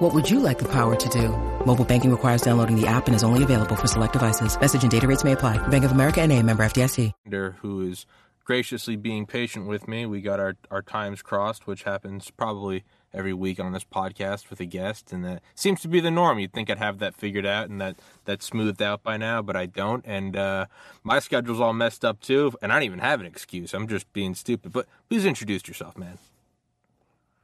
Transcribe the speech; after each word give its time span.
What 0.00 0.12
would 0.12 0.28
you 0.28 0.40
like 0.40 0.58
the 0.58 0.72
power 0.72 0.96
to 0.96 1.08
do? 1.08 1.28
Mobile 1.64 1.84
banking 1.84 2.10
requires 2.10 2.42
downloading 2.42 2.74
the 2.74 2.88
app 2.88 3.06
and 3.06 3.14
is 3.14 3.22
only 3.22 3.44
available 3.44 3.76
for 3.76 3.86
select 3.86 4.14
devices. 4.14 4.60
Message 4.60 4.82
and 4.82 4.90
data 4.90 5.06
rates 5.06 5.22
may 5.22 5.32
apply. 5.32 5.58
Bank 5.68 5.84
of 5.84 5.92
America 5.92 6.20
and 6.20 6.32
a 6.32 6.42
member 6.42 6.64
FDIC. 6.64 7.12
Who 7.60 7.82
is 7.82 8.06
graciously 8.44 8.96
being 8.96 9.26
patient 9.26 9.68
with 9.68 9.86
me. 9.86 10.06
We 10.06 10.22
got 10.22 10.40
our, 10.40 10.56
our 10.72 10.82
times 10.82 11.22
crossed, 11.22 11.68
which 11.68 11.84
happens 11.84 12.32
probably– 12.32 12.82
every 13.12 13.32
week 13.32 13.58
on 13.58 13.72
this 13.72 13.84
podcast 13.84 14.50
with 14.50 14.60
a 14.60 14.64
guest, 14.64 15.12
and 15.12 15.24
that 15.24 15.42
seems 15.54 15.80
to 15.82 15.88
be 15.88 16.00
the 16.00 16.10
norm. 16.10 16.38
You'd 16.38 16.52
think 16.52 16.70
I'd 16.70 16.78
have 16.78 16.98
that 16.98 17.14
figured 17.14 17.46
out 17.46 17.68
and 17.68 17.80
that 17.80 17.96
that 18.24 18.42
smoothed 18.42 18.82
out 18.82 19.02
by 19.02 19.16
now, 19.16 19.42
but 19.42 19.56
I 19.56 19.66
don't. 19.66 20.04
And 20.06 20.36
uh, 20.36 20.66
my 21.02 21.18
schedule's 21.18 21.60
all 21.60 21.72
messed 21.72 22.04
up 22.04 22.20
too, 22.20 22.52
and 22.62 22.72
I 22.72 22.76
don't 22.76 22.84
even 22.84 22.98
have 23.00 23.20
an 23.20 23.26
excuse. 23.26 23.74
I'm 23.74 23.88
just 23.88 24.12
being 24.12 24.34
stupid. 24.34 24.72
But 24.72 24.86
please 25.08 25.24
introduce 25.24 25.66
yourself, 25.66 25.96
man. 25.96 26.18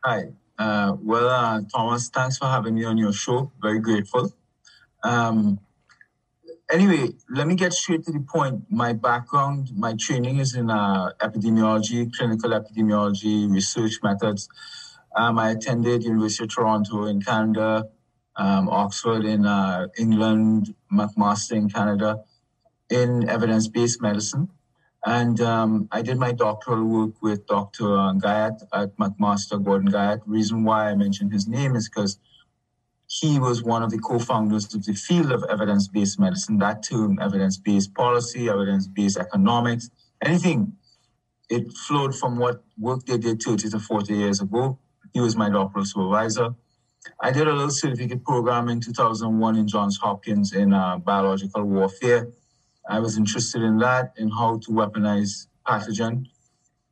Hi. 0.05 0.29
Uh, 0.59 0.97
well, 1.03 1.29
uh, 1.29 1.61
Thomas, 1.75 2.09
thanks 2.09 2.39
for 2.39 2.47
having 2.47 2.75
me 2.75 2.85
on 2.85 2.97
your 2.97 3.13
show. 3.13 3.53
Very 3.61 3.81
grateful. 3.81 4.33
Um, 5.05 5.61
anyway, 6.71 7.11
let 7.31 7.47
me 7.47 7.55
get 7.55 7.73
straight 7.73 8.05
to 8.05 8.13
the 8.13 8.21
point. 8.21 8.65
My 8.71 8.93
background, 8.93 9.71
my 9.77 9.95
training 9.99 10.39
is 10.39 10.55
in 10.55 10.71
uh, 10.71 11.11
epidemiology, 11.21 12.13
clinical 12.13 12.51
epidemiology, 12.51 13.53
research 13.53 13.99
methods. 14.03 14.49
Um, 15.15 15.39
I 15.39 15.51
attended 15.51 16.05
University 16.05 16.45
of 16.45 16.55
Toronto 16.55 17.05
in 17.05 17.21
Canada, 17.21 17.89
um, 18.37 18.69
Oxford 18.69 19.25
in 19.25 19.47
uh, 19.47 19.89
England, 19.99 20.75
McMaster 20.93 21.53
in 21.53 21.69
Canada, 21.69 22.21
in 22.91 23.29
evidence-based 23.29 24.01
medicine. 24.01 24.49
And 25.07 25.41
um, 25.41 25.89
I 25.93 26.03
did 26.03 26.19
my 26.19 26.33
doctoral 26.33 26.85
work 26.85 27.23
with 27.23 27.47
Dr. 27.47 27.85
Guyatt 27.85 28.61
at 28.75 28.97
McMaster, 28.97 29.63
Gordon 29.65 29.91
Guyatt. 29.91 30.21
Reason 30.27 30.65
why 30.65 30.91
I 30.91 30.95
mentioned 30.95 31.33
his 31.33 31.47
name 31.47 31.77
is 31.77 31.89
because 31.89 32.19
he 33.09 33.39
was 33.39 33.63
one 33.63 33.85
of 33.85 33.91
the 33.91 33.99
co-founders 33.99 34.75
of 34.75 34.85
the 34.85 34.95
field 34.95 35.31
of 35.31 35.45
evidence-based 35.49 36.19
medicine. 36.19 36.59
That 36.59 36.83
term, 36.83 37.19
evidence-based 37.21 37.95
policy, 37.95 38.49
evidence-based 38.49 39.17
economics, 39.17 39.91
anything. 40.23 40.73
It 41.49 41.73
flowed 41.73 42.15
from 42.15 42.37
what 42.37 42.65
work 42.77 43.07
they 43.07 43.17
did 43.17 43.41
30 43.41 43.71
to 43.71 43.79
40 43.79 44.13
years 44.13 44.41
ago 44.41 44.81
he 45.17 45.21
was 45.21 45.35
my 45.35 45.49
doctoral 45.49 45.87
supervisor. 45.87 46.55
I 47.23 47.31
did 47.31 47.49
a 47.49 47.53
little 47.53 47.71
certificate 47.71 48.23
program 48.23 48.69
in 48.69 48.83
2001 48.83 49.57
in 49.57 49.67
Johns 49.67 49.97
Hopkins 49.97 50.53
in 50.53 50.75
uh, 50.75 50.99
biological 50.99 51.65
warfare. 51.65 52.29
I 52.89 53.01
was 53.01 53.17
interested 53.17 53.63
in 53.63 53.79
that, 53.79 54.13
in 54.17 54.31
how 54.31 54.59
to 54.59 54.71
weaponize 54.71 55.47
pathogen, 55.67 56.27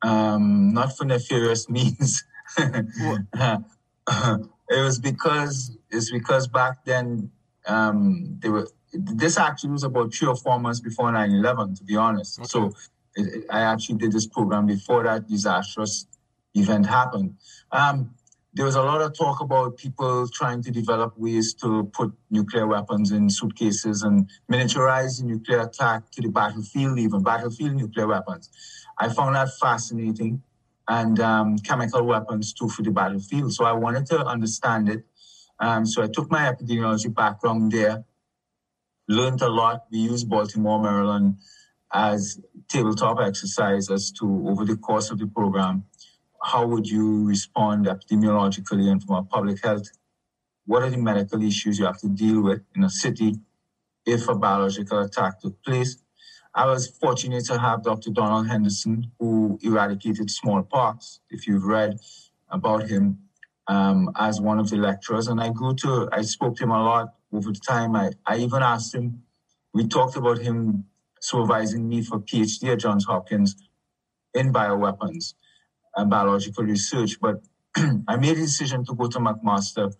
um, 0.01 0.73
not 0.73 0.95
for 0.95 1.05
nefarious 1.05 1.69
means. 1.77 2.23
it 2.57 3.31
was 4.69 4.99
because 4.99 5.77
it's 5.89 6.11
because 6.11 6.47
back 6.47 6.85
then 6.85 7.31
um, 7.67 8.37
they 8.39 8.49
were. 8.49 8.67
This 8.93 9.37
actually 9.37 9.71
was 9.71 9.83
about 9.83 10.13
three 10.13 10.27
or 10.27 10.37
four 10.37 10.57
months 10.59 10.79
before 10.79 11.11
9/11, 11.11 11.77
to 11.79 11.83
be 11.83 11.95
honest. 11.97 12.39
Okay. 12.39 12.47
So 12.47 12.73
it, 13.15 13.27
it, 13.33 13.45
I 13.49 13.61
actually 13.61 13.97
did 13.97 14.11
this 14.11 14.27
program 14.27 14.67
before 14.67 15.03
that 15.03 15.27
disastrous 15.27 16.05
event 16.53 16.85
happened. 16.85 17.35
Um, 17.71 18.11
there 18.55 18.65
was 18.65 18.75
a 18.75 18.81
lot 18.81 19.01
of 19.01 19.15
talk 19.17 19.41
about 19.41 19.75
people 19.75 20.27
trying 20.29 20.63
to 20.63 20.71
develop 20.71 21.17
ways 21.17 21.53
to 21.55 21.83
put 21.93 22.13
nuclear 22.31 22.65
weapons 22.65 23.11
in 23.11 23.29
suitcases 23.29 24.03
and 24.03 24.29
miniaturize 24.49 25.19
the 25.19 25.25
nuclear 25.25 25.59
attack 25.59 26.09
to 26.11 26.21
the 26.21 26.29
battlefield, 26.29 26.97
even 26.97 27.21
battlefield 27.21 27.75
nuclear 27.75 28.07
weapons. 28.07 28.49
I 28.97 29.09
found 29.09 29.35
that 29.35 29.49
fascinating, 29.59 30.41
and 30.87 31.19
um, 31.19 31.57
chemical 31.59 32.03
weapons 32.03 32.53
too 32.53 32.69
for 32.69 32.81
the 32.81 32.91
battlefield. 32.91 33.53
So 33.53 33.65
I 33.65 33.73
wanted 33.73 34.05
to 34.07 34.25
understand 34.25 34.87
it. 34.87 35.03
Um, 35.59 35.85
so 35.85 36.01
I 36.01 36.07
took 36.07 36.31
my 36.31 36.49
epidemiology 36.49 37.13
background 37.13 37.73
there, 37.73 38.05
learned 39.09 39.41
a 39.41 39.49
lot. 39.49 39.83
We 39.91 39.97
used 39.97 40.29
Baltimore, 40.29 40.81
Maryland 40.81 41.37
as 41.93 42.39
tabletop 42.69 43.19
exercise 43.19 43.89
as 43.89 44.11
to 44.11 44.47
over 44.47 44.63
the 44.65 44.77
course 44.77 45.11
of 45.11 45.19
the 45.19 45.27
program 45.27 45.83
how 46.45 46.63
would 46.67 46.87
you 46.87 47.25
respond 47.25 47.87
epidemiologically 47.87 48.87
and 48.91 49.01
from 49.03 49.15
a 49.15 49.23
public 49.23 49.63
health? 49.63 49.87
What 50.67 50.83
are 50.83 50.91
the 50.91 50.97
medical 50.97 51.41
issues 51.41 51.79
you 51.79 51.85
have 51.85 51.99
to 52.01 52.07
deal 52.07 52.41
with 52.41 52.61
in 52.75 52.83
a 52.83 52.89
city 52.89 53.39
if 54.05 54.29
a 54.29 54.35
biological 54.35 54.99
attack 54.99 55.41
took 55.41 55.61
place? 55.63 55.97
I 56.53 56.67
was 56.67 56.87
fortunate 56.87 57.45
to 57.45 57.57
have 57.57 57.81
Dr. 57.81 58.11
Donald 58.11 58.47
Henderson, 58.47 59.11
who 59.19 59.57
eradicated 59.63 60.29
smallpox, 60.29 61.19
if 61.31 61.47
you've 61.47 61.65
read 61.65 61.97
about 62.49 62.87
him, 62.87 63.17
um, 63.67 64.11
as 64.15 64.39
one 64.39 64.59
of 64.59 64.69
the 64.69 64.77
lecturers. 64.77 65.27
And 65.27 65.41
I 65.41 65.49
grew 65.49 65.73
to, 65.77 66.07
I 66.11 66.21
spoke 66.21 66.57
to 66.57 66.63
him 66.63 66.71
a 66.71 66.83
lot 66.83 67.15
over 67.33 67.51
the 67.51 67.59
time. 67.59 67.95
I, 67.95 68.11
I 68.27 68.37
even 68.37 68.61
asked 68.61 68.93
him, 68.93 69.23
we 69.73 69.87
talked 69.87 70.15
about 70.15 70.37
him 70.37 70.85
supervising 71.19 71.89
me 71.89 72.03
for 72.03 72.19
PhD 72.19 72.71
at 72.71 72.79
Johns 72.79 73.05
Hopkins 73.05 73.55
in 74.35 74.53
bioweapons 74.53 75.33
and 75.95 76.09
biological 76.09 76.63
research. 76.63 77.19
But 77.19 77.41
I 78.07 78.17
made 78.17 78.37
a 78.37 78.41
decision 78.41 78.85
to 78.85 78.93
go 78.93 79.07
to 79.07 79.19
McMaster 79.19 79.93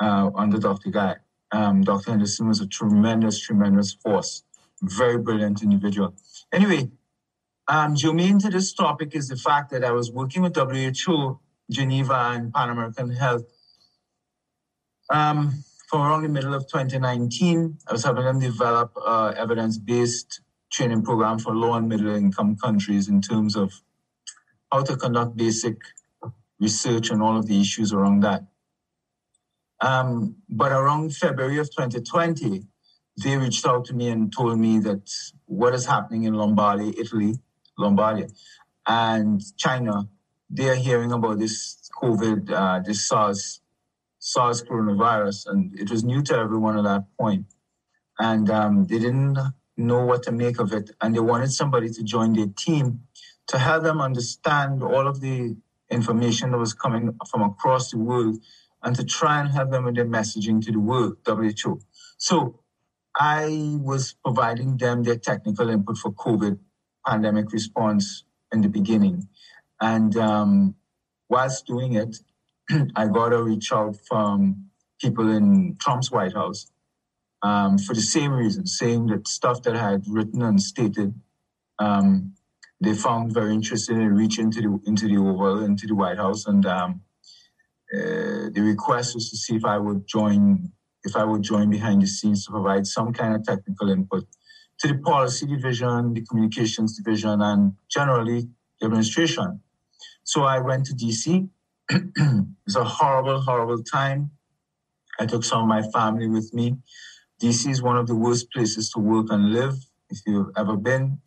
uh, 0.00 0.30
under 0.34 0.58
Dr. 0.58 0.90
Guy. 0.90 1.16
Um, 1.50 1.82
Dr. 1.82 2.10
Henderson 2.10 2.48
was 2.48 2.60
a 2.60 2.66
tremendous, 2.66 3.40
tremendous 3.40 3.94
force, 3.94 4.42
very 4.82 5.18
brilliant 5.18 5.62
individual. 5.62 6.14
Anyway, 6.52 6.90
um, 7.68 7.94
germane 7.96 8.38
to 8.40 8.50
this 8.50 8.72
topic 8.72 9.14
is 9.14 9.28
the 9.28 9.36
fact 9.36 9.70
that 9.70 9.84
I 9.84 9.92
was 9.92 10.10
working 10.10 10.42
with 10.42 10.56
WHO, 10.56 11.38
Geneva, 11.70 12.32
and 12.34 12.52
Pan 12.52 12.70
American 12.70 13.10
Health 13.10 13.44
um, 15.10 15.64
from 15.88 16.02
around 16.02 16.22
the 16.22 16.28
middle 16.28 16.54
of 16.54 16.62
2019. 16.62 17.78
I 17.86 17.92
was 17.92 18.04
helping 18.04 18.24
them 18.24 18.40
develop 18.40 18.92
uh, 18.96 19.34
evidence-based 19.36 20.40
training 20.70 21.02
program 21.02 21.38
for 21.38 21.54
low 21.54 21.74
and 21.74 21.88
middle 21.88 22.14
income 22.14 22.56
countries 22.56 23.08
in 23.08 23.22
terms 23.22 23.56
of 23.56 23.72
how 24.70 24.82
to 24.82 24.96
conduct 24.96 25.36
basic 25.36 25.76
research 26.60 27.10
and 27.10 27.22
all 27.22 27.36
of 27.36 27.46
the 27.46 27.60
issues 27.60 27.92
around 27.92 28.20
that. 28.20 28.44
Um, 29.80 30.36
but 30.48 30.72
around 30.72 31.14
February 31.14 31.58
of 31.58 31.70
2020, 31.70 32.64
they 33.22 33.36
reached 33.36 33.66
out 33.66 33.84
to 33.86 33.94
me 33.94 34.08
and 34.08 34.32
told 34.32 34.58
me 34.58 34.78
that 34.80 35.10
what 35.46 35.74
is 35.74 35.86
happening 35.86 36.24
in 36.24 36.34
Lombardy, 36.34 36.94
Italy, 36.98 37.38
Lombardy, 37.76 38.26
and 38.86 39.40
China, 39.56 40.08
they 40.50 40.68
are 40.68 40.74
hearing 40.74 41.12
about 41.12 41.38
this 41.38 41.88
COVID, 42.00 42.50
uh, 42.50 42.80
this 42.80 43.06
SARS, 43.06 43.60
SARS 44.18 44.62
coronavirus, 44.62 45.46
and 45.46 45.78
it 45.78 45.90
was 45.90 46.04
new 46.04 46.22
to 46.22 46.36
everyone 46.36 46.78
at 46.78 46.84
that 46.84 47.04
point. 47.18 47.46
And 48.18 48.50
um, 48.50 48.86
they 48.86 48.98
didn't 48.98 49.38
know 49.76 50.04
what 50.04 50.24
to 50.24 50.32
make 50.32 50.58
of 50.58 50.72
it, 50.72 50.90
and 51.00 51.14
they 51.14 51.20
wanted 51.20 51.52
somebody 51.52 51.88
to 51.90 52.02
join 52.02 52.32
their 52.32 52.48
team 52.48 53.00
to 53.48 53.58
help 53.58 53.82
them 53.82 54.00
understand 54.00 54.82
all 54.82 55.06
of 55.08 55.20
the 55.20 55.56
information 55.90 56.50
that 56.52 56.58
was 56.58 56.74
coming 56.74 57.18
from 57.30 57.42
across 57.42 57.90
the 57.90 57.98
world 57.98 58.36
and 58.82 58.94
to 58.96 59.04
try 59.04 59.40
and 59.40 59.50
help 59.50 59.70
them 59.70 59.84
with 59.84 59.96
their 59.96 60.06
messaging 60.06 60.62
to 60.64 60.70
the 60.70 60.78
world, 60.78 61.16
WHO. 61.26 61.80
So 62.18 62.60
I 63.16 63.78
was 63.80 64.14
providing 64.24 64.76
them 64.76 65.02
their 65.02 65.16
technical 65.16 65.68
input 65.70 65.98
for 65.98 66.12
COVID 66.12 66.58
pandemic 67.06 67.52
response 67.52 68.24
in 68.52 68.60
the 68.60 68.68
beginning. 68.68 69.28
And 69.80 70.16
um, 70.16 70.74
whilst 71.28 71.66
doing 71.66 71.94
it, 71.94 72.18
I 72.96 73.06
got 73.06 73.32
a 73.32 73.42
reach 73.42 73.72
out 73.72 73.96
from 74.08 74.68
people 75.00 75.30
in 75.30 75.76
Trump's 75.80 76.10
White 76.10 76.34
House 76.34 76.70
um, 77.42 77.78
for 77.78 77.94
the 77.94 78.02
same 78.02 78.32
reason, 78.32 78.66
saying 78.66 79.06
that 79.06 79.26
stuff 79.26 79.62
that 79.62 79.76
I 79.76 79.90
had 79.90 80.04
written 80.06 80.42
and 80.42 80.60
stated 80.60 81.14
um, 81.78 82.34
they 82.80 82.94
found 82.94 83.32
very 83.32 83.54
interesting 83.54 84.00
in 84.00 84.14
reaching 84.14 84.46
into 84.46 84.60
the 84.60 84.80
into 84.86 85.08
the 85.08 85.16
Oval, 85.16 85.64
into 85.64 85.86
the 85.86 85.94
White 85.94 86.18
House, 86.18 86.46
and 86.46 86.64
um, 86.66 87.02
uh, 87.92 88.50
the 88.52 88.60
request 88.60 89.14
was 89.14 89.30
to 89.30 89.36
see 89.36 89.56
if 89.56 89.64
I 89.64 89.78
would 89.78 90.06
join 90.06 90.72
if 91.04 91.16
I 91.16 91.24
would 91.24 91.42
join 91.42 91.70
behind 91.70 92.02
the 92.02 92.06
scenes 92.06 92.44
to 92.44 92.52
provide 92.52 92.86
some 92.86 93.12
kind 93.12 93.34
of 93.34 93.44
technical 93.44 93.90
input 93.90 94.26
to 94.80 94.88
the 94.88 94.98
policy 94.98 95.46
division, 95.46 96.14
the 96.14 96.24
communications 96.24 96.96
division, 96.96 97.40
and 97.40 97.72
generally 97.90 98.48
the 98.80 98.86
administration. 98.86 99.60
So 100.24 100.42
I 100.42 100.58
went 100.58 100.86
to 100.86 100.94
DC. 100.94 101.48
it 101.90 102.46
was 102.66 102.76
a 102.76 102.84
horrible, 102.84 103.40
horrible 103.40 103.82
time. 103.82 104.30
I 105.18 105.26
took 105.26 105.42
some 105.42 105.62
of 105.62 105.68
my 105.68 105.82
family 105.90 106.28
with 106.28 106.52
me. 106.54 106.76
DC 107.42 107.70
is 107.70 107.82
one 107.82 107.96
of 107.96 108.06
the 108.06 108.14
worst 108.14 108.50
places 108.52 108.90
to 108.90 109.00
work 109.00 109.26
and 109.30 109.52
live 109.52 109.74
if 110.10 110.18
you've 110.26 110.50
ever 110.56 110.76
been. 110.76 111.20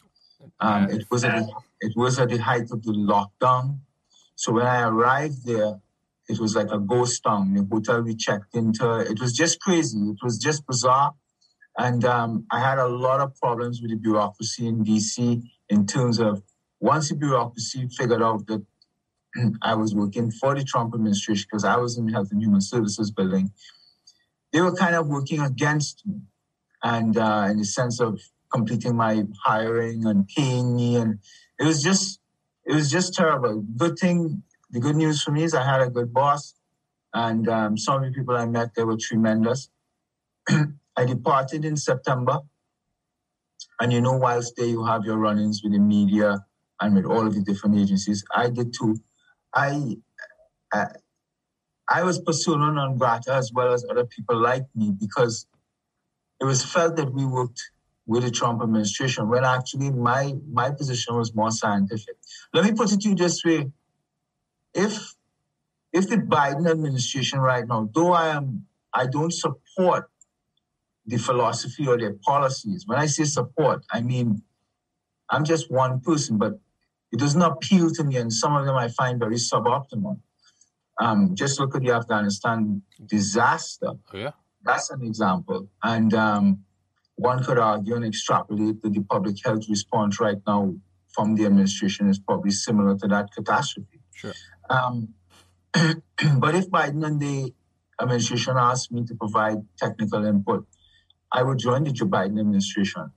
Um, 0.61 0.89
it 0.89 1.05
was 1.09 1.23
at 1.23 1.35
the, 1.35 1.51
it 1.81 1.93
was 1.95 2.19
at 2.19 2.29
the 2.29 2.37
height 2.37 2.69
of 2.71 2.83
the 2.83 2.93
lockdown. 2.93 3.79
So 4.35 4.53
when 4.53 4.65
I 4.65 4.83
arrived 4.83 5.45
there, 5.45 5.81
it 6.29 6.39
was 6.39 6.55
like 6.55 6.71
a 6.71 6.79
ghost 6.79 7.23
town. 7.23 7.53
The 7.53 7.67
hotel 7.69 8.01
we 8.01 8.15
checked 8.15 8.55
into, 8.55 8.99
it 8.99 9.19
was 9.19 9.33
just 9.33 9.59
crazy. 9.59 9.97
It 9.97 10.17
was 10.23 10.37
just 10.37 10.65
bizarre. 10.65 11.13
And 11.77 12.05
um, 12.05 12.45
I 12.51 12.59
had 12.59 12.77
a 12.77 12.87
lot 12.87 13.21
of 13.21 13.35
problems 13.35 13.81
with 13.81 13.91
the 13.91 13.97
bureaucracy 13.97 14.67
in 14.67 14.85
DC 14.85 15.41
in 15.69 15.85
terms 15.87 16.19
of 16.19 16.43
once 16.79 17.09
the 17.09 17.15
bureaucracy 17.15 17.87
figured 17.87 18.21
out 18.21 18.45
that 18.47 18.63
I 19.61 19.75
was 19.75 19.95
working 19.95 20.31
for 20.31 20.55
the 20.55 20.63
Trump 20.63 20.93
administration 20.93 21.47
because 21.49 21.63
I 21.63 21.77
was 21.77 21.97
in 21.97 22.05
the 22.05 22.11
Health 22.11 22.29
and 22.31 22.41
Human 22.41 22.61
Services 22.61 23.11
building, 23.11 23.51
they 24.51 24.61
were 24.61 24.75
kind 24.75 24.95
of 24.95 25.07
working 25.07 25.39
against 25.39 26.05
me. 26.05 26.21
And 26.83 27.17
uh, 27.17 27.47
in 27.49 27.57
the 27.57 27.65
sense 27.65 27.99
of 27.99 28.19
completing 28.51 28.95
my 28.95 29.23
hiring 29.43 30.05
and 30.05 30.27
paying 30.27 30.75
me. 30.75 30.95
And 30.97 31.19
it 31.59 31.65
was 31.65 31.81
just, 31.81 32.19
it 32.65 32.73
was 32.73 32.91
just 32.91 33.13
terrible. 33.13 33.61
Good 33.77 33.97
thing, 33.97 34.43
the 34.69 34.79
good 34.79 34.95
news 34.95 35.21
for 35.23 35.31
me 35.31 35.43
is 35.43 35.53
I 35.53 35.63
had 35.63 35.81
a 35.81 35.89
good 35.89 36.13
boss. 36.13 36.53
And 37.13 37.47
um, 37.49 37.77
some 37.77 38.03
of 38.03 38.09
the 38.09 38.17
people 38.17 38.35
I 38.35 38.45
met, 38.45 38.75
they 38.75 38.83
were 38.83 38.97
tremendous. 38.97 39.69
I 40.49 41.05
departed 41.05 41.65
in 41.65 41.75
September. 41.77 42.39
And 43.79 43.91
you 43.91 44.01
know, 44.01 44.13
whilst 44.13 44.55
there 44.55 44.67
you 44.67 44.85
have 44.85 45.05
your 45.05 45.17
run-ins 45.17 45.61
with 45.63 45.73
the 45.73 45.79
media 45.79 46.45
and 46.79 46.95
with 46.95 47.05
all 47.05 47.25
of 47.25 47.33
the 47.33 47.41
different 47.41 47.77
agencies, 47.77 48.23
I 48.33 48.49
did 48.49 48.73
too. 48.73 48.97
I, 49.53 49.97
I, 50.73 50.87
I 51.89 52.03
was 52.03 52.19
persona 52.19 52.71
non 52.71 52.97
grata 52.97 53.33
as 53.33 53.51
well 53.53 53.73
as 53.73 53.85
other 53.89 54.05
people 54.05 54.37
like 54.39 54.65
me 54.75 54.91
because 54.97 55.47
it 56.39 56.45
was 56.45 56.63
felt 56.63 56.95
that 56.95 57.13
we 57.13 57.25
worked 57.25 57.61
with 58.05 58.23
the 58.23 58.31
Trump 58.31 58.61
administration 58.61 59.29
when 59.29 59.45
actually 59.45 59.91
my 59.91 60.33
my 60.51 60.71
position 60.71 61.15
was 61.15 61.33
more 61.35 61.51
scientific. 61.51 62.15
Let 62.53 62.65
me 62.65 62.71
put 62.73 62.91
it 62.91 63.01
to 63.01 63.09
you 63.09 63.15
this 63.15 63.43
way: 63.43 63.71
if 64.73 65.15
if 65.93 66.09
the 66.09 66.17
Biden 66.17 66.69
administration 66.69 67.39
right 67.39 67.67
now, 67.67 67.89
though 67.93 68.13
I 68.13 68.29
am 68.29 68.65
I 68.93 69.07
don't 69.07 69.33
support 69.33 70.09
the 71.05 71.17
philosophy 71.17 71.87
or 71.87 71.97
their 71.97 72.13
policies. 72.13 72.85
When 72.85 72.99
I 72.99 73.05
say 73.05 73.23
support, 73.23 73.83
I 73.91 74.01
mean 74.01 74.41
I'm 75.29 75.45
just 75.45 75.71
one 75.71 76.01
person, 76.01 76.37
but 76.37 76.59
it 77.11 77.19
doesn't 77.19 77.41
appeal 77.41 77.91
to 77.91 78.03
me, 78.03 78.17
and 78.17 78.31
some 78.31 78.55
of 78.55 78.65
them 78.65 78.75
I 78.75 78.87
find 78.89 79.19
very 79.19 79.35
suboptimal. 79.35 80.19
Um, 80.99 81.35
just 81.35 81.59
look 81.59 81.75
at 81.75 81.81
the 81.81 81.91
Afghanistan 81.91 82.81
disaster. 83.05 83.91
Oh, 84.13 84.17
yeah. 84.17 84.31
That's 84.63 84.91
an 84.91 85.03
example. 85.03 85.67
And 85.81 86.13
um, 86.13 86.63
one 87.21 87.43
could 87.43 87.59
argue 87.59 87.95
and 87.95 88.03
extrapolate 88.03 88.81
that 88.81 88.93
the 88.93 89.01
public 89.01 89.35
health 89.45 89.65
response 89.69 90.19
right 90.19 90.41
now 90.47 90.73
from 91.13 91.35
the 91.35 91.45
administration 91.45 92.09
is 92.09 92.17
probably 92.17 92.49
similar 92.49 92.97
to 92.97 93.07
that 93.07 93.31
catastrophe. 93.31 93.99
Sure. 94.11 94.33
Um, 94.69 95.09
but 95.73 96.55
if 96.55 96.69
Biden 96.71 97.05
and 97.05 97.19
the 97.19 97.53
administration 98.01 98.55
asked 98.57 98.91
me 98.91 99.05
to 99.05 99.13
provide 99.13 99.57
technical 99.77 100.25
input, 100.25 100.65
I 101.31 101.43
would 101.43 101.59
join 101.59 101.83
the 101.83 101.91
Joe 101.91 102.07
Biden 102.07 102.39
administration. 102.39 103.11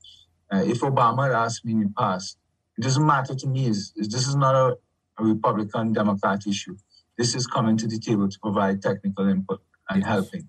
Uh, 0.52 0.64
if 0.66 0.80
Obama 0.80 1.24
had 1.24 1.32
asked 1.32 1.64
me 1.64 1.72
in 1.72 1.80
the 1.80 1.92
past, 1.96 2.36
it 2.76 2.82
doesn't 2.82 3.06
matter 3.06 3.34
to 3.34 3.46
me. 3.46 3.68
It's, 3.68 3.92
it's, 3.96 4.08
this 4.08 4.28
is 4.28 4.36
not 4.36 4.54
a, 4.54 4.76
a, 5.18 5.24
Republican 5.24 5.94
Democrat 5.94 6.46
issue. 6.46 6.76
This 7.16 7.34
is 7.34 7.46
coming 7.46 7.78
to 7.78 7.86
the 7.86 7.98
table 7.98 8.28
to 8.28 8.38
provide 8.38 8.82
technical 8.82 9.28
input 9.28 9.62
and 9.88 10.02
yes. 10.02 10.08
helping. 10.08 10.48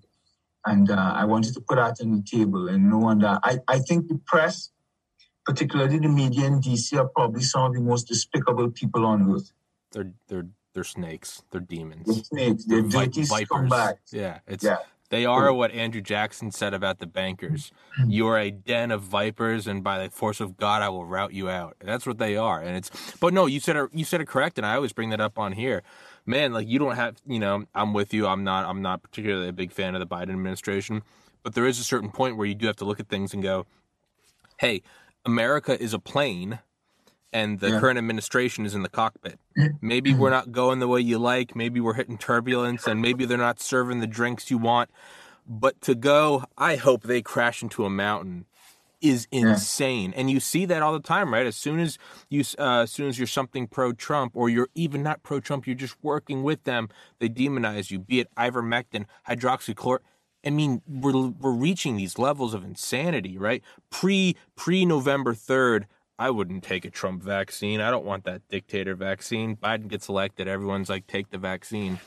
And 0.66 0.90
uh, 0.90 1.12
I 1.16 1.24
wanted 1.24 1.54
to 1.54 1.60
put 1.60 1.76
that 1.76 2.00
on 2.02 2.16
the 2.16 2.22
table. 2.22 2.68
And 2.68 2.90
no 2.90 2.98
wonder, 2.98 3.38
I, 3.42 3.58
I 3.68 3.78
think 3.78 4.08
the 4.08 4.20
press, 4.26 4.70
particularly 5.44 5.98
the 5.98 6.08
media 6.08 6.46
in 6.46 6.60
DC, 6.60 6.98
are 6.98 7.08
probably 7.08 7.42
some 7.42 7.64
of 7.64 7.74
the 7.74 7.80
most 7.80 8.08
despicable 8.08 8.70
people 8.70 9.06
on 9.06 9.32
earth. 9.32 9.52
They're 9.92 10.12
they're 10.28 10.48
they're 10.74 10.84
snakes. 10.84 11.42
They're 11.50 11.60
demons. 11.60 12.06
They're 12.06 12.24
snakes. 12.24 12.64
They're, 12.64 12.82
they're 12.82 13.06
dirty 13.06 13.22
vipers. 13.22 13.48
Scumbags. 13.48 14.12
Yeah, 14.12 14.40
it's 14.46 14.64
yeah. 14.64 14.78
They 15.08 15.24
are 15.24 15.52
what 15.52 15.70
Andrew 15.70 16.00
Jackson 16.00 16.50
said 16.50 16.74
about 16.74 16.98
the 16.98 17.06
bankers. 17.06 17.70
Mm-hmm. 18.00 18.10
You 18.10 18.26
are 18.26 18.38
a 18.38 18.50
den 18.50 18.90
of 18.90 19.02
vipers, 19.02 19.66
and 19.66 19.84
by 19.84 20.02
the 20.02 20.10
force 20.10 20.40
of 20.40 20.56
God, 20.56 20.82
I 20.82 20.88
will 20.88 21.06
rout 21.06 21.32
you 21.32 21.48
out. 21.48 21.76
That's 21.80 22.06
what 22.06 22.18
they 22.18 22.36
are. 22.36 22.60
And 22.60 22.76
it's, 22.76 22.90
but 23.20 23.32
no, 23.32 23.46
you 23.46 23.60
said 23.60 23.76
it. 23.76 23.90
You 23.92 24.04
said 24.04 24.20
it 24.20 24.26
correct, 24.26 24.58
and 24.58 24.66
I 24.66 24.74
always 24.74 24.92
bring 24.92 25.10
that 25.10 25.20
up 25.20 25.38
on 25.38 25.52
here. 25.52 25.82
Man, 26.24 26.52
like 26.52 26.66
you 26.66 26.78
don't 26.78 26.96
have, 26.96 27.16
you 27.24 27.38
know, 27.38 27.66
I'm 27.74 27.92
with 27.92 28.12
you. 28.12 28.26
I'm 28.26 28.42
not. 28.42 28.64
I'm 28.64 28.82
not 28.82 29.02
particularly 29.02 29.48
a 29.48 29.52
big 29.52 29.70
fan 29.70 29.94
of 29.94 30.00
the 30.00 30.06
Biden 30.06 30.30
administration, 30.30 31.02
but 31.44 31.54
there 31.54 31.66
is 31.66 31.78
a 31.78 31.84
certain 31.84 32.10
point 32.10 32.36
where 32.36 32.46
you 32.46 32.54
do 32.54 32.66
have 32.66 32.76
to 32.76 32.84
look 32.84 32.98
at 32.98 33.08
things 33.08 33.32
and 33.32 33.42
go, 33.42 33.66
"Hey, 34.58 34.82
America 35.24 35.80
is 35.80 35.94
a 35.94 36.00
plane." 36.00 36.58
And 37.32 37.60
the 37.60 37.70
yeah. 37.70 37.80
current 37.80 37.98
administration 37.98 38.66
is 38.66 38.74
in 38.74 38.82
the 38.82 38.88
cockpit. 38.88 39.38
Maybe 39.80 40.14
we're 40.14 40.30
not 40.30 40.52
going 40.52 40.78
the 40.78 40.88
way 40.88 41.00
you 41.00 41.18
like. 41.18 41.56
Maybe 41.56 41.80
we're 41.80 41.94
hitting 41.94 42.18
turbulence, 42.18 42.86
and 42.86 43.00
maybe 43.00 43.24
they're 43.24 43.38
not 43.38 43.60
serving 43.60 44.00
the 44.00 44.06
drinks 44.06 44.50
you 44.50 44.58
want. 44.58 44.90
But 45.48 45.80
to 45.82 45.94
go, 45.94 46.44
I 46.58 46.76
hope 46.76 47.02
they 47.02 47.22
crash 47.22 47.62
into 47.62 47.84
a 47.84 47.90
mountain 47.90 48.46
is 49.00 49.28
insane, 49.30 50.12
yeah. 50.12 50.20
and 50.20 50.30
you 50.30 50.40
see 50.40 50.64
that 50.64 50.82
all 50.82 50.92
the 50.92 51.00
time, 51.00 51.32
right? 51.32 51.46
As 51.46 51.56
soon 51.56 51.80
as 51.80 51.98
you, 52.30 52.42
uh, 52.58 52.80
as 52.80 52.90
soon 52.90 53.08
as 53.08 53.18
you're 53.18 53.26
something 53.26 53.66
pro-Trump, 53.66 54.32
or 54.34 54.48
you're 54.48 54.68
even 54.74 55.02
not 55.02 55.22
pro-Trump, 55.22 55.66
you're 55.66 55.76
just 55.76 55.96
working 56.02 56.42
with 56.42 56.64
them, 56.64 56.88
they 57.18 57.28
demonize 57.28 57.90
you. 57.90 57.98
Be 57.98 58.20
it 58.20 58.34
ivermectin, 58.36 59.04
hydroxychloroquine. 59.28 60.00
I 60.44 60.50
mean, 60.50 60.80
we're 60.86 61.28
we're 61.28 61.50
reaching 61.50 61.96
these 61.96 62.18
levels 62.18 62.54
of 62.54 62.64
insanity, 62.64 63.36
right? 63.36 63.62
Pre 63.90 64.36
pre 64.54 64.86
November 64.86 65.34
third, 65.34 65.86
I 66.18 66.30
wouldn't 66.30 66.64
take 66.64 66.84
a 66.84 66.90
Trump 66.90 67.22
vaccine. 67.22 67.80
I 67.80 67.90
don't 67.90 68.04
want 68.04 68.24
that 68.24 68.42
dictator 68.48 68.94
vaccine. 68.94 69.56
Biden 69.56 69.88
gets 69.88 70.08
elected, 70.08 70.48
everyone's 70.48 70.88
like, 70.88 71.06
take 71.06 71.30
the 71.30 71.38
vaccine. 71.38 72.00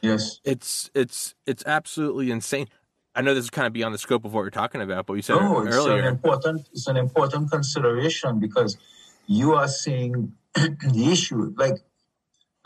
Yes. 0.00 0.40
It's 0.44 0.90
it's 0.94 1.34
it's 1.46 1.64
absolutely 1.66 2.30
insane. 2.30 2.68
I 3.14 3.22
know 3.22 3.32
this 3.32 3.44
is 3.44 3.50
kind 3.50 3.66
of 3.66 3.72
beyond 3.72 3.94
the 3.94 3.98
scope 3.98 4.24
of 4.24 4.34
what 4.34 4.42
we're 4.42 4.50
talking 4.50 4.82
about, 4.82 5.06
but 5.06 5.14
you 5.14 5.22
said 5.22 5.36
no, 5.36 5.60
it 5.60 5.68
it's 5.68 5.76
earlier. 5.76 6.00
An 6.00 6.06
important, 6.06 6.68
it's 6.72 6.88
an 6.88 6.96
important 6.96 7.50
consideration 7.50 8.40
because 8.40 8.76
you 9.26 9.54
are 9.54 9.68
seeing 9.68 10.32
the 10.54 11.08
issue. 11.10 11.54
Like, 11.56 11.78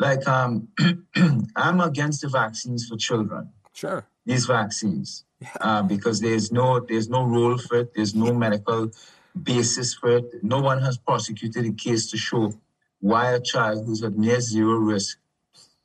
like 0.00 0.26
um, 0.26 0.68
I'm 1.56 1.80
against 1.80 2.22
the 2.22 2.28
vaccines 2.28 2.88
for 2.88 2.96
children. 2.96 3.50
Sure. 3.74 4.06
These 4.24 4.46
vaccines, 4.46 5.24
yeah. 5.40 5.48
uh, 5.60 5.82
because 5.82 6.20
there's 6.20 6.50
no 6.50 6.80
there's 6.80 7.08
no 7.08 7.24
role 7.24 7.58
for 7.58 7.80
it. 7.80 7.92
There's 7.94 8.14
no 8.14 8.32
medical 8.32 8.90
basis 9.42 9.94
for 9.94 10.16
it. 10.18 10.24
No 10.42 10.60
one 10.60 10.80
has 10.82 10.98
prosecuted 10.98 11.66
a 11.66 11.72
case 11.72 12.10
to 12.10 12.16
show 12.16 12.52
why 13.00 13.32
a 13.32 13.40
child 13.40 13.86
who's 13.86 14.02
at 14.02 14.16
near 14.16 14.40
zero 14.40 14.76
risk 14.78 15.18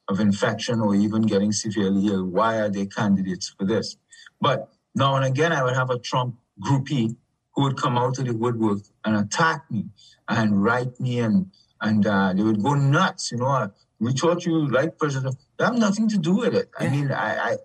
of 0.07 0.19
infection 0.19 0.81
or 0.81 0.95
even 0.95 1.21
getting 1.23 1.51
severely 1.51 2.07
ill, 2.07 2.25
why 2.25 2.59
are 2.59 2.69
they 2.69 2.85
candidates 2.85 3.49
for 3.57 3.65
this? 3.65 3.97
But 4.41 4.69
now 4.95 5.15
and 5.15 5.25
again, 5.25 5.51
I 5.51 5.63
would 5.63 5.75
have 5.75 5.89
a 5.89 5.99
Trump 5.99 6.35
groupie 6.61 7.15
who 7.55 7.63
would 7.63 7.77
come 7.77 7.97
out 7.97 8.17
of 8.19 8.25
the 8.25 8.35
woodwork 8.35 8.79
and 9.05 9.15
attack 9.15 9.69
me 9.69 9.85
and 10.27 10.63
write 10.63 10.99
me 10.99 11.19
and 11.19 11.51
and 11.81 12.07
uh, 12.07 12.31
they 12.33 12.43
would 12.43 12.63
go 12.63 12.75
nuts. 12.75 13.31
You 13.31 13.39
know, 13.39 13.69
we 13.99 14.13
thought 14.13 14.45
you 14.45 14.69
like 14.69 14.97
President. 14.97 15.35
That 15.57 15.65
have 15.65 15.77
nothing 15.77 16.07
to 16.09 16.17
do 16.17 16.35
with 16.35 16.55
it. 16.55 16.69
I 16.79 16.87
mean, 16.87 17.11
I, 17.11 17.51
I 17.51 17.57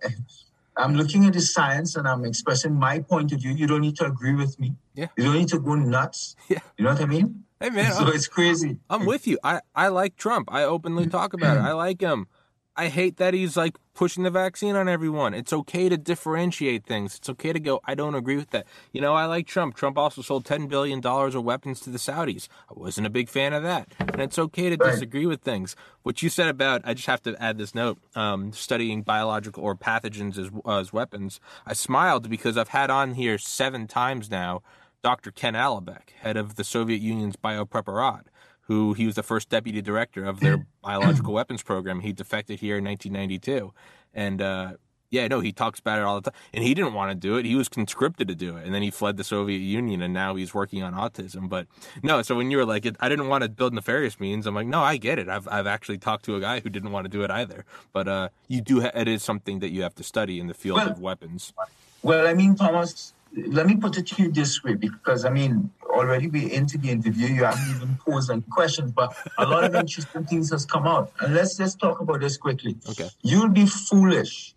I'm 0.78 0.94
looking 0.94 1.26
at 1.26 1.32
the 1.32 1.40
science 1.40 1.96
and 1.96 2.06
I'm 2.06 2.24
expressing 2.24 2.74
my 2.74 3.00
point 3.00 3.32
of 3.32 3.40
view. 3.40 3.52
You 3.52 3.66
don't 3.66 3.80
need 3.80 3.96
to 3.96 4.06
agree 4.06 4.34
with 4.34 4.58
me. 4.60 4.76
Yeah. 4.94 5.08
You 5.16 5.24
don't 5.24 5.34
need 5.34 5.48
to 5.48 5.58
go 5.58 5.74
nuts. 5.74 6.36
Yeah. 6.48 6.60
You 6.76 6.84
know 6.84 6.92
what 6.92 7.02
I 7.02 7.06
mean? 7.06 7.44
Hey 7.60 7.70
man, 7.70 7.92
so 7.98 8.06
I'm, 8.06 8.14
it's 8.14 8.28
crazy. 8.28 8.78
I'm 8.88 9.04
with 9.04 9.26
you. 9.26 9.38
I 9.42 9.60
I 9.74 9.88
like 9.88 10.16
Trump. 10.16 10.48
I 10.52 10.62
openly 10.62 11.06
talk 11.08 11.34
about 11.34 11.56
it. 11.56 11.60
I 11.70 11.72
like 11.72 12.00
him. 12.00 12.28
I 12.78 12.86
hate 12.86 13.16
that 13.16 13.34
he's 13.34 13.56
like 13.56 13.76
pushing 13.92 14.22
the 14.22 14.30
vaccine 14.30 14.76
on 14.76 14.88
everyone. 14.88 15.34
It's 15.34 15.52
okay 15.52 15.88
to 15.88 15.96
differentiate 15.96 16.86
things. 16.86 17.16
It's 17.16 17.28
okay 17.28 17.52
to 17.52 17.58
go, 17.58 17.80
I 17.84 17.96
don't 17.96 18.14
agree 18.14 18.36
with 18.36 18.50
that. 18.50 18.68
You 18.92 19.00
know, 19.00 19.14
I 19.14 19.24
like 19.24 19.48
Trump. 19.48 19.74
Trump 19.74 19.98
also 19.98 20.22
sold 20.22 20.44
$10 20.44 20.68
billion 20.68 21.04
of 21.04 21.42
weapons 21.42 21.80
to 21.80 21.90
the 21.90 21.98
Saudis. 21.98 22.46
I 22.70 22.74
wasn't 22.74 23.08
a 23.08 23.10
big 23.10 23.28
fan 23.28 23.52
of 23.52 23.64
that. 23.64 23.88
And 23.98 24.20
it's 24.20 24.38
okay 24.38 24.70
to 24.70 24.76
right. 24.76 24.92
disagree 24.92 25.26
with 25.26 25.40
things. 25.40 25.74
What 26.04 26.22
you 26.22 26.30
said 26.30 26.48
about, 26.48 26.82
I 26.84 26.94
just 26.94 27.08
have 27.08 27.20
to 27.22 27.34
add 27.42 27.58
this 27.58 27.74
note, 27.74 27.98
um, 28.14 28.52
studying 28.52 29.02
biological 29.02 29.64
or 29.64 29.74
pathogens 29.74 30.38
as, 30.38 30.48
as 30.64 30.92
weapons. 30.92 31.40
I 31.66 31.72
smiled 31.72 32.30
because 32.30 32.56
I've 32.56 32.68
had 32.68 32.90
on 32.90 33.14
here 33.14 33.38
seven 33.38 33.88
times 33.88 34.30
now 34.30 34.62
Dr. 35.02 35.32
Ken 35.32 35.54
Alibek, 35.54 36.10
head 36.20 36.36
of 36.36 36.54
the 36.54 36.64
Soviet 36.64 37.00
Union's 37.00 37.36
Biopreparat 37.36 38.26
who 38.68 38.92
he 38.92 39.06
was 39.06 39.16
the 39.16 39.22
first 39.22 39.48
deputy 39.48 39.82
director 39.82 40.24
of 40.24 40.40
their 40.40 40.66
biological 40.82 41.32
weapons 41.32 41.62
program. 41.62 42.00
He 42.00 42.12
defected 42.12 42.60
here 42.60 42.78
in 42.78 42.84
1992, 42.84 43.72
and 44.14 44.40
uh, 44.40 44.72
yeah, 45.10 45.26
no, 45.26 45.40
he 45.40 45.52
talks 45.52 45.80
about 45.80 45.98
it 45.98 46.04
all 46.04 46.20
the 46.20 46.30
time. 46.30 46.40
And 46.52 46.62
he 46.62 46.74
didn't 46.74 46.92
want 46.92 47.10
to 47.10 47.14
do 47.14 47.36
it; 47.36 47.46
he 47.46 47.54
was 47.54 47.68
conscripted 47.68 48.28
to 48.28 48.34
do 48.34 48.56
it, 48.58 48.66
and 48.66 48.74
then 48.74 48.82
he 48.82 48.90
fled 48.90 49.16
the 49.16 49.24
Soviet 49.24 49.58
Union, 49.58 50.02
and 50.02 50.12
now 50.12 50.36
he's 50.36 50.52
working 50.52 50.82
on 50.82 50.92
autism. 50.92 51.48
But 51.48 51.66
no, 52.02 52.20
so 52.22 52.36
when 52.36 52.50
you 52.50 52.58
were 52.58 52.66
like, 52.66 52.86
I 53.00 53.08
didn't 53.08 53.28
want 53.28 53.42
to 53.42 53.48
build 53.48 53.72
nefarious 53.72 54.20
means, 54.20 54.46
I'm 54.46 54.54
like, 54.54 54.66
no, 54.66 54.82
I 54.82 54.98
get 54.98 55.18
it. 55.18 55.28
I've 55.28 55.48
I've 55.48 55.66
actually 55.66 55.98
talked 55.98 56.26
to 56.26 56.36
a 56.36 56.40
guy 56.40 56.60
who 56.60 56.68
didn't 56.68 56.92
want 56.92 57.06
to 57.06 57.08
do 57.08 57.22
it 57.22 57.30
either. 57.30 57.64
But 57.92 58.06
uh, 58.06 58.28
you 58.48 58.60
do, 58.60 58.82
ha- 58.82 58.92
it 58.94 59.08
is 59.08 59.22
something 59.22 59.60
that 59.60 59.70
you 59.70 59.82
have 59.82 59.94
to 59.96 60.02
study 60.02 60.38
in 60.38 60.46
the 60.46 60.54
field 60.54 60.76
well, 60.76 60.90
of 60.90 61.00
weapons. 61.00 61.54
Well, 62.02 62.26
I 62.26 62.34
mean, 62.34 62.54
Thomas, 62.54 63.14
let 63.36 63.66
me 63.66 63.76
put 63.76 63.98
it 63.98 64.06
to 64.08 64.22
you 64.22 64.32
this 64.32 64.62
way, 64.64 64.74
because 64.74 65.24
I 65.24 65.30
mean, 65.30 65.70
already 65.82 66.28
we're 66.28 66.50
into 66.50 66.78
the 66.78 66.90
interview. 66.90 67.26
You 67.26 67.44
haven't 67.44 67.76
even 67.76 67.96
posed 67.96 68.30
any 68.30 68.42
questions, 68.42 68.92
but 68.92 69.14
a 69.36 69.46
lot 69.46 69.64
of 69.64 69.74
interesting 69.74 70.24
things 70.24 70.50
has 70.50 70.64
come 70.64 70.86
out. 70.86 71.12
And 71.20 71.34
let's 71.34 71.56
just 71.56 71.78
talk 71.78 72.00
about 72.00 72.20
this 72.20 72.36
quickly. 72.36 72.76
Okay. 72.90 73.08
You'll 73.22 73.50
be 73.50 73.66
foolish 73.66 74.54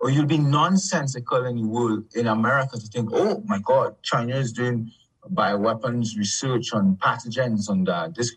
or 0.00 0.10
you'll 0.10 0.26
be 0.26 0.38
nonsensical 0.38 1.44
in 1.46 1.56
the 1.56 1.66
world 1.66 2.04
in 2.14 2.26
America 2.26 2.78
to 2.78 2.86
think, 2.86 3.10
oh 3.12 3.42
my 3.46 3.58
God, 3.58 3.96
China 4.02 4.36
is 4.36 4.52
doing 4.52 4.90
bioweapons 5.32 6.16
research 6.18 6.72
on 6.74 6.96
pathogens 6.96 7.70
on 7.70 7.84
that. 7.84 8.14
This 8.14 8.34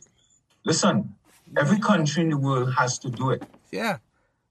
listen, 0.64 1.16
every 1.58 1.80
country 1.80 2.24
in 2.24 2.30
the 2.30 2.38
world 2.38 2.74
has 2.76 2.98
to 3.00 3.10
do 3.10 3.32
it. 3.32 3.44
Yeah. 3.72 3.98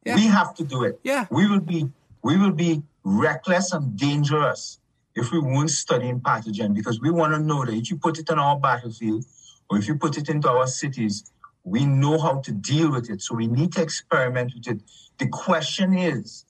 yeah. 0.04 0.14
We 0.16 0.26
have 0.26 0.54
to 0.56 0.64
do 0.64 0.84
it. 0.84 1.00
Yeah. 1.02 1.26
We 1.30 1.48
will 1.48 1.60
be 1.60 1.88
we 2.22 2.36
will 2.36 2.52
be 2.52 2.82
reckless 3.04 3.72
and 3.72 3.96
dangerous 3.96 4.78
if 5.16 5.32
we 5.32 5.40
weren't 5.40 5.70
studying 5.70 6.20
pathogen 6.20 6.74
because 6.74 7.00
we 7.00 7.10
want 7.10 7.32
to 7.32 7.40
know 7.40 7.64
that 7.64 7.74
if 7.74 7.90
you 7.90 7.96
put 7.96 8.18
it 8.18 8.30
on 8.30 8.38
our 8.38 8.58
battlefield 8.58 9.24
or 9.68 9.78
if 9.78 9.88
you 9.88 9.96
put 9.96 10.18
it 10.18 10.28
into 10.28 10.48
our 10.48 10.66
cities, 10.66 11.32
we 11.64 11.86
know 11.86 12.18
how 12.18 12.40
to 12.42 12.52
deal 12.52 12.92
with 12.92 13.10
it. 13.10 13.22
So 13.22 13.34
we 13.34 13.46
need 13.46 13.72
to 13.72 13.82
experiment 13.82 14.52
with 14.54 14.68
it. 14.68 14.82
The 15.18 15.26
question 15.28 15.96
is, 15.96 16.44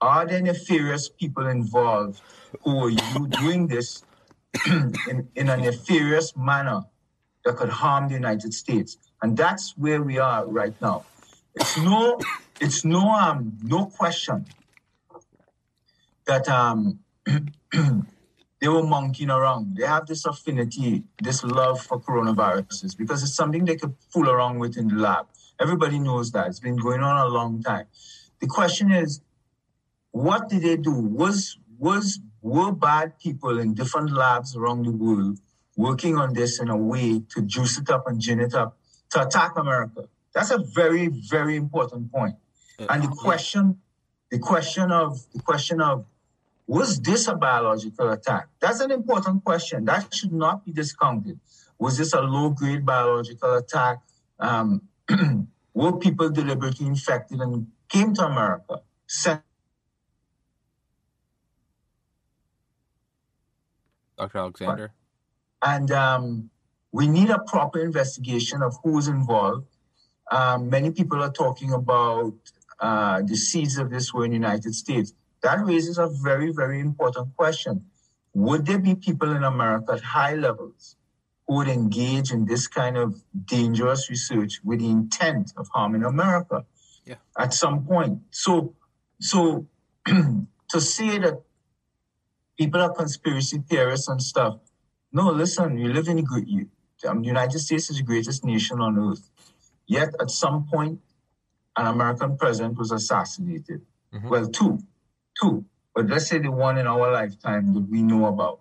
are 0.00 0.26
there 0.26 0.42
nefarious 0.42 1.08
people 1.08 1.46
involved 1.46 2.20
who 2.64 2.84
are 2.84 2.90
you 2.90 3.28
doing 3.28 3.68
this 3.68 4.02
in, 4.66 5.28
in 5.36 5.48
a 5.48 5.56
nefarious 5.56 6.36
manner 6.36 6.82
that 7.44 7.56
could 7.56 7.70
harm 7.70 8.08
the 8.08 8.14
United 8.14 8.52
States? 8.52 8.98
And 9.22 9.36
that's 9.36 9.78
where 9.78 10.02
we 10.02 10.18
are 10.18 10.44
right 10.44 10.74
now. 10.82 11.04
It's 11.54 11.78
no, 11.78 12.18
it's 12.60 12.84
no, 12.84 13.10
um, 13.10 13.58
no 13.62 13.86
question 13.86 14.46
that 16.26 16.48
um, 16.48 16.98
they 18.60 18.68
were 18.68 18.82
monkeying 18.82 19.30
around. 19.30 19.76
They 19.76 19.86
have 19.86 20.06
this 20.06 20.24
affinity, 20.24 21.04
this 21.22 21.42
love 21.42 21.80
for 21.80 22.00
coronaviruses 22.00 22.96
because 22.96 23.22
it's 23.22 23.34
something 23.34 23.64
they 23.64 23.76
could 23.76 23.94
fool 24.10 24.28
around 24.28 24.58
with 24.58 24.76
in 24.76 24.88
the 24.88 24.96
lab. 24.96 25.26
Everybody 25.60 25.98
knows 25.98 26.32
that. 26.32 26.48
It's 26.48 26.60
been 26.60 26.76
going 26.76 27.00
on 27.00 27.26
a 27.26 27.28
long 27.28 27.62
time. 27.62 27.86
The 28.40 28.46
question 28.46 28.90
is, 28.90 29.20
what 30.10 30.48
did 30.48 30.62
they 30.62 30.76
do? 30.76 30.92
Was 30.92 31.58
was 31.78 32.20
were 32.42 32.72
bad 32.72 33.18
people 33.18 33.58
in 33.58 33.74
different 33.74 34.12
labs 34.12 34.56
around 34.56 34.84
the 34.84 34.90
world 34.90 35.38
working 35.76 36.16
on 36.18 36.34
this 36.34 36.60
in 36.60 36.68
a 36.68 36.76
way 36.76 37.20
to 37.30 37.42
juice 37.42 37.78
it 37.78 37.88
up 37.88 38.06
and 38.06 38.20
gin 38.20 38.40
it 38.40 38.54
up 38.54 38.76
to 39.10 39.26
attack 39.26 39.56
America? 39.56 40.08
That's 40.34 40.50
a 40.50 40.58
very, 40.58 41.08
very 41.08 41.56
important 41.56 42.10
point. 42.12 42.36
And 42.88 43.02
the 43.02 43.08
question, 43.08 43.78
the 44.30 44.38
question 44.38 44.90
of 44.90 45.20
the 45.34 45.40
question 45.40 45.80
of 45.80 46.04
was 46.72 46.98
this 47.02 47.28
a 47.28 47.34
biological 47.34 48.10
attack? 48.12 48.48
That's 48.58 48.80
an 48.80 48.90
important 48.90 49.44
question. 49.44 49.84
That 49.84 50.14
should 50.14 50.32
not 50.32 50.64
be 50.64 50.72
discounted. 50.72 51.38
Was 51.78 51.98
this 51.98 52.14
a 52.14 52.22
low 52.22 52.48
grade 52.48 52.86
biological 52.86 53.56
attack? 53.56 53.98
Um, 54.40 54.88
were 55.74 55.98
people 55.98 56.30
deliberately 56.30 56.86
infected 56.86 57.40
and 57.40 57.66
came 57.90 58.14
to 58.14 58.24
America? 58.24 58.80
Dr. 64.16 64.38
Alexander? 64.38 64.92
And 65.60 65.90
um, 65.90 66.48
we 66.90 67.06
need 67.06 67.28
a 67.28 67.40
proper 67.40 67.80
investigation 67.80 68.62
of 68.62 68.78
who's 68.82 69.08
involved. 69.08 69.66
Um, 70.30 70.70
many 70.70 70.90
people 70.90 71.22
are 71.22 71.32
talking 71.32 71.74
about 71.74 72.32
uh, 72.80 73.20
the 73.20 73.36
seeds 73.36 73.76
of 73.76 73.90
this 73.90 74.14
were 74.14 74.24
in 74.24 74.30
the 74.30 74.38
United 74.38 74.74
States. 74.74 75.12
That 75.42 75.64
raises 75.64 75.98
a 75.98 76.08
very, 76.08 76.52
very 76.52 76.80
important 76.80 77.36
question. 77.36 77.84
Would 78.34 78.66
there 78.66 78.78
be 78.78 78.94
people 78.94 79.34
in 79.34 79.44
America 79.44 79.92
at 79.92 80.00
high 80.00 80.34
levels 80.34 80.96
who 81.46 81.56
would 81.56 81.68
engage 81.68 82.32
in 82.32 82.46
this 82.46 82.66
kind 82.66 82.96
of 82.96 83.22
dangerous 83.44 84.08
research 84.08 84.60
with 84.64 84.78
the 84.78 84.88
intent 84.88 85.52
of 85.56 85.68
harming 85.74 86.04
America 86.04 86.64
yeah. 87.04 87.16
at 87.36 87.52
some 87.52 87.84
point? 87.84 88.20
So, 88.30 88.74
so 89.20 89.66
to 90.06 90.80
say 90.80 91.18
that 91.18 91.42
people 92.56 92.80
are 92.80 92.92
conspiracy 92.92 93.62
theorists 93.68 94.08
and 94.08 94.22
stuff, 94.22 94.58
no, 95.12 95.30
listen, 95.30 95.76
you 95.76 95.92
live 95.92 96.08
in 96.08 96.16
the. 96.16 96.66
Um, 97.06 97.24
United 97.24 97.58
States 97.58 97.90
is 97.90 97.96
the 97.98 98.02
greatest 98.04 98.44
nation 98.44 98.80
on 98.80 98.96
earth. 98.96 99.28
Yet, 99.86 100.14
at 100.20 100.30
some 100.30 100.66
point, 100.72 101.00
an 101.76 101.86
American 101.86 102.36
president 102.36 102.78
was 102.78 102.92
assassinated. 102.92 103.82
Mm-hmm. 104.14 104.28
Well, 104.28 104.48
two 104.48 104.78
two, 105.42 105.64
but 105.94 106.08
let's 106.08 106.28
say 106.28 106.38
the 106.38 106.50
one 106.50 106.78
in 106.78 106.86
our 106.86 107.12
lifetime 107.12 107.74
that 107.74 107.90
we 107.90 108.02
know 108.02 108.26
about. 108.26 108.60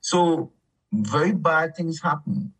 So 0.00 0.52
very 0.92 1.32
bad 1.32 1.76
things 1.76 2.00
happen. 2.02 2.52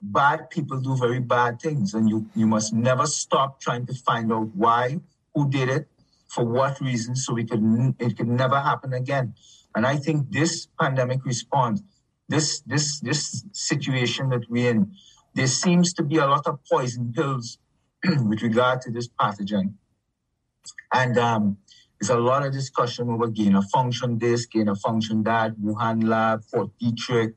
Bad 0.00 0.50
people 0.50 0.78
do 0.78 0.96
very 0.96 1.20
bad 1.20 1.60
things, 1.60 1.94
and 1.94 2.08
you, 2.08 2.26
you 2.34 2.46
must 2.46 2.72
never 2.74 3.06
stop 3.06 3.60
trying 3.60 3.86
to 3.86 3.94
find 3.94 4.32
out 4.32 4.54
why, 4.54 5.00
who 5.34 5.48
did 5.48 5.68
it, 5.68 5.88
for 6.28 6.44
what 6.44 6.80
reason, 6.80 7.16
so 7.16 7.32
we 7.32 7.44
could 7.44 7.94
it 7.98 8.16
could 8.16 8.28
never 8.28 8.60
happen 8.60 8.92
again. 8.92 9.34
And 9.74 9.86
I 9.86 9.96
think 9.96 10.30
this 10.30 10.68
pandemic 10.78 11.24
response, 11.24 11.82
this 12.28 12.60
this 12.60 13.00
this 13.00 13.44
situation 13.52 14.30
that 14.30 14.48
we're 14.50 14.70
in, 14.70 14.92
there 15.34 15.46
seems 15.46 15.92
to 15.94 16.02
be 16.02 16.16
a 16.16 16.26
lot 16.26 16.46
of 16.46 16.58
poison 16.70 17.12
pills 17.14 17.58
with 18.04 18.42
regard 18.42 18.80
to 18.82 18.90
this 18.90 19.08
pathogen. 19.08 19.74
And 20.92 21.18
um, 21.18 21.58
there's 22.00 22.10
a 22.10 22.18
lot 22.18 22.44
of 22.44 22.52
discussion 22.52 23.08
over 23.08 23.28
gain 23.28 23.56
of 23.56 23.64
function 23.70 24.18
this, 24.18 24.46
gain 24.46 24.68
of 24.68 24.78
function 24.80 25.22
that, 25.24 25.56
Wuhan 25.56 26.04
Lab, 26.04 26.44
Fort 26.44 26.70
Detrick, 26.80 27.34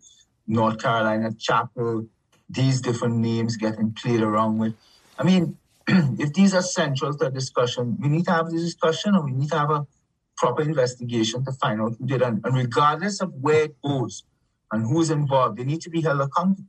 North 0.48 0.80
Carolina 0.80 1.32
Chapel, 1.38 2.08
these 2.50 2.82
different 2.82 3.18
names 3.18 3.56
getting 3.56 3.94
played 3.94 4.22
around 4.22 4.58
with. 4.58 4.74
I 5.18 5.24
mean, 5.24 5.58
if 5.88 6.34
these 6.34 6.54
are 6.54 6.62
central 6.62 7.14
to 7.14 7.26
the 7.26 7.32
discussion, 7.32 7.98
we 8.00 8.10
need 8.10 8.26
to 8.26 8.32
have 8.32 8.50
this 8.50 8.64
discussion 8.64 9.16
and 9.16 9.24
we 9.24 9.32
need 9.32 9.50
to 9.50 9.58
have 9.58 9.70
a 9.70 9.86
proper 10.36 10.62
investigation 10.62 11.46
to 11.46 11.52
find 11.54 11.82
out 11.82 11.96
who 11.98 12.06
did 12.06 12.22
it. 12.22 12.28
And 12.28 12.56
regardless 12.56 13.22
of 13.22 13.34
where 13.34 13.66
it 13.66 13.76
goes 13.82 14.24
and 14.72 14.84
who's 14.84 15.10
involved, 15.10 15.58
they 15.58 15.64
need 15.64 15.82
to 15.82 15.90
be 15.90 16.02
held 16.02 16.22
accountable. 16.22 16.64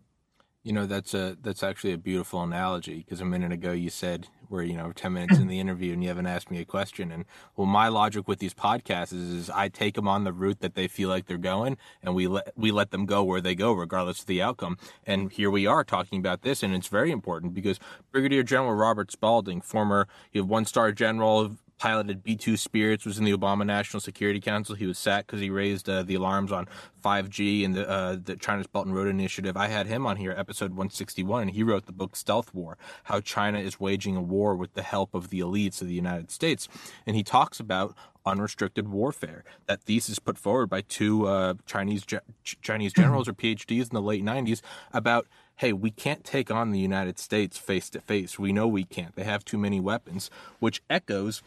You 0.62 0.74
know, 0.74 0.84
that's 0.84 1.14
a 1.14 1.38
that's 1.40 1.62
actually 1.62 1.94
a 1.94 1.98
beautiful 1.98 2.42
analogy 2.42 2.98
because 2.98 3.22
a 3.22 3.24
minute 3.24 3.50
ago 3.50 3.72
you 3.72 3.88
said 3.88 4.28
we're 4.50 4.62
you 4.62 4.76
know 4.76 4.92
10 4.92 5.12
minutes 5.14 5.38
in 5.38 5.46
the 5.46 5.58
interview 5.58 5.94
and 5.94 6.02
you 6.02 6.08
haven't 6.10 6.26
asked 6.26 6.50
me 6.50 6.60
a 6.60 6.66
question. 6.66 7.10
And 7.10 7.24
well 7.56 7.66
my 7.66 7.88
logic 7.88 8.28
with 8.28 8.40
these 8.40 8.52
podcasts 8.52 9.14
is, 9.14 9.30
is 9.30 9.50
I 9.50 9.68
take 9.70 9.94
them 9.94 10.06
on 10.06 10.24
the 10.24 10.34
route 10.34 10.60
that 10.60 10.74
they 10.74 10.86
feel 10.86 11.08
like 11.08 11.24
they're 11.24 11.38
going 11.38 11.78
and 12.02 12.14
we 12.14 12.26
let 12.26 12.52
we 12.56 12.72
let 12.72 12.90
them 12.90 13.06
go 13.06 13.24
where 13.24 13.40
they 13.40 13.54
go 13.54 13.72
regardless 13.72 14.20
of 14.20 14.26
the 14.26 14.42
outcome. 14.42 14.76
And 15.06 15.32
here 15.32 15.50
we 15.50 15.66
are 15.66 15.82
talking 15.82 16.18
about 16.18 16.42
this 16.42 16.62
and 16.62 16.74
it's 16.74 16.88
very 16.88 17.10
important 17.10 17.54
because 17.54 17.80
Brigadier 18.12 18.42
General 18.42 18.74
Robert 18.74 19.10
Spalding 19.10 19.62
former 19.62 20.08
you 20.30 20.42
have 20.42 20.48
one 20.50 20.66
star 20.66 20.92
general 20.92 21.56
piloted 21.80 22.22
B 22.22 22.36
2 22.36 22.58
Spirits, 22.58 23.06
was 23.06 23.18
in 23.18 23.24
the 23.24 23.32
Obama 23.32 23.64
National 23.64 24.00
Security 24.00 24.38
Council. 24.38 24.74
He 24.74 24.86
was 24.86 24.98
sacked 24.98 25.28
because 25.28 25.40
he 25.40 25.48
raised 25.48 25.88
uh, 25.88 26.02
the 26.02 26.14
alarms 26.14 26.52
on 26.52 26.68
5G 27.02 27.64
and 27.64 27.74
the, 27.74 27.88
uh, 27.88 28.18
the 28.22 28.36
China's 28.36 28.66
Belt 28.66 28.84
and 28.86 28.94
Road 28.94 29.08
Initiative. 29.08 29.56
I 29.56 29.68
had 29.68 29.86
him 29.86 30.06
on 30.06 30.18
here, 30.18 30.34
episode 30.36 30.72
161, 30.72 31.42
and 31.42 31.50
he 31.52 31.62
wrote 31.62 31.86
the 31.86 31.92
book 31.92 32.16
Stealth 32.16 32.54
War 32.54 32.76
How 33.04 33.20
China 33.20 33.58
is 33.58 33.80
Waging 33.80 34.14
a 34.14 34.20
War 34.20 34.54
with 34.54 34.74
the 34.74 34.82
Help 34.82 35.14
of 35.14 35.30
the 35.30 35.40
Elites 35.40 35.80
of 35.80 35.88
the 35.88 35.94
United 35.94 36.30
States. 36.30 36.68
And 37.06 37.16
he 37.16 37.22
talks 37.22 37.58
about 37.58 37.96
unrestricted 38.26 38.88
warfare. 38.88 39.42
That 39.66 39.82
thesis 39.82 40.18
put 40.18 40.36
forward 40.36 40.68
by 40.68 40.82
two 40.82 41.26
uh, 41.26 41.54
Chinese 41.64 42.04
ge- 42.04 42.20
Chinese 42.60 42.92
generals 42.92 43.26
or 43.26 43.32
PhDs 43.32 43.84
in 43.84 43.94
the 43.94 44.02
late 44.02 44.22
90s 44.22 44.60
about 44.92 45.26
hey, 45.56 45.74
we 45.74 45.90
can't 45.90 46.24
take 46.24 46.50
on 46.50 46.70
the 46.70 46.78
United 46.78 47.18
States 47.18 47.58
face 47.58 47.90
to 47.90 48.00
face. 48.00 48.38
We 48.38 48.50
know 48.50 48.66
we 48.66 48.82
can't. 48.82 49.14
They 49.14 49.24
have 49.24 49.44
too 49.44 49.58
many 49.58 49.78
weapons, 49.78 50.30
which 50.58 50.82
echoes 50.88 51.42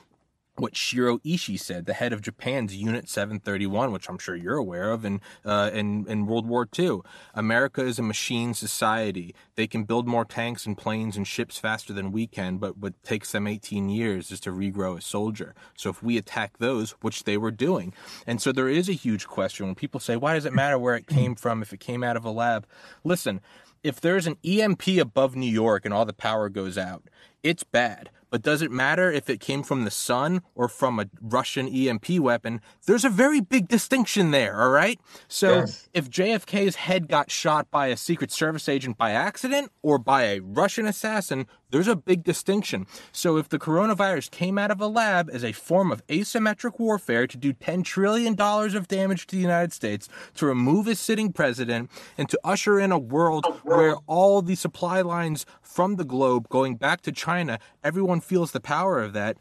what 0.56 0.76
Shiro 0.76 1.18
Ishii 1.20 1.60
said, 1.60 1.86
the 1.86 1.94
head 1.94 2.14
of 2.14 2.22
Japan's 2.22 2.76
Unit 2.76 3.10
731, 3.10 3.92
which 3.92 4.08
I'm 4.08 4.20
sure 4.20 4.36
you're 4.36 4.58
aware 4.58 4.92
of, 4.92 5.04
in, 5.04 5.20
uh, 5.44 5.72
in, 5.74 6.06
in 6.08 6.28
World 6.28 6.48
War 6.48 6.68
II. 6.78 7.00
America 7.34 7.82
is 7.82 7.98
a 7.98 8.04
machine 8.04 8.54
society. 8.54 9.34
They 9.56 9.66
can 9.66 9.84
build 9.84 10.08
more 10.08 10.26
tanks 10.26 10.68
and 10.68 10.78
planes 10.78 11.18
and 11.18 11.28
ships 11.28 11.58
faster 11.58 11.92
than 11.92 12.12
we 12.12 12.28
can, 12.28 12.58
but 12.58 12.78
what 12.78 13.02
takes 13.04 13.32
them 13.32 13.48
18 13.48 13.90
years 13.90 14.32
is 14.32 14.40
to 14.42 14.52
regrow 14.52 14.98
a 14.98 15.02
soldier. 15.02 15.56
So 15.76 15.90
if 15.90 16.04
we 16.04 16.18
attack 16.18 16.60
those, 16.60 16.92
which 17.02 17.24
they 17.24 17.38
were 17.38 17.52
doing. 17.52 17.94
And 18.28 18.40
so 18.40 18.52
there 18.52 18.70
is 18.70 18.90
a 18.90 18.94
huge 18.94 19.28
question 19.28 19.66
when 19.66 19.76
people 19.76 20.00
say, 20.00 20.16
why 20.16 20.36
does 20.36 20.46
it 20.46 20.54
matter 20.54 20.78
where 20.78 20.96
it 20.96 21.08
came 21.08 21.34
from 21.36 21.64
if 21.64 21.74
it 21.74 21.80
came 21.80 22.04
out 22.04 22.18
of 22.18 22.26
a 22.26 22.32
lab? 22.32 22.68
Listen, 23.04 23.42
if 23.84 24.00
there's 24.00 24.28
an 24.28 24.38
EMP 24.46 24.88
above 25.00 25.36
New 25.36 25.52
York 25.52 25.84
and 25.84 25.94
all 25.94 26.06
the 26.06 26.14
power 26.14 26.48
goes 26.48 26.78
out, 26.78 27.04
it's 27.42 27.64
bad. 27.64 28.10
But 28.34 28.42
does 28.42 28.64
it 28.64 28.72
matter 28.72 29.12
if 29.12 29.30
it 29.30 29.40
came 29.40 29.62
from 29.62 29.84
the 29.84 29.92
sun 29.92 30.42
or 30.56 30.68
from 30.68 31.00
a 31.00 31.06
Russian 31.22 31.68
EMP 31.68 32.18
weapon? 32.18 32.62
There's 32.88 33.06
a 33.06 33.10
very 33.10 33.42
big 33.42 33.68
distinction 33.68 34.32
there, 34.32 34.60
all 34.60 34.72
right? 34.72 35.00
So 35.28 35.58
Yes. 35.60 35.88
if 35.94 36.10
JFK's 36.10 36.78
head 36.78 37.08
got 37.08 37.30
shot 37.30 37.70
by 37.70 37.90
a 37.90 37.96
Secret 37.96 38.32
Service 38.32 38.68
agent 38.68 38.98
by 38.98 39.12
accident 39.12 39.72
or 39.84 40.00
by 40.00 40.24
a 40.24 40.40
Russian 40.40 40.88
assassin, 40.88 41.46
there's 41.74 41.88
a 41.88 41.96
big 41.96 42.24
distinction. 42.24 42.86
So 43.12 43.38
if 43.38 43.50
the 43.50 43.58
coronavirus 43.58 44.30
came 44.30 44.60
out 44.60 44.70
of 44.70 44.80
a 44.80 44.88
lab 44.88 45.28
as 45.34 45.44
a 45.44 45.54
form 45.54 45.92
of 45.92 46.06
asymmetric 46.06 46.80
warfare 46.80 47.26
to 47.26 47.36
do 47.36 47.52
$10 47.52 47.84
trillion 47.84 48.40
of 48.40 48.88
damage 48.88 49.26
to 49.28 49.36
the 49.36 49.42
United 49.42 49.74
States, 49.74 50.08
to 50.36 50.46
remove 50.46 50.88
a 50.88 50.94
sitting 50.94 51.34
president, 51.34 51.90
and 52.16 52.30
to 52.30 52.40
usher 52.44 52.80
in 52.80 52.92
a 52.92 53.00
world 53.00 53.46
where 53.64 53.96
all 54.06 54.44
the 54.44 54.54
supply 54.54 55.02
lines 55.02 55.48
from 55.64 55.96
the 55.96 56.06
globe 56.06 56.48
going 56.48 56.76
back 56.76 57.02
to 57.02 57.12
China, 57.12 57.58
everyone 57.84 58.22
feels 58.22 58.52
the 58.52 58.60
power 58.60 59.02
of 59.02 59.14
that, 59.14 59.38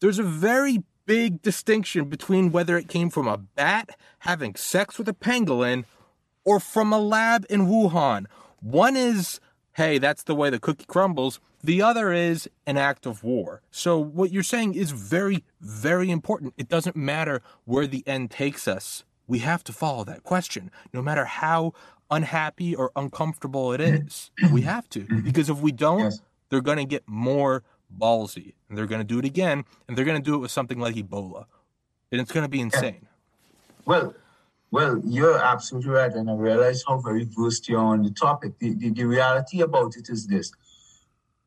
there's 0.00 0.18
a 0.18 0.22
very 0.22 0.82
big 1.04 1.42
distinction 1.42 2.06
between 2.06 2.50
whether 2.52 2.78
it 2.78 2.88
came 2.88 3.10
from 3.10 3.28
a 3.28 3.36
bat 3.36 3.98
having 4.20 4.54
sex 4.54 4.96
with 4.96 5.10
a 5.10 5.12
pangolin 5.12 5.84
or 6.42 6.58
from 6.58 6.90
a 6.90 6.98
lab 6.98 7.44
in 7.50 7.66
Wuhan. 7.66 8.24
One 8.62 8.96
is, 8.96 9.40
hey, 9.74 9.98
that's 9.98 10.22
the 10.22 10.34
way 10.34 10.48
the 10.48 10.58
cookie 10.58 10.86
crumbles. 10.86 11.38
The 11.66 11.82
other 11.82 12.12
is 12.12 12.48
an 12.64 12.76
act 12.76 13.06
of 13.06 13.24
war. 13.24 13.60
So 13.72 13.98
what 13.98 14.30
you're 14.32 14.44
saying 14.44 14.74
is 14.74 14.92
very, 14.92 15.42
very 15.60 16.12
important. 16.12 16.54
It 16.56 16.68
doesn't 16.68 16.94
matter 16.94 17.42
where 17.64 17.88
the 17.88 18.04
end 18.06 18.30
takes 18.30 18.68
us. 18.68 19.02
We 19.26 19.40
have 19.40 19.64
to 19.64 19.72
follow 19.72 20.04
that 20.04 20.22
question, 20.22 20.70
no 20.92 21.02
matter 21.02 21.24
how 21.24 21.72
unhappy 22.08 22.72
or 22.76 22.92
uncomfortable 22.94 23.72
it 23.72 23.80
is. 23.80 24.30
We 24.52 24.62
have 24.62 24.88
to. 24.90 25.00
Mm-hmm. 25.00 25.20
Because 25.22 25.50
if 25.50 25.58
we 25.58 25.72
don't, 25.72 26.04
Yes. 26.04 26.20
they're 26.50 26.60
going 26.60 26.78
to 26.78 26.84
get 26.84 27.02
more 27.08 27.64
ballsy. 27.98 28.54
And 28.68 28.78
they're 28.78 28.86
going 28.86 29.00
to 29.00 29.04
do 29.14 29.18
it 29.18 29.24
again. 29.24 29.64
And 29.88 29.98
they're 29.98 30.04
going 30.04 30.22
to 30.22 30.30
do 30.30 30.36
it 30.36 30.38
with 30.38 30.52
something 30.52 30.78
like 30.78 30.94
Ebola. 30.94 31.46
And 32.12 32.20
it's 32.20 32.30
going 32.30 32.44
to 32.44 32.48
be 32.48 32.60
insane. 32.60 33.08
Well, 33.86 34.14
well, 34.70 35.00
you're 35.04 35.38
absolutely 35.38 35.90
right, 35.90 36.12
and 36.12 36.30
I 36.30 36.34
realize 36.34 36.84
how 36.86 36.98
very 36.98 37.24
versed 37.24 37.68
you 37.68 37.76
are 37.76 37.84
on 37.94 38.02
the 38.02 38.10
topic. 38.10 38.56
The, 38.60 38.74
the, 38.74 38.90
the 38.90 39.04
reality 39.04 39.62
about 39.62 39.96
it 39.96 40.08
is 40.10 40.26
this: 40.26 40.52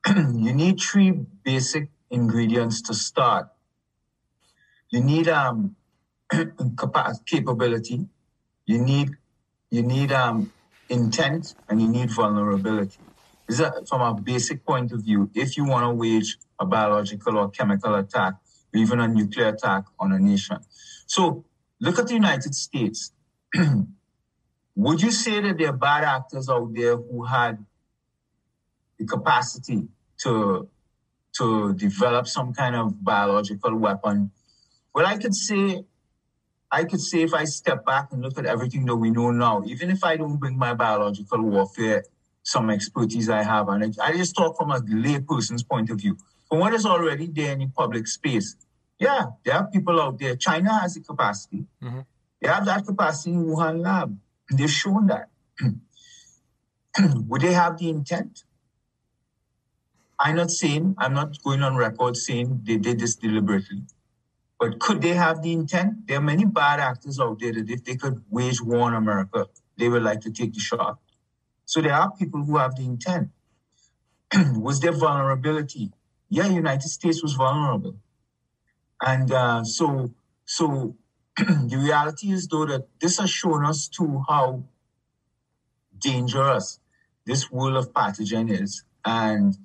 you 0.18 0.54
need 0.54 0.80
three 0.80 1.12
basic 1.44 1.90
ingredients 2.10 2.82
to 2.84 2.94
start. 2.94 3.50
You 4.92 5.02
need 5.02 5.28
um 5.28 5.76
capability, 7.26 8.08
you 8.66 8.80
need 8.80 9.12
you 9.72 9.84
need 9.84 10.12
um 10.12 10.54
intent, 10.90 11.56
and 11.70 11.82
you 11.82 11.88
need 11.88 12.12
vulnerability. 12.12 13.00
Is 13.48 13.58
that 13.60 13.88
from 13.90 14.02
a 14.02 14.20
basic 14.20 14.66
point 14.66 14.92
of 14.92 15.04
view. 15.04 15.30
If 15.34 15.58
you 15.58 15.66
want 15.66 15.86
to 15.86 15.94
wage 15.94 16.38
a 16.60 16.66
biological 16.66 17.38
or 17.38 17.50
chemical 17.50 17.96
attack, 17.96 18.36
or 18.74 18.80
even 18.80 19.00
a 19.00 19.08
nuclear 19.08 19.50
attack 19.50 19.86
on 20.00 20.12
a 20.12 20.20
nation, 20.20 20.58
so 21.08 21.46
look 21.82 22.00
at 22.00 22.08
the 22.08 22.14
United 22.14 22.56
States. 22.56 23.12
Would 24.76 25.02
you 25.02 25.12
say 25.12 25.42
that 25.42 25.58
there 25.58 25.70
are 25.70 25.78
bad 25.78 26.04
actors 26.06 26.48
out 26.50 26.74
there 26.74 26.96
who 26.96 27.26
had 27.26 27.66
the 29.00 29.06
capacity 29.06 29.88
to 30.24 30.68
to 31.38 31.74
develop 31.74 32.28
some 32.28 32.54
kind 32.54 32.76
of 32.76 33.04
biological 33.04 33.76
weapon? 33.76 34.32
Well, 34.94 35.06
I 35.06 35.18
could 35.18 35.36
say, 35.36 35.84
I 36.72 36.84
could 36.84 37.00
say 37.00 37.22
if 37.22 37.34
I 37.34 37.46
step 37.46 37.86
back 37.86 38.12
and 38.12 38.22
look 38.22 38.38
at 38.38 38.46
everything 38.46 38.86
that 38.86 38.96
we 38.96 39.10
know 39.12 39.32
now, 39.32 39.64
even 39.66 39.90
if 39.90 40.04
I 40.04 40.18
don't 40.18 40.38
bring 40.38 40.58
my 40.58 40.74
biological 40.74 41.42
warfare, 41.42 42.04
some 42.44 42.70
expertise 42.70 43.30
I 43.30 43.44
have, 43.44 43.70
and 43.70 43.96
I, 44.02 44.08
I 44.08 44.18
just 44.18 44.36
talk 44.36 44.58
from 44.58 44.72
a 44.72 44.80
layperson's 44.80 45.64
point 45.64 45.90
of 45.92 46.00
view, 46.00 46.18
from 46.50 46.60
what 46.60 46.74
is 46.74 46.86
already 46.86 47.28
there 47.28 47.54
in 47.54 47.60
the 47.60 47.68
public 47.68 48.08
space. 48.08 48.56
Yeah, 48.98 49.28
there 49.46 49.56
are 49.56 49.68
people 49.68 50.02
out 50.02 50.20
there. 50.20 50.36
China 50.36 50.78
has 50.80 50.96
the 50.96 51.02
capacity. 51.02 51.66
Mhm. 51.82 52.06
They 52.42 52.48
have 52.48 52.66
that 52.66 52.86
capacity 52.86 53.32
in 53.32 53.46
Wuhan 53.46 53.82
lab. 53.82 54.18
They've 54.52 54.70
shown 54.70 55.08
that. 55.08 55.30
Would 57.28 57.42
they 57.42 57.54
have 57.54 57.78
the 57.78 57.90
intent? 57.90 58.44
I'm 60.20 60.36
not 60.36 60.52
saying, 60.52 60.96
I'm 60.98 61.14
not 61.14 61.42
going 61.44 61.64
on 61.64 61.76
record 61.76 62.18
saying 62.18 62.62
they 62.64 62.78
did 62.78 63.00
this 63.00 63.16
deliberately. 63.16 63.84
But 64.60 64.80
could 64.80 65.02
they 65.02 65.14
have 65.14 65.42
the 65.42 65.54
intent? 65.54 66.08
There 66.08 66.18
are 66.18 66.22
many 66.22 66.46
bad 66.46 66.82
actors 66.82 67.20
out 67.20 67.40
there 67.40 67.54
that 67.54 67.70
if 67.70 67.86
they 67.86 67.96
could 67.96 68.24
wage 68.30 68.62
war 68.62 68.82
on 68.82 68.94
America, 68.94 69.48
they 69.78 69.88
would 69.88 70.04
like 70.04 70.20
to 70.22 70.32
take 70.32 70.54
the 70.54 70.60
shot. 70.60 71.00
So 71.66 71.82
there 71.82 71.94
are 71.94 72.12
people 72.12 72.44
who 72.44 72.58
have 72.58 72.76
the 72.76 72.84
intent. 72.84 73.30
was 74.58 74.82
there 74.82 74.92
vulnerability? 74.92 75.92
Yeah, 76.30 76.48
United 76.48 76.90
States 76.90 77.24
was 77.24 77.34
vulnerable. 77.34 77.96
And 79.02 79.32
uh, 79.32 79.64
so, 79.64 80.12
so 80.46 80.96
the 81.38 81.78
reality 81.82 82.32
is 82.32 82.48
though 82.48 82.66
that 82.66 82.88
this 83.00 83.20
has 83.20 83.30
shown 83.30 83.66
us 83.66 83.88
too 83.88 84.24
how 84.28 84.64
dangerous 85.98 86.80
this 87.26 87.50
world 87.50 87.78
of 87.78 87.94
pathogen 87.94 88.52
is 88.52 88.84
and 89.06 89.58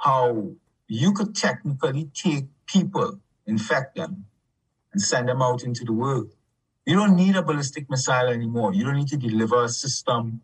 how 0.00 0.52
you 0.88 1.12
could 1.12 1.36
technically 1.36 2.10
take 2.14 2.46
people, 2.66 3.20
infect 3.46 3.96
them, 3.96 4.24
and 4.92 5.00
send 5.00 5.28
them 5.28 5.42
out 5.42 5.62
into 5.62 5.84
the 5.84 5.92
world. 5.92 6.32
You 6.86 6.96
don't 6.96 7.16
need 7.16 7.36
a 7.36 7.42
ballistic 7.42 7.88
missile 7.90 8.28
anymore. 8.28 8.72
You 8.74 8.84
don't 8.84 8.96
need 8.96 9.08
to 9.08 9.16
deliver 9.16 9.64
a 9.64 9.68
system. 9.68 10.40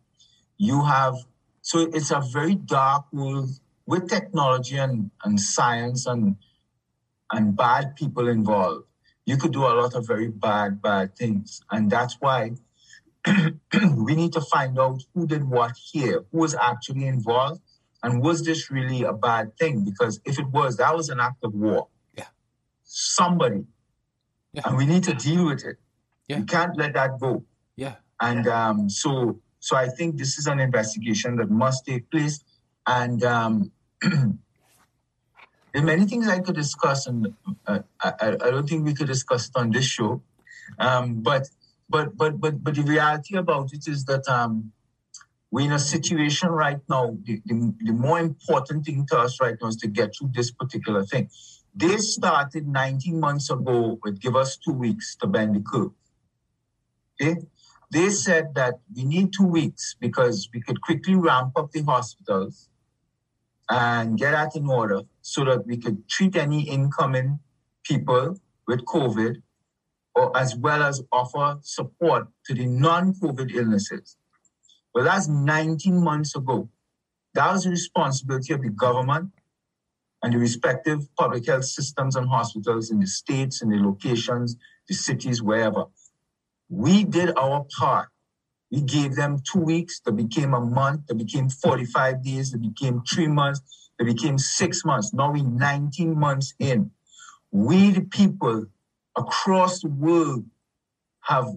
You 0.58 0.84
have, 0.84 1.14
so 1.62 1.80
it's 1.80 2.10
a 2.10 2.20
very 2.20 2.54
dark 2.54 3.06
world 3.12 3.48
with 3.86 4.08
technology 4.08 4.76
and, 4.76 5.10
and 5.24 5.40
science 5.40 6.06
and, 6.06 6.36
and 7.32 7.56
bad 7.56 7.96
people 7.96 8.28
involved. 8.28 8.84
You 9.24 9.38
could 9.38 9.52
do 9.52 9.64
a 9.64 9.74
lot 9.74 9.94
of 9.94 10.06
very 10.06 10.28
bad, 10.28 10.82
bad 10.82 11.16
things. 11.16 11.62
And 11.70 11.90
that's 11.90 12.18
why 12.20 12.52
we 13.96 14.14
need 14.14 14.34
to 14.34 14.40
find 14.40 14.78
out 14.78 15.02
who 15.14 15.26
did 15.26 15.48
what 15.48 15.72
here, 15.92 16.24
who 16.30 16.38
was 16.38 16.54
actually 16.54 17.06
involved, 17.06 17.62
and 18.02 18.22
was 18.22 18.44
this 18.44 18.70
really 18.70 19.02
a 19.02 19.12
bad 19.12 19.56
thing? 19.58 19.84
Because 19.84 20.20
if 20.24 20.38
it 20.38 20.46
was, 20.48 20.76
that 20.76 20.94
was 20.94 21.08
an 21.08 21.20
act 21.20 21.42
of 21.42 21.54
war. 21.54 21.88
Yeah. 22.16 22.26
Somebody. 22.84 23.64
Yeah. 24.52 24.62
And 24.64 24.76
we 24.76 24.86
need 24.86 25.04
to 25.04 25.14
deal 25.14 25.46
with 25.46 25.64
it. 25.64 25.76
Yeah. 26.28 26.40
We 26.40 26.44
can't 26.46 26.76
let 26.76 26.94
that 26.94 27.18
go. 27.20 27.44
Yeah. 27.76 27.96
And 28.20 28.46
um, 28.48 28.88
so, 28.88 29.40
so 29.60 29.76
I 29.76 29.88
think 29.88 30.16
this 30.16 30.38
is 30.38 30.46
an 30.46 30.60
investigation 30.60 31.36
that 31.36 31.50
must 31.50 31.84
take 31.84 32.10
place. 32.10 32.42
And 32.86 33.22
um, 33.24 33.72
there 34.02 34.22
are 35.74 35.82
many 35.82 36.06
things 36.06 36.28
I 36.28 36.40
could 36.40 36.54
discuss, 36.54 37.06
and 37.06 37.34
uh, 37.66 37.80
I, 38.00 38.12
I 38.20 38.28
I 38.28 38.50
don't 38.50 38.68
think 38.68 38.84
we 38.84 38.94
could 38.94 39.08
discuss 39.08 39.48
it 39.48 39.56
on 39.56 39.70
this 39.70 39.84
show. 39.84 40.22
Um, 40.78 41.22
but, 41.22 41.48
but, 41.88 42.16
but, 42.16 42.40
but, 42.40 42.62
but 42.62 42.74
the 42.74 42.82
reality 42.82 43.36
about 43.36 43.72
it 43.72 43.86
is 43.88 44.04
that 44.06 44.26
um, 44.28 44.72
we're 45.56 45.64
in 45.64 45.72
a 45.72 45.78
situation 45.78 46.50
right 46.50 46.80
now. 46.86 47.16
The, 47.22 47.40
the, 47.46 47.74
the 47.80 47.92
more 47.92 48.18
important 48.20 48.84
thing 48.84 49.06
to 49.06 49.16
us 49.16 49.40
right 49.40 49.56
now 49.58 49.68
is 49.68 49.76
to 49.76 49.88
get 49.88 50.14
through 50.14 50.32
this 50.34 50.50
particular 50.50 51.02
thing. 51.02 51.30
They 51.74 51.96
started 51.96 52.68
19 52.68 53.18
months 53.18 53.48
ago 53.48 53.98
with 54.02 54.20
give 54.20 54.36
us 54.36 54.58
two 54.58 54.74
weeks 54.74 55.16
to 55.16 55.26
bend 55.26 55.56
the 55.56 55.60
curve. 55.60 55.92
Okay? 57.18 57.40
They 57.90 58.10
said 58.10 58.54
that 58.54 58.80
we 58.94 59.04
need 59.04 59.32
two 59.32 59.46
weeks 59.46 59.96
because 59.98 60.46
we 60.52 60.60
could 60.60 60.82
quickly 60.82 61.14
ramp 61.14 61.52
up 61.56 61.72
the 61.72 61.82
hospitals 61.84 62.68
and 63.70 64.18
get 64.18 64.32
that 64.32 64.56
in 64.56 64.68
order 64.68 65.00
so 65.22 65.42
that 65.46 65.66
we 65.66 65.78
could 65.78 66.06
treat 66.06 66.36
any 66.36 66.68
incoming 66.68 67.38
people 67.82 68.38
with 68.68 68.84
COVID 68.84 69.40
or 70.14 70.36
as 70.36 70.54
well 70.54 70.82
as 70.82 71.02
offer 71.10 71.60
support 71.62 72.28
to 72.44 72.52
the 72.52 72.66
non-COVID 72.66 73.54
illnesses. 73.54 74.18
Well, 74.96 75.04
that's 75.04 75.28
19 75.28 76.02
months 76.02 76.34
ago. 76.36 76.70
That 77.34 77.52
was 77.52 77.64
the 77.64 77.70
responsibility 77.70 78.54
of 78.54 78.62
the 78.62 78.70
government 78.70 79.28
and 80.22 80.32
the 80.32 80.38
respective 80.38 81.14
public 81.16 81.44
health 81.44 81.66
systems 81.66 82.16
and 82.16 82.26
hospitals 82.26 82.90
in 82.90 83.00
the 83.00 83.06
states, 83.06 83.60
in 83.60 83.68
the 83.68 83.76
locations, 83.76 84.56
the 84.88 84.94
cities, 84.94 85.42
wherever. 85.42 85.84
We 86.70 87.04
did 87.04 87.36
our 87.36 87.66
part. 87.78 88.08
We 88.70 88.80
gave 88.80 89.16
them 89.16 89.36
two 89.44 89.60
weeks, 89.60 90.00
that 90.00 90.12
became 90.12 90.54
a 90.54 90.62
month, 90.62 91.08
that 91.08 91.16
became 91.16 91.50
45 91.50 92.24
days, 92.24 92.52
that 92.52 92.62
became 92.62 93.02
three 93.02 93.28
months, 93.28 93.90
that 93.98 94.06
became 94.06 94.38
six 94.38 94.82
months. 94.82 95.12
Now 95.12 95.30
we're 95.30 95.44
19 95.44 96.18
months 96.18 96.54
in. 96.58 96.90
We, 97.50 97.90
the 97.90 98.00
people 98.00 98.64
across 99.14 99.82
the 99.82 99.88
world, 99.88 100.46
have 101.20 101.48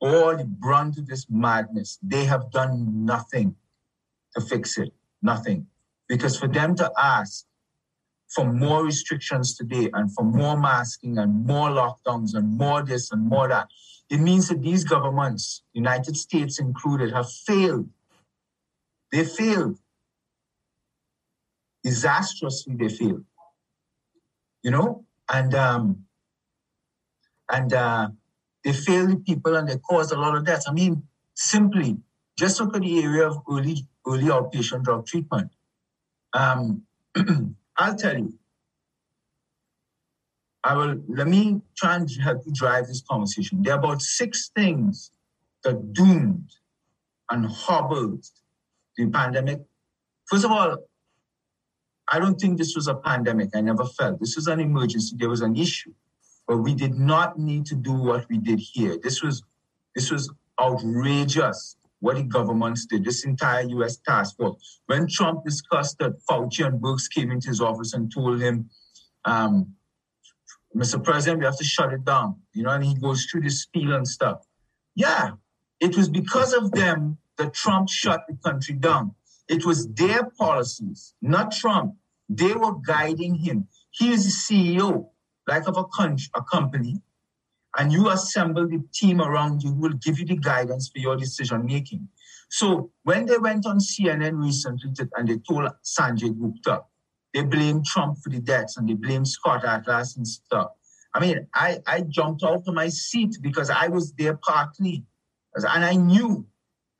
all 0.00 0.36
the 0.36 0.44
brunt 0.44 0.98
of 0.98 1.06
this 1.06 1.26
madness. 1.30 1.98
They 2.02 2.24
have 2.24 2.50
done 2.50 3.04
nothing 3.04 3.56
to 4.34 4.40
fix 4.40 4.78
it. 4.78 4.92
Nothing. 5.22 5.66
Because 6.08 6.38
for 6.38 6.48
them 6.48 6.74
to 6.76 6.90
ask 6.98 7.46
for 8.28 8.44
more 8.44 8.84
restrictions 8.84 9.56
today 9.56 9.90
and 9.92 10.12
for 10.12 10.24
more 10.24 10.58
masking 10.58 11.18
and 11.18 11.46
more 11.46 11.70
lockdowns 11.70 12.34
and 12.34 12.56
more 12.58 12.82
this 12.82 13.10
and 13.10 13.28
more 13.28 13.48
that, 13.48 13.68
it 14.10 14.18
means 14.18 14.48
that 14.48 14.62
these 14.62 14.84
governments, 14.84 15.62
United 15.72 16.16
States 16.16 16.60
included, 16.60 17.12
have 17.12 17.30
failed. 17.30 17.88
They 19.12 19.24
failed. 19.24 19.78
disastrously 21.82 22.74
they 22.76 22.88
failed. 22.88 23.24
You 24.62 24.72
know, 24.72 25.04
and 25.32 25.54
um, 25.54 26.06
and 27.50 27.72
uh, 27.72 28.08
they 28.66 28.72
failed 28.72 29.10
the 29.10 29.16
people 29.16 29.54
and 29.54 29.68
they 29.68 29.78
caused 29.78 30.10
a 30.10 30.18
lot 30.18 30.36
of 30.36 30.44
deaths. 30.44 30.66
I 30.68 30.72
mean, 30.72 31.04
simply 31.34 31.98
just 32.36 32.60
look 32.60 32.74
at 32.74 32.82
the 32.82 33.00
area 33.00 33.28
of 33.28 33.38
early 33.48 33.86
early 34.04 34.24
outpatient 34.24 34.82
drug 34.82 35.06
treatment. 35.06 35.52
Um, 36.32 36.82
I'll 37.76 37.94
tell 37.94 38.18
you. 38.18 38.34
I 40.64 40.74
will 40.74 41.00
let 41.06 41.28
me 41.28 41.62
try 41.76 41.94
and 41.94 42.10
help 42.20 42.42
you 42.44 42.52
drive 42.52 42.88
this 42.88 43.04
conversation. 43.08 43.62
There 43.62 43.72
are 43.72 43.78
about 43.78 44.02
six 44.02 44.50
things 44.52 45.12
that 45.62 45.92
doomed 45.92 46.50
and 47.30 47.46
hobbled 47.46 48.26
the 48.96 49.06
pandemic. 49.06 49.60
First 50.28 50.44
of 50.44 50.50
all, 50.50 50.78
I 52.12 52.18
don't 52.18 52.40
think 52.40 52.58
this 52.58 52.74
was 52.74 52.88
a 52.88 52.96
pandemic. 52.96 53.50
I 53.54 53.60
never 53.60 53.84
felt 53.84 54.18
this 54.18 54.34
was 54.34 54.48
an 54.48 54.58
emergency. 54.58 55.14
There 55.16 55.28
was 55.28 55.40
an 55.40 55.54
issue, 55.54 55.94
but 56.46 56.58
we 56.58 56.74
did 56.74 56.94
not 56.94 57.38
need 57.38 57.66
to 57.66 57.74
do 57.74 57.92
what 57.92 58.28
we 58.28 58.38
did 58.38 58.60
here. 58.60 58.96
This 59.02 59.22
was 59.22 59.42
this 59.94 60.10
was 60.10 60.32
outrageous 60.60 61.76
what 62.00 62.16
the 62.16 62.22
governments 62.22 62.86
did. 62.86 63.04
This 63.04 63.24
entire 63.24 63.62
U.S. 63.62 63.96
task 63.96 64.36
force. 64.36 64.80
When 64.86 65.08
Trump 65.08 65.44
discussed 65.44 65.98
that, 65.98 66.12
Fauci 66.28 66.64
and 66.66 66.80
Birx 66.80 67.10
came 67.10 67.30
into 67.30 67.48
his 67.48 67.60
office 67.60 67.94
and 67.94 68.12
told 68.12 68.40
him, 68.40 68.70
um, 69.24 69.74
"Mr. 70.74 71.02
President, 71.02 71.40
we 71.40 71.46
have 71.46 71.58
to 71.58 71.64
shut 71.64 71.92
it 71.92 72.04
down." 72.04 72.36
You 72.52 72.64
know, 72.64 72.70
and 72.70 72.84
he 72.84 72.94
goes 72.94 73.24
through 73.24 73.42
this 73.42 73.62
spiel 73.62 73.94
and 73.94 74.06
stuff. 74.06 74.46
Yeah, 74.94 75.32
it 75.80 75.96
was 75.96 76.08
because 76.08 76.52
of 76.52 76.70
them 76.72 77.18
that 77.38 77.54
Trump 77.54 77.88
shut 77.88 78.24
the 78.28 78.36
country 78.44 78.74
down. 78.74 79.14
It 79.48 79.64
was 79.64 79.88
their 79.88 80.24
policies, 80.38 81.14
not 81.22 81.52
Trump. 81.52 81.94
They 82.28 82.52
were 82.52 82.74
guiding 82.74 83.36
him. 83.36 83.68
He 83.90 84.12
is 84.12 84.24
the 84.24 84.30
CEO, 84.30 85.10
like 85.46 85.66
of 85.68 85.76
a, 85.76 85.84
country, 85.84 86.28
a 86.34 86.42
company, 86.42 87.00
and 87.78 87.92
you 87.92 88.08
assemble 88.08 88.66
the 88.66 88.82
team 88.92 89.20
around 89.20 89.62
you 89.62 89.70
who 89.70 89.80
will 89.80 89.92
give 89.92 90.18
you 90.18 90.26
the 90.26 90.36
guidance 90.36 90.88
for 90.88 90.98
your 90.98 91.16
decision 91.16 91.64
making. 91.66 92.08
So 92.48 92.90
when 93.02 93.26
they 93.26 93.38
went 93.38 93.66
on 93.66 93.78
CNN 93.78 94.42
recently 94.42 94.92
and 95.16 95.28
they 95.28 95.38
told 95.38 95.70
Sanjay 95.84 96.38
Gupta, 96.38 96.82
they 97.34 97.42
blamed 97.42 97.84
Trump 97.84 98.18
for 98.22 98.30
the 98.30 98.38
deaths 98.38 98.76
and 98.76 98.88
they 98.88 98.94
blamed 98.94 99.28
Scott 99.28 99.64
Atlas 99.64 100.16
and 100.16 100.26
stuff. 100.26 100.70
I 101.12 101.20
mean, 101.20 101.46
I, 101.54 101.80
I 101.86 102.02
jumped 102.02 102.42
out 102.44 102.64
of 102.66 102.74
my 102.74 102.88
seat 102.88 103.38
because 103.40 103.70
I 103.70 103.88
was 103.88 104.12
there 104.14 104.36
partly. 104.36 105.04
And 105.54 105.84
I 105.84 105.94
knew 105.94 106.46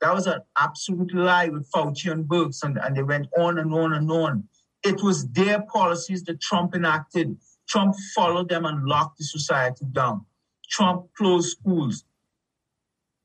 that 0.01 0.13
was 0.13 0.27
an 0.27 0.41
absolute 0.57 1.13
lie 1.13 1.49
with 1.49 1.69
Fauci 1.71 2.11
and 2.11 2.25
Birx, 2.25 2.63
and, 2.63 2.77
and 2.77 2.95
they 2.95 3.03
went 3.03 3.27
on 3.37 3.57
and 3.57 3.73
on 3.73 3.93
and 3.93 4.09
on. 4.11 4.47
It 4.83 5.01
was 5.03 5.27
their 5.29 5.61
policies 5.61 6.23
that 6.23 6.41
Trump 6.41 6.75
enacted. 6.75 7.37
Trump 7.67 7.95
followed 8.15 8.49
them 8.49 8.65
and 8.65 8.85
locked 8.85 9.17
the 9.17 9.23
society 9.23 9.85
down. 9.91 10.25
Trump 10.69 11.07
closed 11.17 11.57
schools. 11.57 12.03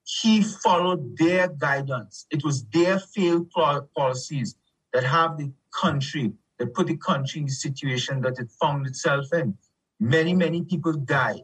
He 0.04 0.42
followed 0.42 1.16
their 1.16 1.48
guidance. 1.48 2.26
It 2.30 2.44
was 2.44 2.64
their 2.66 2.98
failed 2.98 3.50
policies 3.50 4.56
that 4.92 5.04
have 5.04 5.38
the 5.38 5.52
country, 5.80 6.32
that 6.58 6.74
put 6.74 6.88
the 6.88 6.96
country 6.96 7.40
in 7.40 7.46
the 7.46 7.52
situation 7.52 8.20
that 8.22 8.38
it 8.38 8.50
found 8.60 8.86
itself 8.86 9.32
in. 9.32 9.56
Many, 10.00 10.34
many 10.34 10.62
people 10.62 10.92
died. 10.92 11.42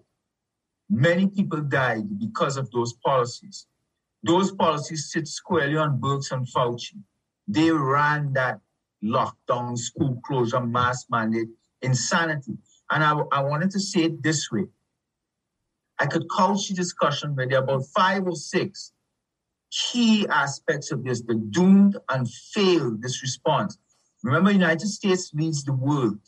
Many 0.90 1.28
people 1.28 1.61
died 1.61 2.18
because 2.18 2.56
of 2.56 2.70
those 2.70 2.94
policies. 2.94 3.66
Those 4.22 4.50
policies 4.52 5.12
sit 5.12 5.28
squarely 5.28 5.76
on 5.76 6.00
Birx 6.00 6.32
and 6.32 6.46
Fauci. 6.46 7.00
They 7.46 7.70
ran 7.70 8.32
that 8.32 8.61
lockdown, 9.02 9.78
school 9.78 10.20
closure, 10.26 10.61
mass 10.61 11.06
mandate, 11.11 11.48
insanity. 11.82 12.58
And 12.90 13.05
I, 13.05 13.20
I 13.33 13.42
wanted 13.42 13.70
to 13.72 13.81
say 13.81 14.05
it 14.05 14.22
this 14.22 14.51
way. 14.51 14.66
I 15.98 16.07
could 16.07 16.27
couch 16.37 16.68
the 16.68 16.74
discussion 16.74 17.35
where 17.35 17.48
there 17.48 17.59
are 17.59 17.64
about 17.64 17.85
five 17.87 18.27
or 18.27 18.37
six 18.37 18.92
key 19.70 20.27
aspects 20.29 20.90
of 20.90 21.05
this 21.05 21.20
the 21.22 21.35
doomed 21.35 21.96
and 22.09 22.31
failed 22.31 23.03
this 23.03 23.22
response. 23.22 23.79
Remember, 24.22 24.51
United 24.51 24.88
States 24.88 25.33
leads 25.35 25.64
the 25.64 25.72
world. 25.72 26.18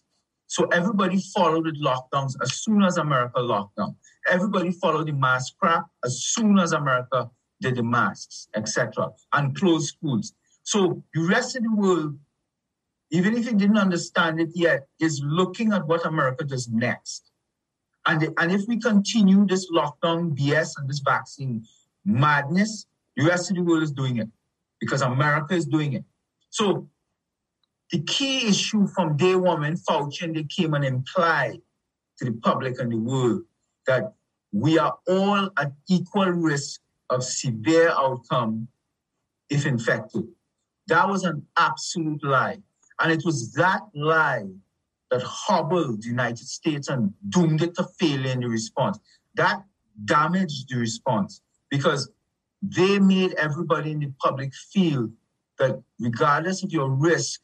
So 0.46 0.64
everybody 0.66 1.20
followed 1.35 1.66
the 1.66 1.73
lockdowns 1.73 2.35
as 2.42 2.55
soon 2.55 2.83
as 2.83 2.96
America 2.96 3.40
locked 3.40 3.77
down. 3.77 3.94
Everybody 4.29 4.73
followed 4.73 5.07
the 5.07 5.12
mask 5.12 5.55
crap 5.61 5.87
as 6.05 6.25
soon 6.25 6.59
as 6.59 6.73
America 6.73 7.31
did 7.61 7.77
the 7.77 7.83
masks, 7.83 8.49
etc., 8.55 9.11
and 9.33 9.57
closed 9.57 9.88
schools. 9.88 10.33
So 10.62 11.03
the 11.14 11.23
rest 11.23 11.57
of 11.57 11.62
the 11.62 11.75
world, 11.75 12.18
even 13.11 13.37
if 13.37 13.49
it 13.49 13.59
didn't 13.59 13.79
understand 13.79 14.40
it 14.40 14.51
yet, 14.55 14.87
is 15.01 15.20
looking 15.25 15.73
at 15.73 15.87
what 15.87 16.07
America 16.07 16.44
does 16.44 16.68
next. 16.68 17.31
And, 18.07 18.29
and 18.38 18.53
if 18.53 18.62
we 18.66 18.79
continue 18.79 19.46
this 19.46 19.70
lockdown 19.70 20.37
BS 20.38 20.73
and 20.79 20.88
this 20.88 21.01
vaccine 21.01 21.66
madness, 22.05 22.87
the 23.16 23.25
rest 23.25 23.51
of 23.51 23.57
the 23.57 23.62
world 23.62 23.83
is 23.83 23.90
doing 23.90 24.16
it 24.18 24.29
because 24.81 25.03
America 25.03 25.55
is 25.55 25.66
doing 25.66 25.92
it. 25.92 26.05
So 26.49 26.88
the 27.90 28.01
key 28.03 28.49
issue 28.49 28.87
from 28.87 29.16
day 29.16 29.35
one 29.35 29.61
when 29.61 29.77
Fauci 29.77 30.23
and 30.23 30.35
they 30.35 30.44
came 30.44 30.75
and 30.75 30.85
implied 30.85 31.61
to 32.18 32.25
the 32.25 32.33
public 32.33 32.79
and 32.79 32.90
the 32.90 32.96
world 32.96 33.42
that 33.87 34.14
we 34.53 34.79
are 34.79 34.96
all 35.09 35.51
at 35.59 35.73
equal 35.88 36.31
risk 36.31 36.81
of 37.09 37.25
severe 37.25 37.90
outcome 37.90 38.68
if 39.49 39.66
infected. 39.66 40.25
That 40.87 41.09
was 41.09 41.25
an 41.25 41.46
absolute 41.57 42.23
lie. 42.25 42.59
And 43.01 43.11
it 43.11 43.23
was 43.25 43.53
that 43.55 43.81
lie 43.95 44.47
that 45.11 45.23
hobbled 45.23 46.03
the 46.03 46.09
United 46.09 46.47
States 46.47 46.89
and 46.89 47.13
doomed 47.29 47.63
it 47.63 47.75
to 47.77 47.85
fail 47.99 48.25
in 48.27 48.41
the 48.41 48.49
response. 48.49 48.99
That 49.35 49.65
damaged 50.05 50.69
the 50.69 50.77
response 50.77 51.41
because 51.71 52.11
they 52.63 52.99
made 52.99 53.33
everybody 53.35 53.91
in 53.91 54.01
the 54.01 54.13
public 54.21 54.53
feel 54.55 55.09
that 55.59 55.83
regardless 55.99 56.63
of 56.63 56.73
your 56.73 56.91
risk, 56.91 57.41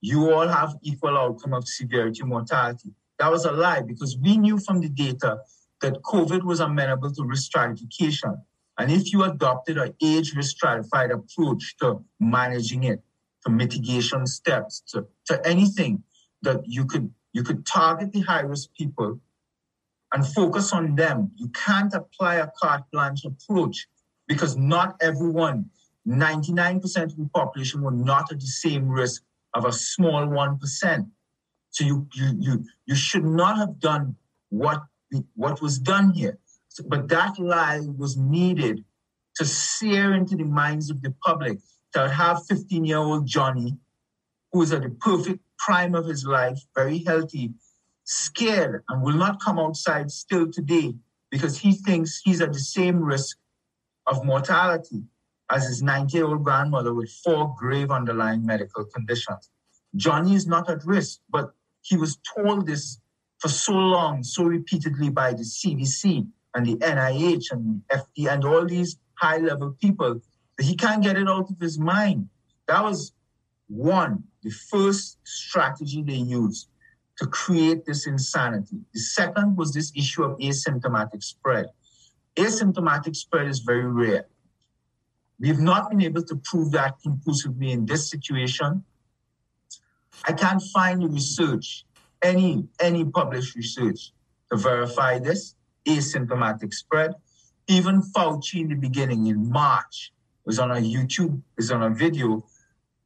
you 0.00 0.32
all 0.32 0.48
have 0.48 0.76
equal 0.82 1.16
outcome 1.16 1.54
of 1.54 1.66
severity 1.66 2.22
mortality. 2.24 2.90
That 3.18 3.30
was 3.30 3.44
a 3.44 3.52
lie 3.52 3.82
because 3.82 4.16
we 4.16 4.36
knew 4.38 4.58
from 4.58 4.80
the 4.80 4.88
data 4.88 5.38
that 5.82 6.02
COVID 6.02 6.42
was 6.42 6.60
amenable 6.60 7.12
to 7.12 7.24
risk 7.24 7.44
stratification. 7.44 8.36
And 8.78 8.90
if 8.90 9.12
you 9.12 9.24
adopted 9.24 9.76
an 9.76 9.94
age 10.02 10.34
risk 10.34 10.56
stratified 10.56 11.10
approach 11.10 11.76
to 11.80 12.02
managing 12.18 12.84
it, 12.84 13.02
to 13.44 13.50
mitigation 13.50 14.26
steps, 14.26 14.82
to, 14.88 15.06
to 15.26 15.46
anything 15.46 16.02
that 16.42 16.62
you 16.66 16.84
could 16.84 17.12
you 17.32 17.42
could 17.42 17.64
target 17.64 18.12
the 18.12 18.20
high 18.20 18.40
risk 18.40 18.70
people 18.76 19.20
and 20.12 20.26
focus 20.26 20.72
on 20.72 20.96
them. 20.96 21.30
You 21.36 21.48
can't 21.48 21.94
apply 21.94 22.36
a 22.36 22.48
carte 22.60 22.90
blanche 22.92 23.24
approach 23.24 23.86
because 24.26 24.56
not 24.56 24.96
everyone, 25.00 25.70
99% 26.08 26.84
of 27.04 27.16
the 27.16 27.30
population 27.32 27.82
were 27.82 27.92
not 27.92 28.32
at 28.32 28.40
the 28.40 28.46
same 28.46 28.88
risk 28.88 29.22
of 29.54 29.64
a 29.64 29.72
small 29.72 30.26
1%. 30.26 31.10
So 31.70 31.84
you 31.84 32.08
you 32.14 32.36
you 32.38 32.64
you 32.86 32.94
should 32.96 33.24
not 33.24 33.56
have 33.56 33.78
done 33.78 34.16
what 34.48 34.82
what 35.34 35.62
was 35.62 35.78
done 35.78 36.12
here. 36.12 36.38
But 36.86 37.08
that 37.08 37.38
lie 37.38 37.80
was 37.96 38.16
needed 38.16 38.84
to 39.36 39.44
sear 39.44 40.14
into 40.14 40.36
the 40.36 40.44
minds 40.44 40.90
of 40.90 41.02
the 41.02 41.14
public 41.24 41.58
to 41.92 42.08
have 42.08 42.46
15 42.46 42.84
year 42.84 42.98
old 42.98 43.26
Johnny, 43.26 43.76
who 44.52 44.62
is 44.62 44.72
at 44.72 44.82
the 44.82 44.90
perfect 44.90 45.40
prime 45.58 45.94
of 45.94 46.06
his 46.06 46.24
life, 46.24 46.58
very 46.74 46.98
healthy, 47.04 47.52
scared 48.04 48.82
and 48.88 49.02
will 49.02 49.14
not 49.14 49.40
come 49.40 49.58
outside 49.58 50.10
still 50.10 50.50
today 50.50 50.94
because 51.30 51.58
he 51.58 51.72
thinks 51.72 52.20
he's 52.24 52.40
at 52.40 52.52
the 52.52 52.58
same 52.58 53.00
risk 53.00 53.38
of 54.06 54.24
mortality 54.24 55.04
as 55.50 55.66
his 55.66 55.82
90 55.82 56.16
year 56.16 56.26
old 56.26 56.44
grandmother 56.44 56.92
with 56.94 57.10
four 57.24 57.54
grave 57.58 57.90
underlying 57.90 58.44
medical 58.44 58.84
conditions. 58.84 59.50
Johnny 59.96 60.34
is 60.34 60.46
not 60.46 60.70
at 60.70 60.84
risk, 60.84 61.20
but 61.30 61.52
he 61.82 61.96
was 61.96 62.18
told 62.36 62.66
this 62.66 62.98
for 63.38 63.48
so 63.48 63.72
long, 63.72 64.22
so 64.22 64.44
repeatedly 64.44 65.10
by 65.10 65.32
the 65.32 65.42
CDC 65.42 66.26
and 66.54 66.66
the 66.66 66.76
NIH 66.76 67.52
and 67.52 67.82
the 67.88 67.96
FD 67.96 68.32
and 68.32 68.44
all 68.44 68.66
these 68.66 68.98
high 69.14 69.38
level 69.38 69.76
people 69.80 70.14
that 70.14 70.22
he 70.64 70.76
can't 70.76 71.02
get 71.02 71.16
it 71.16 71.28
out 71.28 71.50
of 71.50 71.58
his 71.60 71.78
mind. 71.78 72.28
That 72.66 72.82
was 72.84 73.12
one, 73.68 74.24
the 74.42 74.50
first 74.50 75.18
strategy 75.24 76.02
they 76.02 76.14
used 76.14 76.68
to 77.18 77.26
create 77.26 77.84
this 77.84 78.06
insanity. 78.06 78.80
The 78.92 79.00
second 79.00 79.56
was 79.56 79.72
this 79.72 79.92
issue 79.94 80.24
of 80.24 80.38
asymptomatic 80.38 81.22
spread. 81.22 81.66
Asymptomatic 82.36 83.14
spread 83.14 83.46
is 83.46 83.60
very 83.60 83.86
rare. 83.86 84.26
We've 85.38 85.58
not 85.58 85.90
been 85.90 86.02
able 86.02 86.22
to 86.24 86.36
prove 86.36 86.72
that 86.72 86.96
conclusively 87.02 87.72
in 87.72 87.86
this 87.86 88.10
situation. 88.10 88.84
I 90.24 90.32
can't 90.32 90.62
find 90.74 91.12
research, 91.12 91.84
any 92.22 92.68
any 92.78 93.04
published 93.04 93.54
research 93.54 94.12
to 94.50 94.56
verify 94.56 95.18
this 95.18 95.54
asymptomatic 95.86 96.74
spread. 96.74 97.14
Even 97.66 98.02
Fauci 98.02 98.60
in 98.60 98.68
the 98.68 98.74
beginning 98.74 99.26
in 99.28 99.50
March 99.50 100.12
was 100.50 100.58
on 100.58 100.72
a 100.72 100.80
YouTube, 100.80 101.40
was 101.56 101.70
on 101.70 101.80
a 101.80 101.90
video 101.90 102.44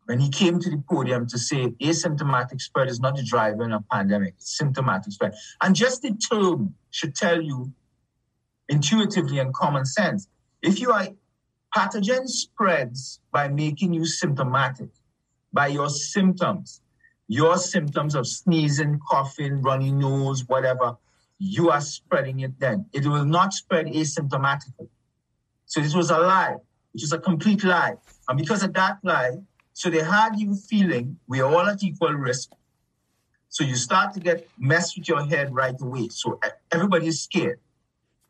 when 0.07 0.19
he 0.19 0.31
came 0.31 0.59
to 0.61 0.71
the 0.71 0.83
podium 0.89 1.27
to 1.27 1.39
say 1.39 1.67
asymptomatic 1.83 2.59
spread 2.59 2.89
is 2.89 3.01
not 3.01 3.17
the 3.17 3.23
driver 3.23 3.65
in 3.65 3.73
a 3.73 3.83
pandemic, 3.83 4.33
it's 4.39 4.57
symptomatic 4.57 5.13
spread. 5.13 5.35
And 5.61 5.77
just 5.77 6.01
the 6.01 6.15
term 6.15 6.75
should 6.91 7.15
tell 7.15 7.43
you 7.43 7.71
intuitively 8.71 9.41
and 9.41 9.53
common 9.53 9.85
sense. 9.85 10.27
If 10.63 10.81
you 10.81 10.91
are 10.91 11.09
pathogen 11.77 12.27
spreads 12.29 13.21
by 13.31 13.49
making 13.49 13.93
you 13.93 14.07
symptomatic, 14.07 14.89
by 15.53 15.67
your 15.67 15.91
symptoms, 15.91 16.81
your 17.29 17.59
symptoms 17.59 18.15
of 18.15 18.27
sneezing, 18.27 19.01
coughing, 19.07 19.61
runny 19.61 19.93
nose, 19.93 20.45
whatever, 20.47 20.97
you 21.39 21.69
are 21.71 21.83
spreading 21.83 22.41
it 22.41 22.59
then. 22.59 22.87
It 22.95 23.07
will 23.07 23.27
not 23.27 23.53
spread 23.53 23.85
asymptomatically. 23.85 24.89
So 25.67 25.83
this 25.83 25.95
was 25.95 26.11
a 26.11 26.19
lie, 26.19 26.57
which 26.95 27.03
is 27.03 27.13
a 27.13 27.19
complete 27.19 27.63
lie. 27.65 27.97
And 28.29 28.39
because 28.39 28.63
of 28.63 28.73
that 28.75 28.99
lie, 29.03 29.39
so 29.75 29.91
they 29.91 30.03
had 30.03 30.39
you 30.39 30.55
feeling 30.55 31.19
we 31.27 31.41
are 31.41 31.53
all 31.53 31.67
at 31.67 31.83
equal 31.83 32.13
risk. 32.13 32.51
So 33.49 33.65
you 33.65 33.77
start 33.77 34.15
to 34.15 34.21
get 34.21 34.49
messed 34.59 34.97
with 34.97 35.09
your 35.09 35.25
head 35.25 35.55
right 35.55 35.75
away. 35.81 36.09
So 36.09 36.41
everybody 36.73 37.09
is 37.09 37.21
scared. 37.23 37.59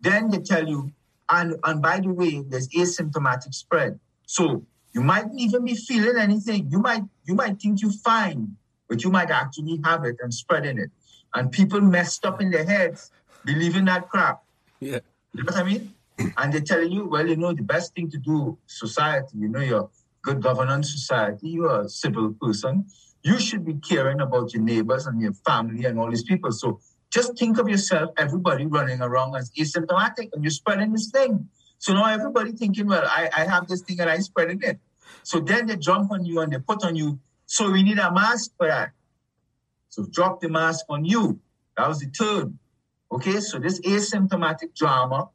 Then 0.00 0.30
they 0.30 0.38
tell 0.38 0.66
you, 0.66 0.92
and, 1.28 1.56
and 1.64 1.80
by 1.80 2.00
the 2.00 2.08
way, 2.08 2.42
there's 2.42 2.68
asymptomatic 2.68 3.54
spread. 3.54 4.00
So 4.26 4.64
you 4.94 5.02
might 5.02 5.26
even 5.36 5.64
be 5.64 5.74
feeling 5.74 6.16
anything. 6.16 6.70
You 6.70 6.78
might 6.78 7.02
you 7.24 7.34
might 7.34 7.60
think 7.60 7.82
you're 7.82 7.90
fine, 7.90 8.56
but 8.88 9.02
you 9.02 9.10
might 9.10 9.30
actually 9.30 9.80
have 9.84 10.04
it 10.04 10.16
and 10.20 10.32
spreading 10.32 10.78
it. 10.78 10.90
And 11.34 11.50
people 11.50 11.80
messed 11.80 12.24
up 12.24 12.40
in 12.40 12.50
their 12.50 12.64
heads 12.64 13.10
believing 13.44 13.86
that 13.86 14.08
crap. 14.08 14.42
Yeah. 14.80 15.00
You 15.32 15.42
know 15.42 15.52
what 15.52 15.56
I 15.56 15.64
mean? 15.64 15.92
And 16.18 16.52
they're 16.52 16.60
telling 16.60 16.92
you, 16.92 17.06
well, 17.06 17.26
you 17.26 17.36
know, 17.36 17.52
the 17.52 17.62
best 17.62 17.94
thing 17.94 18.10
to 18.10 18.18
do, 18.18 18.58
society, 18.66 19.38
you 19.38 19.48
know, 19.48 19.60
you're 19.60 19.90
good 20.22 20.42
governance 20.42 20.92
society, 20.92 21.48
you're 21.50 21.82
a 21.82 21.88
civil 21.88 22.34
person, 22.40 22.86
you 23.22 23.38
should 23.38 23.64
be 23.64 23.74
caring 23.74 24.20
about 24.20 24.52
your 24.52 24.62
neighbors 24.62 25.06
and 25.06 25.20
your 25.20 25.32
family 25.32 25.84
and 25.84 25.98
all 25.98 26.10
these 26.10 26.24
people. 26.24 26.52
So 26.52 26.80
just 27.10 27.38
think 27.38 27.58
of 27.58 27.68
yourself, 27.68 28.10
everybody 28.16 28.66
running 28.66 29.00
around 29.00 29.36
as 29.36 29.50
asymptomatic 29.52 30.30
and 30.32 30.42
you're 30.42 30.50
spreading 30.50 30.92
this 30.92 31.10
thing. 31.10 31.48
So 31.78 31.92
now 31.94 32.06
everybody 32.06 32.52
thinking, 32.52 32.86
well, 32.86 33.04
I, 33.04 33.28
I 33.36 33.44
have 33.44 33.68
this 33.68 33.82
thing 33.82 34.00
and 34.00 34.10
I'm 34.10 34.22
spreading 34.22 34.60
it. 34.62 34.78
So 35.22 35.40
then 35.40 35.66
they 35.66 35.76
jump 35.76 36.10
on 36.12 36.24
you 36.24 36.40
and 36.40 36.52
they 36.52 36.58
put 36.58 36.84
on 36.84 36.96
you, 36.96 37.18
so 37.46 37.70
we 37.70 37.82
need 37.82 37.98
a 37.98 38.12
mask 38.12 38.52
for 38.56 38.66
that. 38.66 38.90
So 39.88 40.04
drop 40.10 40.40
the 40.40 40.48
mask 40.48 40.86
on 40.88 41.04
you. 41.04 41.40
That 41.76 41.88
was 41.88 42.00
the 42.00 42.06
third. 42.06 42.56
Okay, 43.12 43.40
so 43.40 43.58
this 43.58 43.80
asymptomatic 43.80 44.74
drama, 44.74 45.28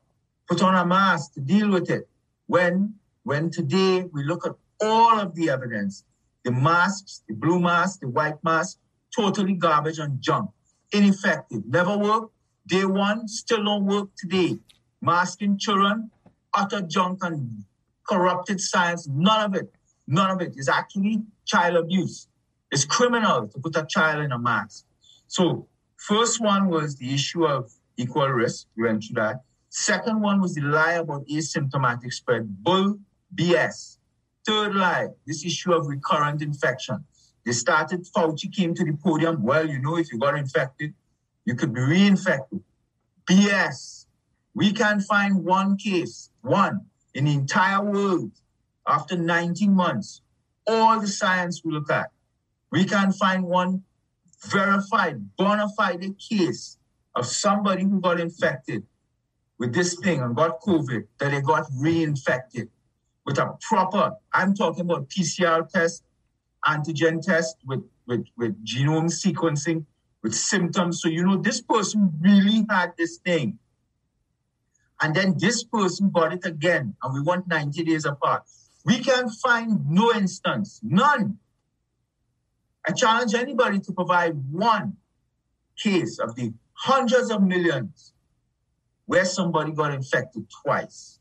put 0.49 0.63
on 0.63 0.75
a 0.75 0.85
mask 0.85 1.33
to 1.35 1.39
deal 1.39 1.69
with 1.69 1.89
it. 1.89 2.09
When 2.47 2.95
when 3.23 3.51
today 3.51 4.05
we 4.11 4.23
look 4.23 4.45
at 4.47 4.55
all 4.81 5.19
of 5.19 5.35
the 5.35 5.49
evidence, 5.49 6.03
the 6.43 6.51
masks, 6.51 7.21
the 7.27 7.35
blue 7.35 7.59
mask, 7.59 7.99
the 7.99 8.07
white 8.07 8.43
mask, 8.43 8.79
totally 9.15 9.53
garbage 9.53 9.99
and 9.99 10.19
junk, 10.21 10.49
ineffective, 10.91 11.61
never 11.67 11.95
worked. 11.95 12.33
Day 12.65 12.85
one, 12.85 13.27
still 13.27 13.63
don't 13.63 13.85
work 13.85 14.09
today. 14.17 14.57
Masking 15.01 15.59
children, 15.59 16.09
utter 16.53 16.81
junk 16.81 17.23
and 17.23 17.63
corrupted 18.07 18.59
science, 18.59 19.07
none 19.07 19.45
of 19.45 19.55
it, 19.55 19.71
none 20.07 20.31
of 20.31 20.41
it 20.41 20.53
is 20.57 20.67
actually 20.67 21.21
child 21.45 21.75
abuse. 21.75 22.27
It's 22.71 22.85
criminal 22.85 23.47
to 23.47 23.59
put 23.59 23.75
a 23.75 23.85
child 23.85 24.23
in 24.23 24.31
a 24.31 24.39
mask. 24.39 24.85
So 25.27 25.67
first 25.97 26.41
one 26.41 26.69
was 26.69 26.95
the 26.95 27.13
issue 27.13 27.45
of 27.45 27.71
equal 27.97 28.29
risk. 28.29 28.67
We 28.75 28.83
went 28.87 29.03
through 29.03 29.21
that. 29.21 29.41
Second 29.69 30.21
one 30.21 30.41
was 30.41 30.55
the 30.55 30.61
lie 30.61 30.93
about 30.93 31.27
asymptomatic 31.27 32.11
spread. 32.11 32.63
Bull 32.63 32.99
BS. 33.35 33.97
Third 34.45 34.73
lie, 34.73 35.09
this 35.27 35.45
issue 35.45 35.73
of 35.73 35.85
recurrent 35.85 36.41
infection. 36.41 37.05
They 37.45 37.51
started, 37.51 38.07
Fauci 38.15 38.51
came 38.51 38.73
to 38.73 38.83
the 38.83 38.93
podium. 38.93 39.43
Well, 39.43 39.67
you 39.67 39.79
know, 39.79 39.97
if 39.97 40.11
you 40.11 40.17
got 40.17 40.37
infected, 40.37 40.95
you 41.45 41.55
could 41.55 41.73
be 41.73 41.81
reinfected. 41.81 42.61
BS. 43.29 44.07
We 44.55 44.73
can't 44.73 45.03
find 45.03 45.45
one 45.45 45.77
case, 45.77 46.31
one, 46.41 46.87
in 47.13 47.25
the 47.25 47.33
entire 47.33 47.83
world 47.83 48.31
after 48.87 49.15
19 49.15 49.73
months. 49.73 50.21
All 50.65 50.99
the 50.99 51.07
science 51.07 51.61
we 51.63 51.71
look 51.71 51.91
at. 51.91 52.11
We 52.71 52.85
can't 52.85 53.15
find 53.15 53.43
one 53.43 53.83
verified, 54.47 55.35
bona 55.37 55.69
fide 55.77 56.17
case 56.17 56.77
of 57.15 57.25
somebody 57.27 57.83
who 57.83 57.99
got 58.01 58.19
infected 58.19 58.83
with 59.59 59.73
this 59.73 59.95
thing 59.95 60.21
and 60.21 60.35
got 60.35 60.61
COVID, 60.61 61.05
that 61.19 61.31
they 61.31 61.41
got 61.41 61.69
reinfected 61.71 62.69
with 63.25 63.37
a 63.37 63.57
proper, 63.61 64.13
I'm 64.33 64.55
talking 64.55 64.81
about 64.81 65.09
PCR 65.09 65.69
test, 65.69 66.03
antigen 66.65 67.21
test 67.21 67.57
with, 67.65 67.83
with, 68.07 68.25
with 68.37 68.65
genome 68.65 69.11
sequencing, 69.11 69.85
with 70.23 70.33
symptoms. 70.33 71.01
So, 71.01 71.09
you 71.09 71.23
know, 71.25 71.37
this 71.37 71.61
person 71.61 72.11
really 72.21 72.65
had 72.69 72.93
this 72.97 73.17
thing. 73.17 73.59
And 75.01 75.15
then 75.15 75.35
this 75.37 75.63
person 75.63 76.09
got 76.09 76.33
it 76.33 76.45
again, 76.45 76.95
and 77.03 77.13
we 77.13 77.21
want 77.21 77.47
90 77.47 77.83
days 77.83 78.05
apart. 78.05 78.43
We 78.85 78.99
can 78.99 79.29
find 79.29 79.89
no 79.89 80.13
instance, 80.13 80.79
none. 80.83 81.37
I 82.87 82.91
challenge 82.91 83.33
anybody 83.33 83.79
to 83.79 83.91
provide 83.91 84.35
one 84.51 84.97
case 85.77 86.17
of 86.19 86.35
the 86.35 86.53
hundreds 86.73 87.29
of 87.29 87.43
millions 87.43 88.13
where 89.09 89.25
somebody 89.25 89.71
got 89.71 89.91
infected 89.91 90.45
twice. 90.61 91.17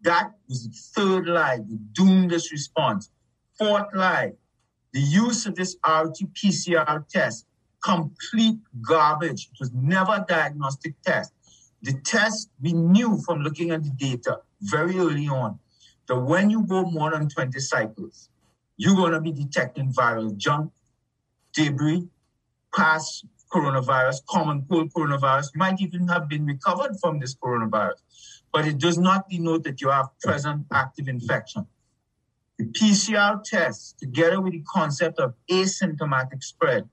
That 0.00 0.32
was 0.48 0.66
the 0.66 0.74
third 0.74 1.28
lie, 1.28 1.58
the 1.58 1.78
doomed 1.92 2.32
response. 2.32 3.10
Fourth 3.56 3.94
lie, 3.94 4.32
the 4.92 4.98
use 4.98 5.46
of 5.46 5.54
this 5.54 5.76
RT-PCR 5.86 7.08
test, 7.08 7.46
complete 7.80 8.58
garbage. 8.80 9.50
It 9.52 9.60
was 9.60 9.70
never 9.72 10.14
a 10.14 10.24
diagnostic 10.28 11.00
test. 11.02 11.32
The 11.82 11.92
test, 11.92 12.50
we 12.60 12.72
knew 12.72 13.22
from 13.24 13.42
looking 13.42 13.70
at 13.70 13.84
the 13.84 13.90
data 13.90 14.38
very 14.60 14.98
early 14.98 15.28
on 15.28 15.60
that 16.08 16.18
when 16.18 16.50
you 16.50 16.66
go 16.66 16.82
more 16.86 17.12
than 17.12 17.28
20 17.28 17.56
cycles, 17.60 18.30
you're 18.76 18.96
going 18.96 19.12
to 19.12 19.20
be 19.20 19.30
detecting 19.30 19.92
viral 19.92 20.36
junk, 20.36 20.72
debris, 21.52 22.08
past 22.74 23.26
coronavirus, 23.52 24.24
common 24.28 24.64
cold 24.68 24.92
coronavirus, 24.92 25.54
might 25.54 25.80
even 25.80 26.08
have 26.08 26.28
been 26.28 26.46
recovered 26.46 26.96
from 27.00 27.20
this 27.20 27.34
coronavirus. 27.34 28.00
But 28.52 28.66
it 28.66 28.78
does 28.78 28.98
not 28.98 29.28
denote 29.28 29.64
that 29.64 29.80
you 29.80 29.90
have 29.90 30.08
present 30.20 30.66
active 30.72 31.08
infection. 31.08 31.66
The 32.58 32.66
PCR 32.66 33.42
test, 33.42 33.98
together 33.98 34.40
with 34.40 34.52
the 34.52 34.62
concept 34.72 35.18
of 35.18 35.34
asymptomatic 35.50 36.42
spread, 36.42 36.88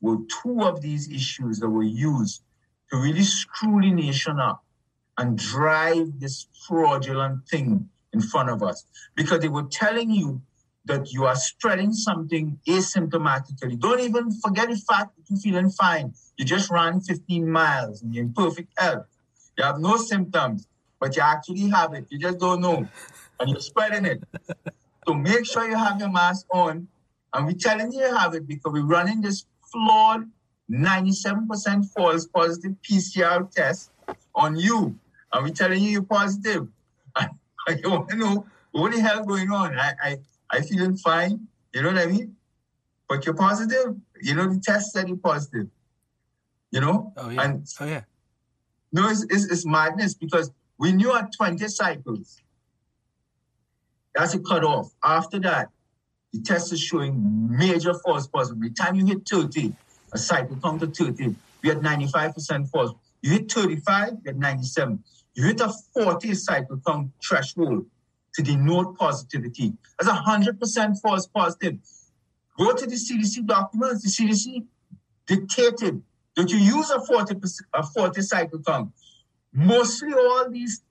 were 0.00 0.18
two 0.42 0.62
of 0.62 0.82
these 0.82 1.10
issues 1.10 1.58
that 1.60 1.68
were 1.68 1.82
used 1.82 2.42
to 2.90 2.98
really 2.98 3.22
screw 3.22 3.80
the 3.80 3.90
nation 3.90 4.38
up 4.38 4.64
and 5.16 5.38
drive 5.38 6.20
this 6.20 6.46
fraudulent 6.66 7.48
thing 7.48 7.88
in 8.12 8.20
front 8.20 8.50
of 8.50 8.62
us. 8.62 8.84
Because 9.14 9.40
they 9.40 9.48
were 9.48 9.64
telling 9.70 10.10
you 10.10 10.42
that 10.86 11.12
you 11.12 11.24
are 11.24 11.36
spreading 11.36 11.92
something 11.92 12.58
asymptomatically. 12.68 13.78
Don't 13.78 14.00
even 14.00 14.30
forget 14.30 14.68
the 14.68 14.76
fact 14.76 15.16
that 15.16 15.22
you're 15.28 15.38
feeling 15.38 15.70
fine. 15.70 16.12
You 16.36 16.44
just 16.44 16.70
ran 16.70 17.00
15 17.00 17.50
miles 17.50 18.02
and 18.02 18.14
you're 18.14 18.24
in 18.24 18.32
perfect 18.34 18.72
health. 18.78 19.06
You 19.56 19.64
have 19.64 19.78
no 19.78 19.96
symptoms, 19.96 20.68
but 21.00 21.16
you 21.16 21.22
actually 21.22 21.68
have 21.70 21.94
it. 21.94 22.06
You 22.10 22.18
just 22.18 22.38
don't 22.38 22.60
know. 22.60 22.86
And 23.40 23.50
you're 23.50 23.60
spreading 23.60 24.04
it. 24.04 24.22
so 25.06 25.14
make 25.14 25.46
sure 25.46 25.68
you 25.68 25.76
have 25.76 25.98
your 25.98 26.10
mask 26.10 26.46
on. 26.52 26.88
And 27.32 27.46
we're 27.46 27.52
telling 27.52 27.92
you 27.92 28.00
you 28.00 28.14
have 28.16 28.34
it 28.34 28.46
because 28.46 28.72
we're 28.72 28.84
running 28.84 29.22
this 29.22 29.46
flawed 29.72 30.30
97% 30.70 31.92
false 31.92 32.26
positive 32.26 32.76
PCR 32.82 33.50
test 33.50 33.90
on 34.34 34.56
you. 34.56 34.98
And 35.32 35.44
we're 35.44 35.54
telling 35.54 35.82
you 35.82 35.90
you're 35.90 36.02
positive. 36.02 36.68
And 37.66 37.80
you 37.82 37.88
want 37.88 38.10
to 38.10 38.16
know 38.16 38.46
what 38.72 38.92
the 38.92 39.00
hell 39.00 39.24
going 39.24 39.50
on. 39.50 39.78
I, 39.78 39.94
I 40.02 40.18
I 40.54 40.60
feeling 40.60 40.96
fine. 40.96 41.48
You 41.72 41.82
know 41.82 41.92
what 41.92 41.98
I 41.98 42.06
mean? 42.06 42.36
But 43.08 43.26
you're 43.26 43.34
positive. 43.34 43.96
You 44.22 44.34
know, 44.34 44.48
the 44.52 44.60
test 44.60 44.92
said 44.92 45.08
you're 45.08 45.16
positive. 45.16 45.68
You 46.70 46.80
know? 46.80 47.12
Oh, 47.16 47.30
yeah. 47.30 47.42
And 47.42 47.66
oh, 47.80 47.86
yeah. 47.86 48.02
No, 48.92 49.08
it's, 49.08 49.24
it's, 49.24 49.46
it's 49.50 49.66
madness 49.66 50.14
because 50.14 50.52
we 50.78 50.92
knew 50.92 51.12
at 51.16 51.32
20 51.36 51.66
cycles, 51.68 52.40
that's 54.14 54.34
a 54.34 54.38
cutoff. 54.38 54.92
After 55.02 55.40
that, 55.40 55.70
the 56.32 56.40
test 56.40 56.72
is 56.72 56.80
showing 56.80 57.48
major 57.50 57.94
false 58.04 58.28
positive. 58.28 58.60
By 58.60 58.68
the 58.68 58.74
time 58.74 58.94
you 58.94 59.06
hit 59.06 59.28
30, 59.28 59.72
a 60.12 60.18
cycle 60.18 60.56
count 60.62 60.80
to 60.80 60.86
30, 60.86 61.34
we 61.62 61.68
had 61.68 61.78
95% 61.78 62.68
false. 62.70 62.92
You 63.22 63.30
hit 63.30 63.50
35, 63.50 64.10
you 64.10 64.18
had 64.26 64.38
97. 64.38 65.02
You 65.34 65.46
hit 65.46 65.60
a 65.60 65.72
40 65.94 66.34
cycle 66.34 66.80
count 66.86 67.10
threshold, 67.20 67.86
to 68.34 68.42
denote 68.42 68.96
positivity. 68.98 69.74
That's 69.98 70.10
100% 70.10 71.00
false 71.00 71.26
positive. 71.26 71.78
Go 72.58 72.72
to 72.74 72.86
the 72.86 72.96
CDC 72.96 73.46
documents. 73.46 74.02
The 74.02 74.24
CDC 74.24 74.64
dictated 75.26 76.02
that 76.36 76.50
you 76.50 76.58
use 76.58 76.90
a 76.90 77.00
40, 77.00 77.36
a 77.74 77.82
40 77.82 78.22
cycle 78.22 78.60
count. 78.66 78.92
Mostly 79.52 80.12
all 80.12 80.50
these 80.50 80.82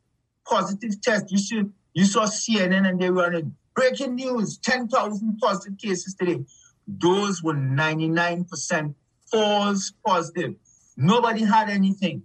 positive 0.46 1.02
tests, 1.02 1.32
you 1.32 1.38
see, 1.38 1.64
you 1.94 2.06
saw 2.06 2.26
CNN 2.26 2.88
and 2.88 3.00
they 3.00 3.10
were 3.10 3.24
running 3.24 3.56
breaking 3.76 4.16
news, 4.16 4.58
10,000 4.58 5.38
positive 5.40 5.78
cases 5.78 6.16
today. 6.16 6.44
Those 6.88 7.42
were 7.42 7.54
99% 7.54 8.96
false 9.32 9.94
positive. 10.06 10.56
Nobody 10.96 11.44
had 11.44 11.70
anything. 11.70 12.24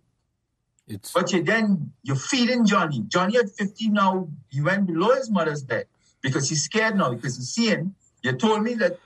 It's... 0.89 1.13
But 1.13 1.33
you 1.33 1.43
then, 1.43 1.93
you're 2.03 2.17
feeding 2.17 2.67
Johnny. 2.67 3.05
Johnny 3.09 3.37
at 3.37 3.51
50 3.51 3.91
now, 3.91 4.29
he 4.49 4.61
went 4.61 4.87
below 4.87 5.15
his 5.15 5.31
mother's 5.31 5.63
bed 5.63 5.87
because 6.23 6.49
he's 6.49 6.65
scared 6.65 6.97
now 6.97 7.13
because 7.13 7.37
he's 7.37 7.51
seeing. 7.51 7.95
You 8.23 8.33
told 8.33 8.63
me 8.63 8.75
that 8.75 8.99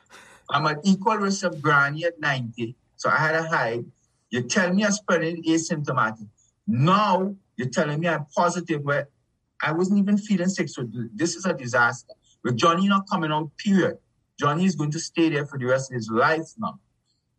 I'm 0.50 0.66
at 0.66 0.78
equal 0.84 1.16
risk 1.16 1.44
of 1.44 1.60
granny 1.60 2.04
at 2.04 2.20
90, 2.20 2.74
so 2.96 3.10
I 3.10 3.16
had 3.16 3.34
a 3.34 3.42
hide. 3.48 3.84
You 4.30 4.42
tell 4.42 4.72
me 4.72 4.84
I'm 4.84 4.92
spreading 4.92 5.42
asymptomatic. 5.44 6.26
Now 6.66 7.34
you're 7.56 7.68
telling 7.68 8.00
me 8.00 8.08
I'm 8.08 8.26
positive 8.34 8.82
where 8.82 9.08
I 9.62 9.72
wasn't 9.72 9.98
even 9.98 10.16
feeling 10.18 10.48
sick. 10.48 10.68
So 10.68 10.88
this 11.14 11.36
is 11.36 11.44
a 11.44 11.52
disaster. 11.52 12.14
With 12.42 12.56
Johnny 12.56 12.88
not 12.88 13.08
coming 13.08 13.30
out, 13.30 13.50
period. 13.56 13.98
Johnny 14.38 14.64
is 14.64 14.74
going 14.74 14.90
to 14.92 14.98
stay 14.98 15.28
there 15.28 15.46
for 15.46 15.58
the 15.58 15.66
rest 15.66 15.90
of 15.90 15.94
his 15.94 16.08
life 16.10 16.52
now. 16.58 16.78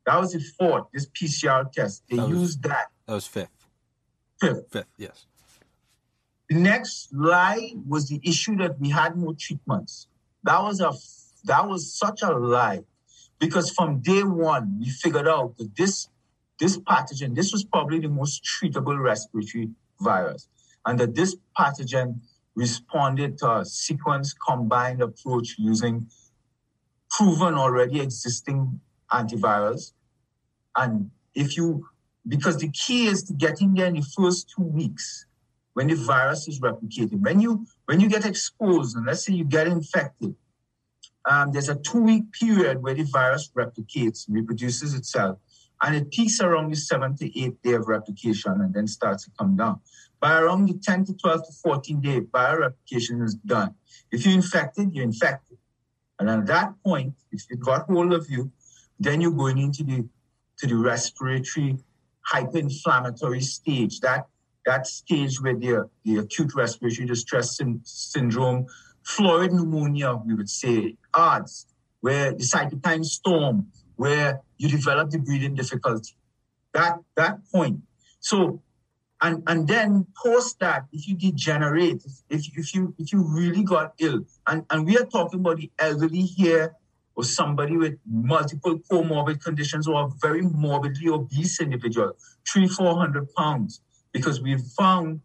That 0.06 0.20
was 0.20 0.34
the 0.34 0.40
fourth, 0.40 0.86
this 0.94 1.08
PCR 1.08 1.72
test. 1.72 2.04
They 2.10 2.18
that 2.18 2.30
was, 2.30 2.40
used 2.40 2.64
that. 2.64 2.88
That 3.08 3.14
was 3.14 3.28
fifth. 3.28 3.62
Fifth. 4.44 4.86
Yes. 4.98 5.26
The 6.50 6.56
next 6.56 7.14
lie 7.14 7.74
was 7.88 8.10
the 8.10 8.20
issue 8.24 8.56
that 8.58 8.80
we 8.80 8.90
had 8.90 9.18
no 9.18 9.34
treatments. 9.34 10.08
That 10.44 10.62
was 10.62 10.82
a 10.82 10.92
that 11.46 11.68
was 11.68 11.94
such 11.94 12.22
a 12.22 12.32
lie. 12.32 12.84
Because 13.40 13.70
from 13.72 14.00
day 14.00 14.24
one, 14.24 14.80
we 14.80 14.90
figured 14.90 15.28
out 15.28 15.58
that 15.58 15.76
this 15.76 16.10
this 16.60 16.78
pathogen, 16.78 17.36
this 17.36 17.52
was 17.52 17.64
probably 17.64 18.00
the 18.00 18.10
most 18.10 18.44
treatable 18.44 19.02
respiratory 19.02 19.70
virus, 20.00 20.48
and 20.86 21.00
that 21.00 21.16
this 21.16 21.36
pathogen 21.58 22.20
responded 22.56 23.38
to 23.40 23.52
a 23.60 23.66
sequence 23.66 24.34
combined 24.34 25.02
approach 25.02 25.56
using 25.58 26.08
proven 27.10 27.56
already 27.56 28.00
existing 28.00 28.80
antivirals. 29.12 29.94
And 30.76 31.12
if 31.36 31.58
you, 31.58 31.88
because 32.28 32.58
the 32.58 32.70
key 32.70 33.08
is 33.08 33.24
to 33.24 33.34
getting 33.34 33.74
there 33.74 33.88
in 33.88 33.96
the 33.96 34.08
first 34.16 34.52
two 34.56 34.64
weeks 34.64 35.26
when 35.74 35.88
the 35.88 35.96
virus 35.96 36.48
is 36.48 36.60
replicating. 36.60 37.22
When 37.22 37.40
you 37.40 37.66
when 37.86 38.00
you 38.00 38.10
get 38.10 38.26
exposed, 38.26 38.96
and 38.96 39.06
let's 39.06 39.26
say 39.26 39.34
you 39.34 39.44
get 39.44 39.68
infected, 39.68 40.36
um, 41.30 41.52
there's 41.52 41.70
a 41.70 41.76
two-week 41.76 42.32
period 42.34 42.82
where 42.82 42.94
the 42.94 43.04
virus 43.04 43.52
replicates, 43.56 44.26
reproduces 44.28 44.94
itself, 44.94 45.40
and 45.82 45.96
it 45.96 46.12
peaks 46.12 46.40
around 46.40 46.70
the 46.70 46.76
seventh 46.76 47.20
to 47.20 47.40
eighth 47.40 47.62
day 47.62 47.74
of 47.74 47.88
replication 47.88 48.52
and 48.62 48.74
then 48.74 48.88
starts 48.88 49.26
to 49.26 49.32
come 49.38 49.56
down. 49.56 49.80
By 50.20 50.40
around 50.40 50.68
the 50.68 50.76
10 50.76 51.06
to 51.06 51.14
12 51.14 51.48
to 51.48 51.54
14 51.64 52.02
day, 52.02 52.22
viral 52.22 52.60
replication 52.62 53.22
is 53.22 53.36
done. 53.36 53.76
If 54.12 54.26
you're 54.26 54.36
infected, 54.36 54.94
you're 54.94 55.04
infected. 55.04 55.58
And 56.20 56.30
at 56.30 56.46
that 56.46 56.74
point, 56.86 57.16
if 57.32 57.44
it 57.50 57.60
got 57.60 57.88
hold 57.88 58.14
of 58.14 58.30
you, 58.30 58.52
then 59.00 59.20
you're 59.20 59.32
going 59.32 59.58
into 59.58 59.84
the 59.84 60.08
to 60.60 60.68
the 60.68 60.76
respiratory 60.76 61.78
hyperinflammatory 62.32 63.42
stage. 63.44 64.00
That 64.02 64.28
that 64.66 64.88
stage 64.88 65.42
where 65.42 65.56
the, 65.56 65.90
the 66.06 66.18
acute 66.18 66.56
respiratory 66.56 67.06
distress 67.06 67.60
syndrome, 67.84 68.66
florid 69.04 69.52
pneumonia, 69.52 70.16
we 70.26 70.34
would 70.34 70.50
say, 70.50 70.96
ARDS, 71.14 71.68
where 72.00 72.32
the 72.32 72.44
cytokine 72.44 73.04
storm, 73.04 73.68
where 73.98 74.42
you 74.58 74.70
develop 74.70 75.10
the 75.10 75.20
breathing 75.20 75.56
difficulty. 75.56 76.16
That 76.74 77.00
that 77.16 77.40
point. 77.52 77.82
So 78.20 78.62
and 79.22 79.44
and 79.48 79.68
then 79.68 80.08
post 80.22 80.60
that, 80.60 80.86
if 80.92 81.08
you 81.08 81.16
degenerate, 81.16 82.04
if 82.30 82.48
if 82.58 82.74
you 82.74 82.94
if 82.98 83.14
you 83.14 83.24
really 83.24 83.64
got 83.64 83.94
ill, 84.00 84.26
and, 84.48 84.66
and 84.70 84.86
we 84.86 84.98
are 84.98 85.06
talking 85.06 85.40
about 85.40 85.58
the 85.58 85.72
elderly 85.80 86.22
here 86.22 86.76
or 87.15 87.23
somebody 87.23 87.78
with 87.78 87.97
multiple 88.06 88.80
comorbid 88.91 89.43
conditions 89.43 89.88
or 89.88 90.06
a 90.06 90.10
very 90.21 90.41
morbidly 90.41 91.10
obese 91.10 91.62
individual, 91.62 92.13
three, 92.47 92.67
four 92.67 92.97
hundred 92.97 93.34
pounds, 93.36 93.82
because 94.12 94.41
we've 94.41 94.63
found 94.78 95.21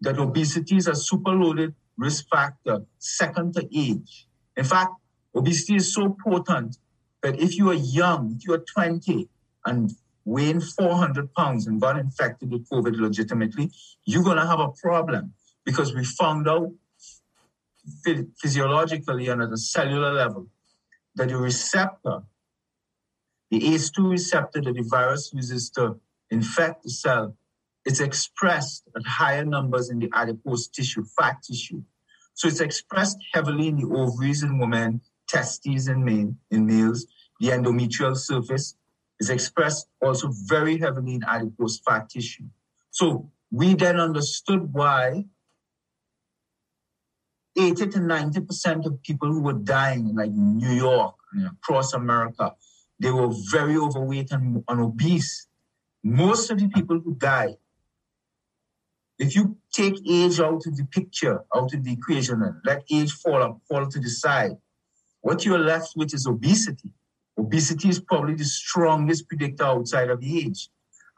that 0.00 0.18
obesity 0.18 0.76
is 0.76 0.86
a 0.86 0.92
superloaded 0.92 1.74
risk 1.96 2.28
factor 2.28 2.84
second 2.98 3.54
to 3.54 3.66
age. 3.76 4.26
In 4.56 4.64
fact, 4.64 4.92
obesity 5.34 5.76
is 5.76 5.92
so 5.92 6.16
potent 6.24 6.78
that 7.22 7.40
if 7.40 7.56
you 7.56 7.70
are 7.70 7.74
young, 7.74 8.36
if 8.36 8.46
you 8.46 8.54
are 8.54 8.64
20 8.72 9.28
and 9.66 9.90
weighing 10.24 10.60
400 10.60 11.32
pounds 11.34 11.66
and 11.66 11.80
got 11.80 11.98
infected 11.98 12.50
with 12.50 12.68
COVID 12.68 12.96
legitimately, 12.98 13.70
you're 14.04 14.22
going 14.22 14.36
to 14.36 14.46
have 14.46 14.60
a 14.60 14.68
problem 14.68 15.32
because 15.64 15.94
we 15.94 16.04
found 16.04 16.48
out 16.48 16.70
physiologically 18.40 19.28
and 19.28 19.42
at 19.42 19.52
a 19.52 19.56
cellular 19.56 20.12
level 20.12 20.48
that 21.16 21.28
the 21.28 21.36
receptor, 21.36 22.22
the 23.50 23.60
ACE2 23.60 24.10
receptor 24.10 24.60
that 24.60 24.74
the 24.74 24.82
virus 24.82 25.30
uses 25.32 25.70
to 25.70 26.00
infect 26.30 26.82
the 26.82 26.90
cell, 26.90 27.36
it's 27.84 28.00
expressed 28.00 28.84
at 28.96 29.06
higher 29.06 29.44
numbers 29.44 29.90
in 29.90 29.98
the 29.98 30.10
adipose 30.14 30.68
tissue, 30.68 31.04
fat 31.18 31.42
tissue. 31.42 31.82
So 32.32 32.48
it's 32.48 32.60
expressed 32.60 33.18
heavily 33.32 33.68
in 33.68 33.76
the 33.76 33.94
ovaries 33.94 34.42
in 34.42 34.58
women, 34.58 35.00
testes 35.28 35.88
in 35.88 36.04
men, 36.04 36.38
in 36.50 36.66
males, 36.66 37.06
the 37.40 37.48
endometrial 37.48 38.16
surface 38.16 38.76
is 39.20 39.30
expressed 39.30 39.88
also 40.00 40.30
very 40.46 40.78
heavily 40.78 41.14
in 41.14 41.24
adipose 41.24 41.78
fat 41.78 42.08
tissue. 42.08 42.44
So 42.90 43.30
we 43.50 43.74
then 43.74 44.00
understood 44.00 44.72
why 44.72 45.26
80 47.56 47.86
to 47.88 47.98
90% 47.98 48.86
of 48.86 49.02
people 49.02 49.28
who 49.28 49.40
were 49.40 49.52
dying 49.52 50.08
in 50.08 50.16
like 50.16 50.30
New 50.30 50.72
York 50.72 51.14
and 51.32 51.46
across 51.46 51.92
America, 51.92 52.54
they 52.98 53.10
were 53.10 53.30
very 53.50 53.76
overweight 53.76 54.32
and, 54.32 54.64
and 54.68 54.80
obese. 54.80 55.46
Most 56.02 56.50
of 56.50 56.58
the 56.58 56.68
people 56.68 57.00
who 57.00 57.14
died, 57.14 57.56
if 59.18 59.36
you 59.36 59.56
take 59.72 59.94
age 60.08 60.40
out 60.40 60.66
of 60.66 60.76
the 60.76 60.84
picture, 60.84 61.44
out 61.54 61.72
of 61.72 61.84
the 61.84 61.92
equation, 61.92 62.42
and 62.42 62.56
let 62.64 62.84
age 62.90 63.12
fall 63.12 63.42
up, 63.42 63.60
fall 63.68 63.86
to 63.86 64.00
the 64.00 64.10
side, 64.10 64.56
what 65.20 65.44
you're 65.44 65.58
left 65.58 65.94
with 65.96 66.12
is 66.12 66.26
obesity. 66.26 66.90
Obesity 67.38 67.88
is 67.88 68.00
probably 68.00 68.34
the 68.34 68.44
strongest 68.44 69.28
predictor 69.28 69.64
outside 69.64 70.10
of 70.10 70.22
age. 70.22 70.68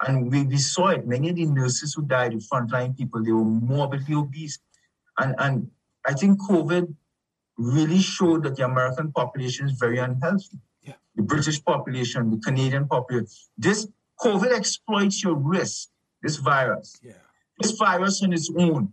And 0.07 0.31
we, 0.31 0.45
we 0.45 0.59
saw 0.59 0.89
it. 0.89 1.07
Many 1.07 1.31
of 1.31 1.37
the 1.37 1.47
nurses 1.47 1.95
who 1.95 2.03
died, 2.03 2.33
the 2.33 2.37
frontline 2.37 2.97
people, 2.97 3.23
they 3.23 3.33
were 3.33 3.45
morbidly 3.45 4.15
obese. 4.15 4.59
And, 5.19 5.35
and 5.39 5.71
I 6.07 6.15
think 6.15 6.41
COVID 6.41 6.95
really 7.59 8.01
showed 8.01 8.45
that 8.45 8.57
the 8.57 8.65
American 8.65 9.13
population 9.13 9.67
is 9.67 9.73
very 9.73 9.99
unhealthy. 9.99 10.59
Yeah. 10.83 10.95
The 11.15 11.23
British 11.23 11.65
population, 11.65 12.31
the 12.31 12.39
Canadian 12.39 12.87
population. 12.87 13.29
This 13.57 13.89
COVID 14.21 14.53
exploits 14.57 15.23
your 15.23 15.35
risk, 15.35 15.89
this 16.23 16.37
virus. 16.37 16.99
Yeah. 17.03 17.13
This 17.59 17.73
virus 17.73 18.23
on 18.23 18.33
its 18.33 18.51
own, 18.57 18.93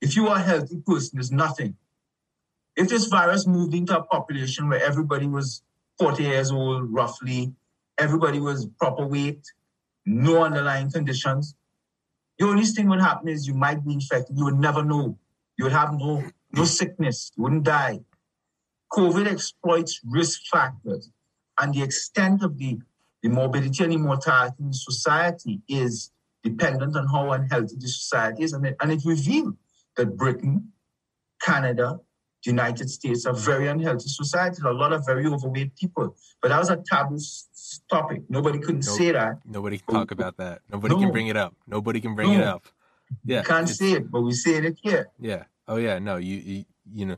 if 0.00 0.16
you 0.16 0.28
are 0.28 0.36
a 0.36 0.42
healthy 0.42 0.82
person, 0.84 1.10
there's 1.14 1.32
nothing. 1.32 1.76
If 2.76 2.88
this 2.88 3.06
virus 3.06 3.46
moved 3.46 3.74
into 3.74 3.96
a 3.96 4.02
population 4.02 4.68
where 4.68 4.82
everybody 4.82 5.26
was 5.26 5.62
40 6.00 6.22
years 6.22 6.50
old, 6.50 6.92
roughly. 6.92 7.52
Everybody 7.98 8.40
was 8.40 8.66
proper 8.78 9.06
weight, 9.06 9.44
no 10.06 10.42
underlying 10.42 10.90
conditions. 10.90 11.54
The 12.38 12.46
only 12.46 12.64
thing 12.64 12.88
would 12.88 13.02
happen 13.02 13.28
is 13.28 13.46
you 13.46 13.52
might 13.52 13.84
be 13.84 13.92
infected. 13.92 14.38
You 14.38 14.46
would 14.46 14.58
never 14.58 14.82
know. 14.82 15.18
You 15.60 15.64
would 15.64 15.74
have 15.74 15.92
no, 15.92 16.24
no 16.52 16.64
sickness. 16.64 17.32
You 17.36 17.42
wouldn't 17.42 17.64
die. 17.64 18.00
COVID 18.94 19.30
exploits 19.30 20.00
risk 20.08 20.40
factors. 20.50 21.10
And 21.60 21.74
the 21.74 21.82
extent 21.82 22.42
of 22.42 22.56
the, 22.56 22.78
the 23.22 23.28
morbidity 23.28 23.84
and 23.84 24.02
mortality 24.02 24.56
in 24.58 24.72
society 24.72 25.60
is 25.68 26.12
dependent 26.42 26.96
on 26.96 27.08
how 27.08 27.32
unhealthy 27.32 27.76
the 27.78 27.88
society 27.88 28.42
is. 28.42 28.54
And 28.54 28.68
it, 28.68 28.76
and 28.80 28.90
it 28.90 29.02
revealed 29.04 29.58
that 29.98 30.16
Britain, 30.16 30.72
Canada, 31.42 32.00
the 32.42 32.50
United 32.50 32.88
States, 32.88 33.26
are 33.26 33.34
very 33.34 33.68
unhealthy 33.68 34.08
societies, 34.08 34.62
a 34.64 34.70
lot 34.70 34.94
of 34.94 35.04
very 35.04 35.26
overweight 35.26 35.76
people. 35.76 36.16
But 36.40 36.48
that 36.48 36.58
was 36.58 36.70
a 36.70 36.82
taboo 36.90 37.18
topic. 37.90 38.22
Nobody 38.30 38.60
couldn't 38.60 38.84
say 38.84 39.12
that. 39.12 39.40
Nobody 39.44 39.76
can 39.76 39.94
talk 39.94 40.10
oh, 40.10 40.14
about 40.14 40.38
that. 40.38 40.62
Nobody 40.72 40.94
no. 40.94 41.00
can 41.02 41.12
bring 41.12 41.26
it 41.26 41.36
up. 41.36 41.54
Nobody 41.66 42.00
can 42.00 42.14
bring 42.14 42.32
no. 42.32 42.38
it 42.38 42.44
up. 42.44 42.66
Yeah, 43.26 43.40
you 43.40 43.44
can't 43.44 43.68
say 43.68 43.92
it, 43.92 44.10
but 44.10 44.22
we 44.22 44.32
say 44.32 44.52
it 44.52 44.78
here. 44.80 45.10
Yeah. 45.20 45.44
Oh 45.70 45.76
yeah. 45.76 45.98
No, 45.98 46.16
you 46.16 46.36
you, 46.36 46.64
you 46.92 47.06
know. 47.06 47.16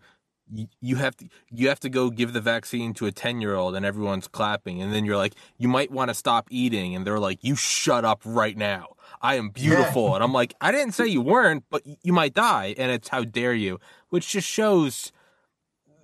You, 0.55 0.67
you 0.81 0.97
have 0.97 1.17
to 1.17 1.29
you 1.51 1.69
have 1.69 1.81
to 1.81 1.89
go 1.89 2.11
give 2.11 2.35
the 2.35 2.41
vaccine 2.41 2.93
to 2.95 3.07
a 3.07 3.13
10 3.13 3.41
year 3.41 3.55
old 3.55 3.75
and 3.75 3.87
everyone's 3.87 4.29
clapping 4.29 4.83
and 4.83 4.93
then 4.93 5.07
you're 5.07 5.17
like 5.17 5.35
you 5.57 5.67
might 5.67 5.91
want 5.91 6.11
to 6.11 6.15
stop 6.15 6.49
eating 6.51 6.95
and 6.95 7.07
they're 7.07 7.21
like 7.21 7.43
you 7.43 7.57
shut 7.57 8.05
up 8.05 8.21
right 8.27 8.59
now 8.59 8.89
i 9.23 9.37
am 9.37 9.49
beautiful 9.49 10.09
yeah. 10.09 10.17
and 10.17 10.25
i'm 10.25 10.33
like 10.33 10.53
i 10.61 10.71
didn't 10.71 10.93
say 10.93 11.07
you 11.07 11.23
weren't 11.23 11.65
but 11.71 11.83
you 12.03 12.13
might 12.13 12.35
die 12.35 12.75
and 12.77 12.91
it's 12.91 13.09
how 13.09 13.25
dare 13.25 13.55
you 13.55 13.79
which 14.11 14.29
just 14.29 14.47
shows 14.47 15.13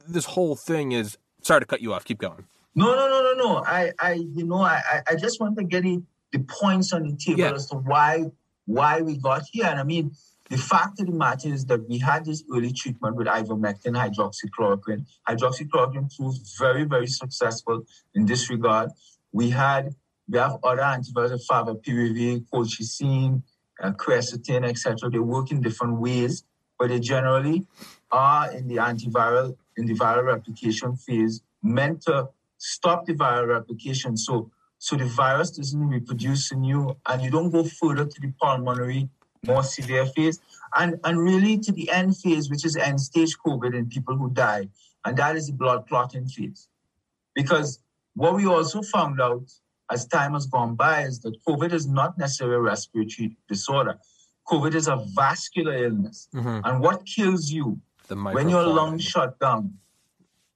this 0.08 0.24
whole 0.24 0.56
thing 0.56 0.92
is. 0.92 1.18
Sorry 1.42 1.60
to 1.60 1.66
cut 1.66 1.80
you 1.80 1.92
off. 1.92 2.04
Keep 2.04 2.18
going. 2.18 2.44
No, 2.74 2.94
no, 2.94 3.08
no, 3.08 3.22
no, 3.22 3.34
no. 3.34 3.64
I, 3.64 3.92
I, 4.00 4.12
you 4.12 4.44
know, 4.44 4.62
I, 4.62 5.02
I 5.06 5.14
just 5.14 5.40
want 5.40 5.56
to 5.58 5.64
get 5.64 5.82
the 5.82 6.38
points 6.48 6.92
on 6.92 7.04
the 7.04 7.16
table 7.16 7.40
yeah. 7.40 7.52
as 7.52 7.66
to 7.66 7.76
why, 7.76 8.30
why 8.66 9.00
we 9.00 9.16
got 9.16 9.42
here. 9.50 9.66
And 9.66 9.78
I 9.78 9.84
mean, 9.84 10.12
the 10.50 10.56
fact 10.56 11.00
of 11.00 11.06
the 11.06 11.12
matter 11.12 11.48
is 11.48 11.66
that 11.66 11.86
we 11.88 11.98
had 11.98 12.24
this 12.24 12.42
early 12.52 12.72
treatment 12.72 13.16
with 13.16 13.26
ivermectin, 13.26 13.94
hydroxychloroquine. 13.94 15.06
Hydroxychloroquine 15.28 16.14
proved 16.16 16.40
very, 16.58 16.84
very 16.84 17.06
successful 17.06 17.84
in 18.14 18.24
this 18.24 18.48
regard. 18.48 18.90
We 19.32 19.50
had 19.50 19.94
we 20.30 20.38
have 20.38 20.58
other 20.62 20.82
antivirals, 20.82 21.40
favipiravir, 21.50 22.44
colchicine, 22.52 23.42
uh, 23.82 23.92
quercetin, 23.92 24.68
etc. 24.68 25.10
They 25.10 25.18
work 25.18 25.50
in 25.50 25.62
different 25.62 26.00
ways, 26.00 26.44
but 26.78 26.88
they 26.90 27.00
generally 27.00 27.66
are 28.10 28.52
in 28.52 28.68
the 28.68 28.76
antiviral, 28.76 29.56
in 29.76 29.86
the 29.86 29.94
viral 29.94 30.24
replication 30.24 30.96
phase, 30.96 31.42
meant 31.62 32.02
to 32.02 32.28
stop 32.58 33.06
the 33.06 33.14
viral 33.14 33.48
replication. 33.48 34.16
So, 34.16 34.50
so 34.78 34.96
the 34.96 35.06
virus 35.06 35.50
doesn't 35.50 35.88
reproduce 35.88 36.52
in 36.52 36.62
you, 36.62 36.96
and 37.06 37.22
you 37.22 37.30
don't 37.30 37.50
go 37.50 37.64
further 37.64 38.04
to 38.04 38.20
the 38.20 38.32
pulmonary, 38.40 39.08
more 39.46 39.62
severe 39.62 40.06
phase, 40.06 40.40
and, 40.76 40.98
and 41.04 41.18
really 41.18 41.58
to 41.58 41.72
the 41.72 41.90
end 41.90 42.16
phase, 42.16 42.50
which 42.50 42.64
is 42.64 42.76
end 42.76 43.00
stage 43.00 43.36
COVID 43.44 43.74
in 43.74 43.86
people 43.86 44.16
who 44.16 44.30
die, 44.30 44.68
and 45.04 45.16
that 45.16 45.36
is 45.36 45.46
the 45.46 45.52
blood 45.52 45.86
clotting 45.88 46.26
phase. 46.26 46.68
Because 47.34 47.80
what 48.14 48.34
we 48.34 48.46
also 48.46 48.82
found 48.82 49.20
out 49.20 49.50
as 49.90 50.06
time 50.06 50.34
has 50.34 50.46
gone 50.46 50.74
by 50.74 51.02
is 51.02 51.20
that 51.20 51.42
COVID 51.46 51.72
is 51.72 51.86
not 51.86 52.18
necessarily 52.18 52.56
a 52.56 52.60
respiratory 52.60 53.36
disorder. 53.48 53.98
COVID 54.46 54.74
is 54.74 54.88
a 54.88 54.96
vascular 55.14 55.84
illness. 55.84 56.28
Mm-hmm. 56.34 56.60
And 56.64 56.80
what 56.80 57.06
kills 57.06 57.50
you 57.50 57.80
when 58.08 58.48
your 58.48 58.64
lungs 58.64 59.04
shut 59.04 59.38
down 59.38 59.74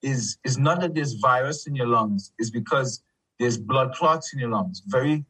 is, 0.03 0.39
is 0.45 0.59
not 0.59 0.81
that 0.81 0.95
there's 0.95 1.15
virus 1.15 1.67
in 1.67 1.75
your 1.75 1.87
lungs, 1.87 2.33
it's 2.39 2.51
because 2.51 3.03
there's 3.39 3.59
blood 3.59 3.95
clots 3.95 4.33
in 4.33 4.39
your 4.39 4.51
lungs, 4.51 4.83
very 4.87 5.25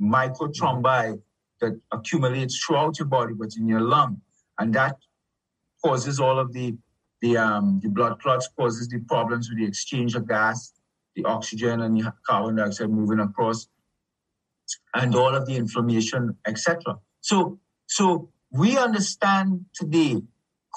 microthrombi. 0.00 1.20
That 1.60 1.80
accumulates 1.92 2.58
throughout 2.58 2.98
your 2.98 3.08
body, 3.08 3.34
but 3.34 3.56
in 3.56 3.68
your 3.68 3.80
lung. 3.80 4.20
And 4.58 4.74
that 4.74 4.96
causes 5.84 6.20
all 6.20 6.38
of 6.38 6.52
the 6.52 6.76
the 7.20 7.36
um, 7.36 7.80
the 7.82 7.88
blood 7.88 8.20
clots 8.20 8.48
causes 8.56 8.88
the 8.88 9.00
problems 9.00 9.48
with 9.48 9.58
the 9.58 9.66
exchange 9.66 10.14
of 10.14 10.28
gas 10.28 10.72
the 11.18 11.28
oxygen 11.28 11.82
and 11.82 11.96
the 11.96 12.12
carbon 12.26 12.56
dioxide 12.56 12.90
moving 12.90 13.18
across, 13.18 13.68
and 14.94 15.14
all 15.14 15.34
of 15.34 15.46
the 15.46 15.56
inflammation, 15.56 16.36
etc. 16.46 16.96
So, 17.20 17.58
so 17.86 18.30
we 18.50 18.78
understand 18.78 19.66
today, 19.74 20.22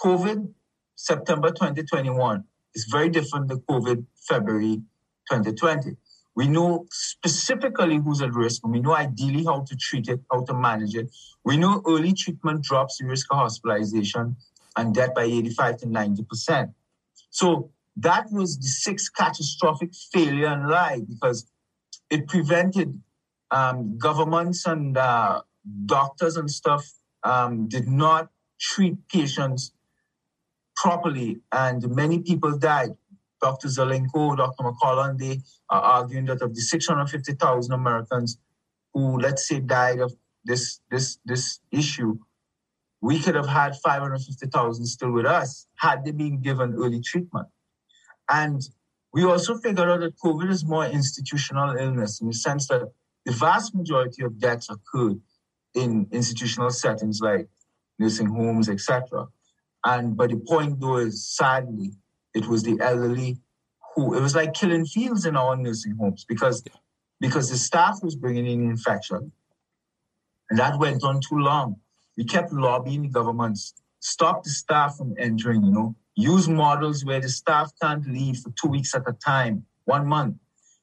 COVID 0.04 0.52
September 0.96 1.50
2021 1.50 2.44
is 2.74 2.88
very 2.90 3.10
different 3.10 3.50
than 3.50 3.60
COVID 3.62 4.06
February 4.28 4.82
2020. 5.30 5.96
We 6.36 6.48
know 6.48 6.86
specifically 6.92 7.98
who's 7.98 8.22
at 8.22 8.34
risk, 8.34 8.64
and 8.64 8.72
we 8.72 8.80
know 8.80 8.96
ideally 8.96 9.44
how 9.44 9.62
to 9.62 9.76
treat 9.76 10.08
it, 10.08 10.22
how 10.32 10.44
to 10.46 10.54
manage 10.54 10.96
it. 10.96 11.12
We 11.44 11.58
know 11.58 11.82
early 11.88 12.14
treatment 12.14 12.64
drops 12.64 12.98
the 12.98 13.06
risk 13.06 13.28
of 13.32 13.40
hospitalization 13.40 14.38
and 14.78 14.94
death 14.96 15.14
by 15.14 15.24
85 15.24 15.78
to 15.78 15.90
90 15.90 16.24
percent. 16.24 16.70
So 17.30 17.72
that 17.98 18.32
was 18.32 18.58
the 18.58 18.68
sixth 18.68 19.14
catastrophic 19.16 19.92
failure 20.14 20.54
in 20.54 20.68
life 20.70 21.02
because 21.10 21.46
it 22.10 22.28
prevented 22.28 23.02
um, 23.52 23.98
governments 23.98 24.66
and 24.66 24.98
uh, 24.98 25.42
doctors 25.86 26.38
and 26.38 26.50
stuff 26.50 26.90
um, 27.24 27.68
did 27.68 27.88
not 27.88 28.30
treat 28.60 28.96
patients 29.10 29.74
properly, 30.76 31.40
and 31.52 31.88
many 31.96 32.20
people 32.20 32.58
died. 32.58 32.92
Dr. 33.42 33.68
Zelenko, 33.68 34.38
Dr. 34.38 35.18
They 35.18 35.42
are 35.70 35.82
arguing 35.82 36.26
that 36.26 36.42
of 36.42 36.54
the 36.54 36.62
650,000 36.62 37.74
Americans 37.74 38.38
who, 38.94 39.20
let's 39.20 39.48
say, 39.48 39.60
died 39.60 40.00
of 40.00 40.14
this 40.44 40.80
this 40.90 41.18
this 41.26 41.60
issue, 41.72 42.18
we 43.02 43.20
could 43.20 43.36
have 43.36 43.48
had 43.48 43.76
550,000 43.78 44.86
still 44.86 45.12
with 45.12 45.26
us 45.26 45.68
had 45.76 46.06
they 46.06 46.12
been 46.12 46.42
given 46.42 46.74
early 46.76 47.02
treatment. 47.02 47.48
And 48.30 48.62
we 49.14 49.24
also 49.24 49.58
figured 49.58 49.90
out 49.90 50.00
that 50.02 50.18
COVID 50.24 50.50
is 50.50 50.66
more 50.66 50.86
institutional 50.86 51.76
illness 51.76 52.22
in 52.22 52.28
the 52.28 52.34
sense 52.34 52.68
that 52.68 52.84
the 53.26 53.34
vast 53.34 53.76
majority 53.76 54.24
of 54.24 54.40
deaths 54.40 54.70
occurred 54.70 55.20
in 55.74 56.08
institutional 56.12 56.70
settings 56.70 57.20
like 57.22 57.48
nursing 58.00 58.28
homes, 58.28 58.70
etc. 58.70 59.28
And 59.86 60.16
but 60.16 60.30
the 60.30 60.38
point 60.38 60.80
though 60.80 60.98
is 60.98 61.36
sadly, 61.36 61.92
it 62.34 62.48
was 62.48 62.64
the 62.64 62.78
elderly 62.82 63.40
who 63.96 64.16
it 64.16 64.22
was 64.22 64.36
like 64.36 64.54
killing 64.54 64.86
fields 64.86 65.26
in 65.26 65.36
our 65.36 65.56
nursing 65.56 65.96
homes 66.00 66.26
because 66.28 66.64
because 67.20 67.50
the 67.50 67.58
staff 67.58 68.00
was 68.02 68.16
bringing 68.16 68.48
in 68.48 68.70
infection. 68.70 69.32
And 70.50 70.60
that 70.60 70.80
went 70.80 71.04
on 71.04 71.22
too 71.22 71.38
long. 71.38 71.78
We 72.18 72.26
kept 72.26 72.52
lobbying 72.52 73.04
the 73.04 73.10
governments, 73.10 73.74
stop 74.00 74.44
the 74.44 74.50
staff 74.50 74.98
from 74.98 75.14
entering, 75.18 75.64
you 75.64 75.72
know, 75.72 75.96
use 76.16 76.50
models 76.50 77.06
where 77.06 77.22
the 77.22 77.30
staff 77.30 77.72
can't 77.82 78.06
leave 78.08 78.38
for 78.38 78.52
two 78.62 78.68
weeks 78.68 78.94
at 78.94 79.08
a 79.08 79.14
time, 79.14 79.66
one 79.86 80.08
month, 80.08 80.36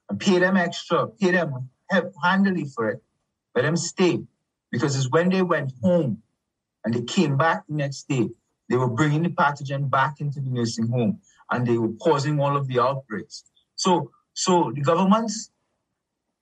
and 0.09 0.19
pay 0.19 0.39
them 0.39 0.57
extra, 0.57 1.07
pay 1.07 1.31
them 1.31 1.69
handily 2.23 2.65
for 2.65 2.89
it, 2.89 3.03
let 3.53 3.63
them 3.63 3.77
stay. 3.77 4.19
Because 4.71 4.95
it's 4.95 5.09
when 5.09 5.29
they 5.29 5.41
went 5.41 5.73
home 5.83 6.23
and 6.83 6.93
they 6.93 7.01
came 7.01 7.37
back 7.37 7.63
the 7.67 7.75
next 7.75 8.07
day, 8.07 8.29
they 8.69 8.77
were 8.77 8.87
bringing 8.87 9.23
the 9.23 9.29
pathogen 9.29 9.89
back 9.89 10.15
into 10.19 10.39
the 10.39 10.49
nursing 10.49 10.87
home 10.87 11.19
and 11.51 11.65
they 11.65 11.77
were 11.77 11.93
causing 12.01 12.39
all 12.39 12.55
of 12.55 12.67
the 12.67 12.79
outbreaks. 12.79 13.43
So, 13.75 14.11
so 14.33 14.71
the 14.73 14.81
governments, 14.81 15.51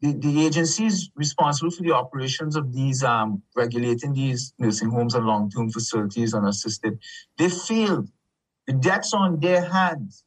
the, 0.02 0.14
the 0.14 0.46
agencies 0.46 1.10
responsible 1.16 1.72
for 1.72 1.84
the 1.84 1.94
operations 1.94 2.56
of 2.56 2.74
these, 2.74 3.04
um, 3.04 3.42
regulating 3.56 4.14
these 4.14 4.54
nursing 4.60 4.90
homes 4.90 5.16
and 5.16 5.26
long-term 5.26 5.72
facilities 5.72 6.34
and 6.34 6.48
assisted, 6.48 7.00
they 7.38 7.50
failed 7.50 8.10
the 8.68 8.74
debt's 8.74 9.14
on 9.14 9.40
their 9.40 9.62
hands. 9.62 10.24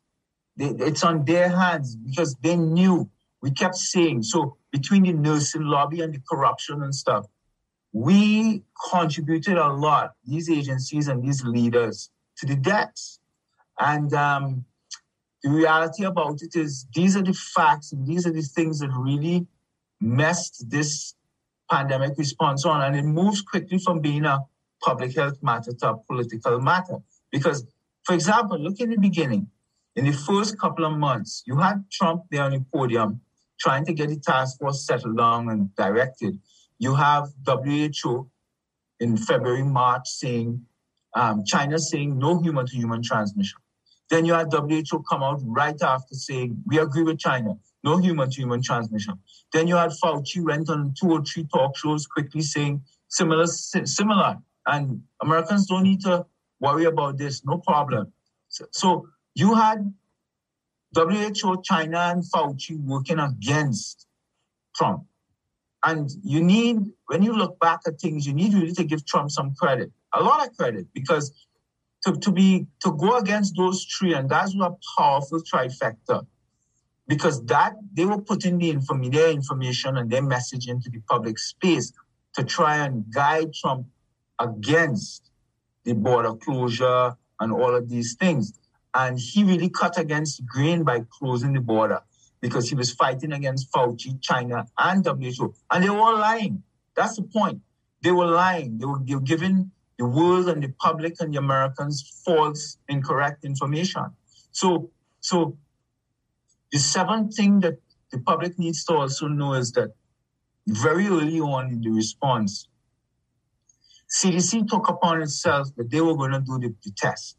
it's 0.56 1.04
on 1.04 1.24
their 1.24 1.48
hands 1.48 1.96
because 1.96 2.34
they 2.36 2.56
knew. 2.56 3.08
We 3.42 3.50
kept 3.50 3.76
saying 3.76 4.24
so 4.24 4.56
between 4.70 5.04
the 5.04 5.12
nursing 5.12 5.64
lobby 5.64 6.00
and 6.02 6.12
the 6.14 6.20
corruption 6.28 6.82
and 6.82 6.94
stuff, 6.94 7.26
we 7.92 8.62
contributed 8.90 9.56
a 9.56 9.68
lot, 9.68 10.12
these 10.26 10.50
agencies 10.50 11.08
and 11.08 11.22
these 11.22 11.44
leaders, 11.44 12.10
to 12.38 12.46
the 12.46 12.56
debts. 12.56 13.18
And 13.78 14.12
um, 14.12 14.64
the 15.42 15.50
reality 15.50 16.04
about 16.04 16.42
it 16.42 16.54
is 16.54 16.86
these 16.94 17.16
are 17.16 17.22
the 17.22 17.32
facts 17.32 17.92
and 17.92 18.06
these 18.06 18.26
are 18.26 18.32
the 18.32 18.42
things 18.42 18.80
that 18.80 18.90
really 18.90 19.46
messed 20.00 20.68
this 20.68 21.14
pandemic 21.70 22.18
response 22.18 22.64
on. 22.66 22.82
And 22.82 22.96
it 22.96 23.04
moves 23.04 23.40
quickly 23.42 23.78
from 23.78 24.00
being 24.00 24.24
a 24.24 24.40
public 24.82 25.14
health 25.14 25.38
matter 25.42 25.72
to 25.72 25.90
a 25.90 25.96
political 25.96 26.60
matter 26.60 26.98
because 27.30 27.64
for 28.04 28.14
example, 28.14 28.58
look 28.58 28.80
in 28.80 28.90
the 28.90 28.98
beginning. 28.98 29.48
In 29.94 30.04
the 30.04 30.12
first 30.12 30.58
couple 30.58 30.84
of 30.84 30.98
months, 30.98 31.42
you 31.46 31.58
had 31.58 31.84
Trump 31.92 32.24
there 32.30 32.42
on 32.42 32.52
the 32.52 32.64
podium 32.72 33.20
trying 33.60 33.84
to 33.84 33.92
get 33.92 34.08
the 34.08 34.16
task 34.16 34.58
force 34.58 34.84
settled 34.86 35.18
down 35.18 35.48
and 35.48 35.72
directed. 35.76 36.38
You 36.78 36.94
have 36.94 37.28
WHO 37.46 38.28
in 39.00 39.16
February, 39.16 39.62
March 39.62 40.08
saying, 40.08 40.64
um, 41.14 41.44
China 41.44 41.78
saying 41.78 42.18
no 42.18 42.40
human 42.40 42.66
to 42.66 42.74
human 42.74 43.02
transmission. 43.02 43.59
Then 44.10 44.24
you 44.24 44.34
had 44.34 44.52
WHO 44.52 45.02
come 45.08 45.22
out 45.22 45.40
right 45.44 45.80
after 45.80 46.14
saying, 46.14 46.62
we 46.66 46.78
agree 46.78 47.04
with 47.04 47.18
China, 47.18 47.56
no 47.84 47.98
human 47.98 48.28
to 48.28 48.36
human 48.36 48.62
transmission. 48.62 49.14
Then 49.52 49.68
you 49.68 49.76
had 49.76 49.92
Fauci 50.02 50.44
went 50.44 50.68
on 50.68 50.94
two 51.00 51.12
or 51.12 51.22
three 51.22 51.44
talk 51.44 51.76
shows 51.76 52.06
quickly 52.06 52.42
saying 52.42 52.82
similar, 53.08 53.46
similar. 53.46 54.38
And 54.66 55.02
Americans 55.22 55.66
don't 55.66 55.84
need 55.84 56.00
to 56.02 56.26
worry 56.58 56.84
about 56.84 57.18
this, 57.18 57.44
no 57.44 57.58
problem. 57.58 58.12
So, 58.48 58.66
so 58.72 59.08
you 59.34 59.54
had 59.54 59.94
WHO, 60.94 61.62
China, 61.62 61.98
and 61.98 62.24
Fauci 62.24 62.78
working 62.80 63.20
against 63.20 64.06
Trump. 64.74 65.04
And 65.84 66.10
you 66.22 66.42
need, 66.42 66.78
when 67.06 67.22
you 67.22 67.32
look 67.32 67.58
back 67.60 67.80
at 67.86 68.00
things, 68.00 68.26
you 68.26 68.34
need 68.34 68.54
really 68.54 68.72
to 68.72 68.84
give 68.84 69.06
Trump 69.06 69.30
some 69.30 69.54
credit, 69.54 69.92
a 70.12 70.22
lot 70.22 70.46
of 70.46 70.56
credit, 70.56 70.88
because 70.92 71.32
to, 72.04 72.16
to 72.16 72.32
be 72.32 72.66
to 72.80 72.92
go 72.92 73.16
against 73.18 73.56
those 73.56 73.84
three, 73.84 74.14
and 74.14 74.28
that's 74.28 74.54
a 74.54 74.74
powerful 74.96 75.40
trifecta, 75.42 76.26
because 77.06 77.44
that 77.46 77.74
they 77.92 78.04
were 78.04 78.20
putting 78.20 78.58
the 78.58 78.70
inform- 78.70 79.10
their 79.10 79.30
information 79.30 79.96
and 79.96 80.10
their 80.10 80.22
message 80.22 80.68
into 80.68 80.90
the 80.90 81.00
public 81.08 81.38
space 81.38 81.92
to 82.34 82.44
try 82.44 82.76
and 82.78 83.10
guide 83.12 83.52
Trump 83.52 83.86
against 84.38 85.30
the 85.84 85.92
border 85.92 86.34
closure 86.34 87.16
and 87.40 87.52
all 87.52 87.74
of 87.74 87.88
these 87.88 88.14
things. 88.14 88.58
And 88.94 89.18
he 89.18 89.44
really 89.44 89.68
cut 89.68 89.98
against 89.98 90.44
grain 90.46 90.82
by 90.84 91.04
closing 91.10 91.52
the 91.52 91.60
border 91.60 92.00
because 92.40 92.68
he 92.68 92.74
was 92.74 92.92
fighting 92.92 93.32
against 93.32 93.70
Fauci, 93.72 94.20
China, 94.20 94.66
and 94.78 95.04
WHO. 95.04 95.54
And 95.70 95.84
they 95.84 95.90
were 95.90 96.14
lying. 96.14 96.62
That's 96.96 97.16
the 97.16 97.22
point. 97.22 97.60
They 98.02 98.10
were 98.10 98.26
lying. 98.26 98.78
They 98.78 98.86
were, 98.86 98.98
they 99.04 99.14
were 99.14 99.20
giving 99.20 99.70
the 100.00 100.06
world 100.06 100.48
and 100.48 100.62
the 100.62 100.72
public 100.80 101.16
and 101.20 101.34
the 101.34 101.38
Americans 101.38 102.22
false, 102.24 102.78
incorrect 102.88 103.44
information. 103.44 104.06
So, 104.50 104.90
so 105.20 105.58
the 106.72 106.78
seventh 106.78 107.36
thing 107.36 107.60
that 107.60 107.74
the 108.10 108.18
public 108.18 108.58
needs 108.58 108.82
to 108.86 108.94
also 108.94 109.28
know 109.28 109.52
is 109.52 109.72
that 109.72 109.90
very 110.66 111.06
early 111.06 111.38
on 111.38 111.66
in 111.68 111.82
the 111.82 111.90
response, 111.90 112.66
CDC 114.08 114.68
took 114.68 114.88
upon 114.88 115.20
itself 115.20 115.68
that 115.76 115.90
they 115.90 116.00
were 116.00 116.16
going 116.16 116.32
to 116.32 116.40
do 116.40 116.58
the, 116.58 116.74
the 116.82 116.92
test. 116.96 117.36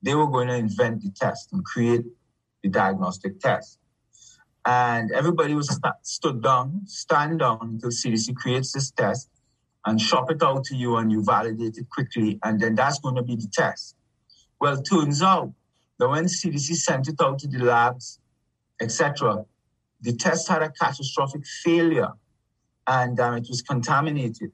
They 0.00 0.14
were 0.14 0.28
going 0.28 0.48
to 0.48 0.54
invent 0.54 1.02
the 1.02 1.10
test 1.10 1.52
and 1.52 1.62
create 1.62 2.06
the 2.62 2.70
diagnostic 2.70 3.38
test. 3.38 3.78
And 4.64 5.12
everybody 5.12 5.54
was 5.54 5.68
st- 5.68 6.00
stood 6.04 6.42
down, 6.42 6.84
stand 6.86 7.40
down 7.40 7.58
until 7.62 7.90
CDC 7.90 8.34
creates 8.34 8.72
this 8.72 8.90
test 8.92 9.28
and 9.86 10.00
shop 10.00 10.30
it 10.30 10.42
out 10.42 10.64
to 10.64 10.76
you 10.76 10.96
and 10.96 11.10
you 11.10 11.22
validate 11.22 11.78
it 11.78 11.88
quickly. 11.90 12.38
And 12.42 12.60
then 12.60 12.74
that's 12.74 12.98
going 12.98 13.14
to 13.16 13.22
be 13.22 13.36
the 13.36 13.48
test. 13.52 13.96
Well, 14.60 14.82
turns 14.82 15.22
out 15.22 15.52
that 15.98 16.08
when 16.08 16.24
CDC 16.24 16.74
sent 16.76 17.08
it 17.08 17.20
out 17.20 17.38
to 17.40 17.48
the 17.48 17.58
labs, 17.58 18.18
etc., 18.80 19.44
the 20.00 20.12
test 20.12 20.48
had 20.48 20.62
a 20.62 20.70
catastrophic 20.70 21.46
failure 21.64 22.12
and 22.86 23.20
um, 23.20 23.36
it 23.36 23.46
was 23.48 23.62
contaminated. 23.62 24.50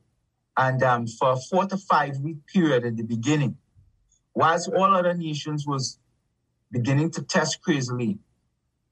And 0.57 0.83
um, 0.83 1.07
for 1.07 1.33
a 1.33 1.37
four 1.37 1.66
to 1.66 1.77
five 1.77 2.18
week 2.18 2.39
period 2.53 2.85
at 2.85 2.97
the 2.97 3.03
beginning, 3.03 3.57
whilst 4.35 4.68
all 4.68 4.95
other 4.95 5.14
nations 5.14 5.66
was 5.66 5.99
beginning 6.70 7.11
to 7.12 7.22
test 7.22 7.61
crazily, 7.62 8.18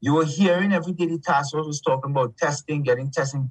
you 0.01 0.15
were 0.15 0.25
hearing 0.25 0.73
every 0.73 0.93
day 0.93 1.07
the 1.07 1.19
task 1.19 1.53
force 1.53 1.67
was 1.67 1.81
talking 1.81 2.11
about 2.11 2.37
testing, 2.37 2.83
getting 2.83 3.11
testing. 3.11 3.51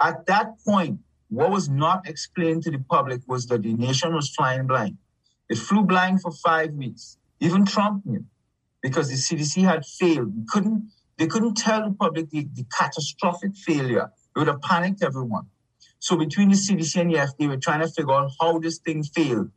At 0.00 0.26
that 0.26 0.58
point, 0.64 1.00
what 1.30 1.50
was 1.50 1.68
not 1.68 2.08
explained 2.08 2.62
to 2.64 2.70
the 2.70 2.78
public 2.78 3.20
was 3.26 3.46
that 3.46 3.62
the 3.62 3.74
nation 3.74 4.14
was 4.14 4.30
flying 4.30 4.66
blind. 4.66 4.96
It 5.48 5.58
flew 5.58 5.82
blind 5.82 6.22
for 6.22 6.30
five 6.30 6.72
weeks. 6.72 7.18
Even 7.40 7.64
Trump 7.64 8.04
knew 8.06 8.24
because 8.82 9.08
the 9.08 9.16
CDC 9.16 9.62
had 9.64 9.84
failed. 9.84 10.32
Couldn't, 10.48 10.90
they 11.18 11.26
couldn't 11.26 11.56
tell 11.56 11.84
the 11.84 11.94
public 11.94 12.30
the, 12.30 12.48
the 12.54 12.64
catastrophic 12.76 13.56
failure. 13.56 14.10
It 14.34 14.38
would 14.38 14.48
have 14.48 14.62
panicked 14.62 15.02
everyone. 15.02 15.46
So 15.98 16.16
between 16.16 16.48
the 16.48 16.54
CDC 16.54 17.00
and 17.00 17.10
the 17.10 17.18
FDA, 17.18 17.48
we're 17.48 17.56
trying 17.56 17.80
to 17.80 17.88
figure 17.88 18.12
out 18.12 18.30
how 18.40 18.58
this 18.58 18.78
thing 18.78 19.02
failed. 19.02 19.50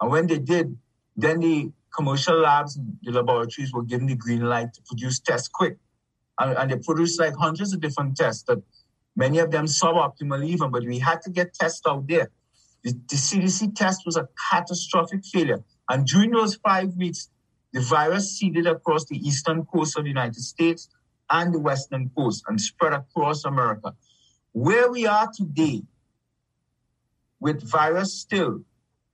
And 0.00 0.10
when 0.10 0.26
they 0.28 0.38
did, 0.38 0.76
then 1.16 1.40
the 1.40 1.72
commercial 1.94 2.38
labs 2.38 2.76
and 2.76 2.96
the 3.02 3.10
laboratories 3.12 3.72
were 3.72 3.82
given 3.82 4.06
the 4.06 4.14
green 4.14 4.42
light 4.42 4.72
to 4.74 4.82
produce 4.82 5.18
tests 5.18 5.48
quick. 5.48 5.78
And, 6.38 6.56
and 6.56 6.70
they 6.70 6.76
produced 6.76 7.20
like 7.20 7.34
hundreds 7.34 7.72
of 7.72 7.80
different 7.80 8.16
tests 8.16 8.44
that 8.44 8.62
many 9.18 9.38
of 9.40 9.50
them 9.50 9.66
suboptimal 9.66 10.46
even, 10.46 10.70
but 10.70 10.84
we 10.84 10.98
had 11.00 11.20
to 11.22 11.30
get 11.30 11.52
tests 11.52 11.82
out 11.86 12.06
there. 12.06 12.30
The, 12.84 12.92
the 12.92 13.16
CDC 13.16 13.74
test 13.74 14.02
was 14.06 14.16
a 14.16 14.28
catastrophic 14.50 15.24
failure. 15.26 15.62
And 15.90 16.06
during 16.06 16.30
those 16.30 16.54
five 16.54 16.94
weeks, 16.94 17.28
the 17.72 17.80
virus 17.80 18.38
seeded 18.38 18.66
across 18.68 19.04
the 19.06 19.16
eastern 19.16 19.66
coast 19.66 19.98
of 19.98 20.04
the 20.04 20.08
United 20.08 20.40
States 20.40 20.88
and 21.30 21.52
the 21.52 21.58
western 21.58 22.10
coast 22.16 22.44
and 22.46 22.60
spread 22.60 22.92
across 22.92 23.44
America. 23.44 23.92
Where 24.52 24.90
we 24.90 25.06
are 25.06 25.28
today, 25.36 25.82
with 27.40 27.68
virus 27.68 28.14
still, 28.14 28.62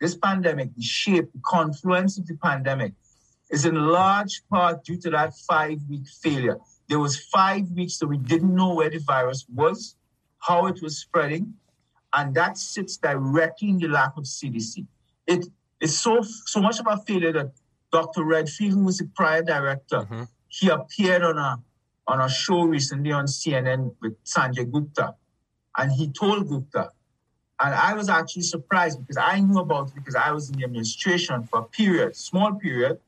this 0.00 0.14
pandemic, 0.16 0.74
the 0.76 0.82
shape, 0.82 1.32
the 1.32 1.40
confluence 1.44 2.18
of 2.18 2.26
the 2.26 2.36
pandemic, 2.36 2.92
is 3.50 3.64
in 3.64 3.74
large 3.74 4.42
part 4.50 4.84
due 4.84 4.98
to 4.98 5.10
that 5.10 5.34
five 5.48 5.78
week 5.88 6.06
failure. 6.22 6.58
There 6.88 6.98
was 6.98 7.16
five 7.16 7.70
weeks 7.70 7.98
that 7.98 8.06
we 8.06 8.18
didn't 8.18 8.54
know 8.54 8.74
where 8.74 8.90
the 8.90 8.98
virus 8.98 9.46
was, 9.52 9.96
how 10.38 10.66
it 10.66 10.82
was 10.82 10.98
spreading, 10.98 11.54
and 12.12 12.34
that 12.34 12.58
sits 12.58 12.96
directly 12.96 13.70
in 13.70 13.78
the 13.78 13.88
lack 13.88 14.16
of 14.16 14.24
CDC. 14.24 14.86
It 15.26 15.46
is 15.80 15.98
so 15.98 16.22
so 16.22 16.60
much 16.60 16.78
of 16.80 16.86
a 16.88 16.98
failure 16.98 17.32
that 17.32 17.52
Dr. 17.92 18.24
Redfield, 18.24 18.72
who 18.74 18.84
was 18.84 18.98
the 18.98 19.08
prior 19.14 19.42
director, 19.42 20.00
mm-hmm. 20.00 20.24
he 20.48 20.68
appeared 20.68 21.22
on 21.22 21.38
a 21.38 21.62
on 22.06 22.20
a 22.20 22.28
show 22.28 22.64
recently 22.64 23.12
on 23.12 23.24
CNN 23.26 23.94
with 24.02 24.22
Sanjay 24.24 24.70
Gupta, 24.70 25.14
and 25.78 25.90
he 25.90 26.08
told 26.08 26.48
Gupta, 26.48 26.90
and 27.60 27.74
I 27.74 27.94
was 27.94 28.08
actually 28.08 28.42
surprised 28.42 29.00
because 29.00 29.16
I 29.16 29.40
knew 29.40 29.58
about 29.58 29.88
it 29.88 29.94
because 29.94 30.14
I 30.14 30.30
was 30.32 30.50
in 30.50 30.58
the 30.58 30.64
administration 30.64 31.44
for 31.44 31.60
a 31.60 31.64
period, 31.64 32.16
small 32.16 32.54
period. 32.54 32.98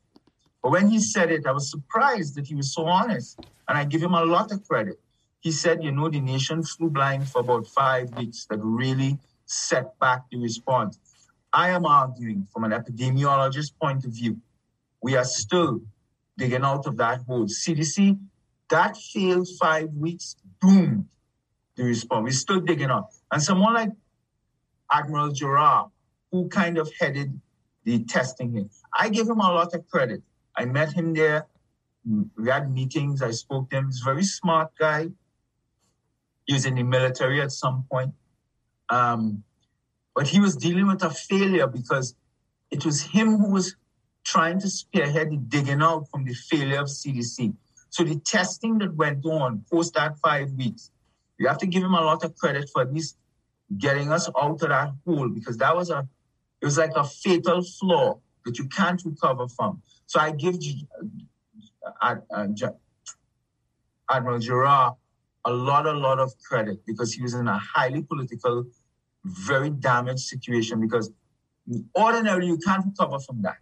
But 0.67 0.73
when 0.73 0.91
he 0.91 0.99
said 0.99 1.31
it, 1.31 1.47
I 1.47 1.53
was 1.53 1.71
surprised 1.71 2.35
that 2.35 2.49
he 2.49 2.57
was 2.57 2.75
so 2.75 2.87
honest, 2.87 3.39
and 3.69 3.79
I 3.79 3.85
give 3.85 4.03
him 4.03 4.15
a 4.15 4.25
lot 4.25 4.51
of 4.51 4.67
credit. 4.67 4.99
He 5.39 5.53
said, 5.53 5.85
you 5.85 5.93
know, 5.93 6.09
the 6.09 6.19
nation 6.19 6.65
flew 6.65 6.91
blind 6.91 7.29
for 7.29 7.39
about 7.39 7.69
five 7.69 8.13
weeks 8.17 8.47
that 8.47 8.59
really 8.61 9.17
set 9.45 9.97
back 10.01 10.23
the 10.29 10.39
response. 10.39 10.99
I 11.53 11.69
am 11.69 11.87
arguing 11.87 12.49
from 12.53 12.65
an 12.65 12.73
epidemiologist 12.73 13.79
point 13.81 14.05
of 14.07 14.11
view, 14.11 14.41
we 15.01 15.15
are 15.15 15.25
still 15.25 15.83
digging 16.37 16.65
out 16.65 16.85
of 16.89 16.97
that 16.97 17.21
hole. 17.29 17.47
CDC, 17.47 18.19
that 18.69 18.97
failed 18.97 19.47
five 19.61 19.91
weeks, 19.95 20.35
boom, 20.61 21.09
the 21.77 21.85
response. 21.85 22.25
We're 22.25 22.33
still 22.33 22.59
digging 22.61 22.91
out. 22.91 23.11
And 23.31 23.41
someone 23.41 23.75
like 23.75 23.91
Admiral 24.91 25.29
Giroir, 25.29 25.93
who 26.33 26.49
kind 26.49 26.77
of 26.77 26.91
headed 26.99 27.41
the 27.85 28.03
testing 28.03 28.51
here, 28.51 28.67
I 28.93 29.11
give 29.11 29.29
him 29.29 29.39
a 29.39 29.53
lot 29.53 29.73
of 29.73 29.89
credit. 29.89 30.25
I 30.57 30.65
met 30.65 30.93
him 30.93 31.15
there. 31.15 31.47
We 32.37 32.49
had 32.49 32.73
meetings. 32.73 33.23
I 33.23 33.33
spoke 33.33 33.71
to 33.71 33.77
him. 33.77 33.87
He's 33.87 34.01
a 34.01 34.05
very 34.05 34.25
smart 34.25 34.71
guy. 34.79 35.09
He 36.45 36.55
was 36.55 36.65
in 36.65 36.77
the 36.77 36.83
military 36.83 37.41
at 37.41 37.53
some 37.53 37.85
point. 37.91 38.15
Um, 38.89 39.43
but 40.15 40.29
he 40.29 40.41
was 40.41 40.57
dealing 40.57 40.87
with 40.87 41.03
a 41.03 41.11
failure 41.11 41.67
because 41.67 42.15
it 42.71 42.85
was 42.85 43.03
him 43.03 43.37
who 43.37 43.51
was 43.51 43.77
trying 44.25 44.59
to 44.61 44.69
spearhead 44.69 45.31
the 45.31 45.37
digging 45.37 45.83
out 45.83 46.09
from 46.11 46.25
the 46.25 46.35
failure 46.35 46.81
of 46.81 46.87
CDC. 46.87 47.55
So 47.91 48.03
the 48.05 48.19
testing 48.21 48.79
that 48.79 48.95
went 48.95 49.25
on 49.25 49.65
post 49.71 49.95
that 49.95 50.19
five 50.19 50.53
weeks, 50.53 50.91
you 51.39 51.47
have 51.49 51.59
to 51.59 51.67
give 51.67 51.83
him 51.83 51.95
a 51.95 52.01
lot 52.01 52.25
of 52.25 52.35
credit 52.37 52.69
for 52.73 52.83
at 52.83 52.93
least 52.93 53.17
getting 53.79 54.11
us 54.11 54.29
out 54.41 54.63
of 54.63 54.69
that 54.69 54.93
hole 55.05 55.29
because 55.29 55.57
that 55.59 55.77
was 55.77 55.91
a, 55.91 56.09
it 56.61 56.65
was 56.65 56.79
like 56.79 56.93
a 56.97 57.05
fatal 57.05 57.63
flaw 57.63 58.19
that 58.45 58.59
you 58.59 58.67
can't 58.67 59.03
recover 59.05 59.49
from. 59.49 59.83
So 60.07 60.21
I 60.21 60.31
give 60.31 60.57
Admiral 64.11 64.39
Giroir 64.39 64.97
a 65.45 65.53
lot, 65.53 65.87
a 65.87 65.93
lot 65.93 66.19
of 66.19 66.33
credit 66.39 66.85
because 66.87 67.13
he 67.13 67.23
was 67.23 67.35
in 67.35 67.49
a 67.49 67.59
highly 67.59 68.03
political, 68.03 68.65
very 69.25 69.71
damaged 69.71 70.21
situation 70.21 70.81
because 70.81 71.11
ordinarily 71.97 72.47
you 72.47 72.59
can't 72.59 72.85
recover 72.85 73.19
from 73.21 73.43
that. 73.43 73.59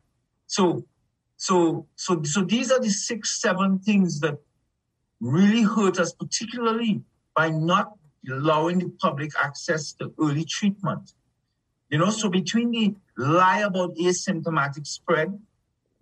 So, 0.46 0.84
so, 1.36 1.86
so, 1.96 2.22
so 2.22 2.42
these 2.42 2.70
are 2.70 2.80
the 2.80 2.90
six, 2.90 3.40
seven 3.40 3.78
things 3.78 4.20
that 4.20 4.38
really 5.20 5.62
hurt 5.62 5.98
us, 5.98 6.12
particularly 6.12 7.02
by 7.34 7.50
not 7.50 7.92
allowing 8.30 8.78
the 8.78 8.90
public 9.00 9.32
access 9.42 9.92
to 9.94 10.12
early 10.20 10.44
treatment. 10.44 11.12
You 11.90 11.98
know, 11.98 12.10
so 12.10 12.28
between 12.28 12.70
the 12.70 12.94
lie 13.16 13.60
about 13.60 13.94
asymptomatic 13.96 14.86
spread 14.86 15.38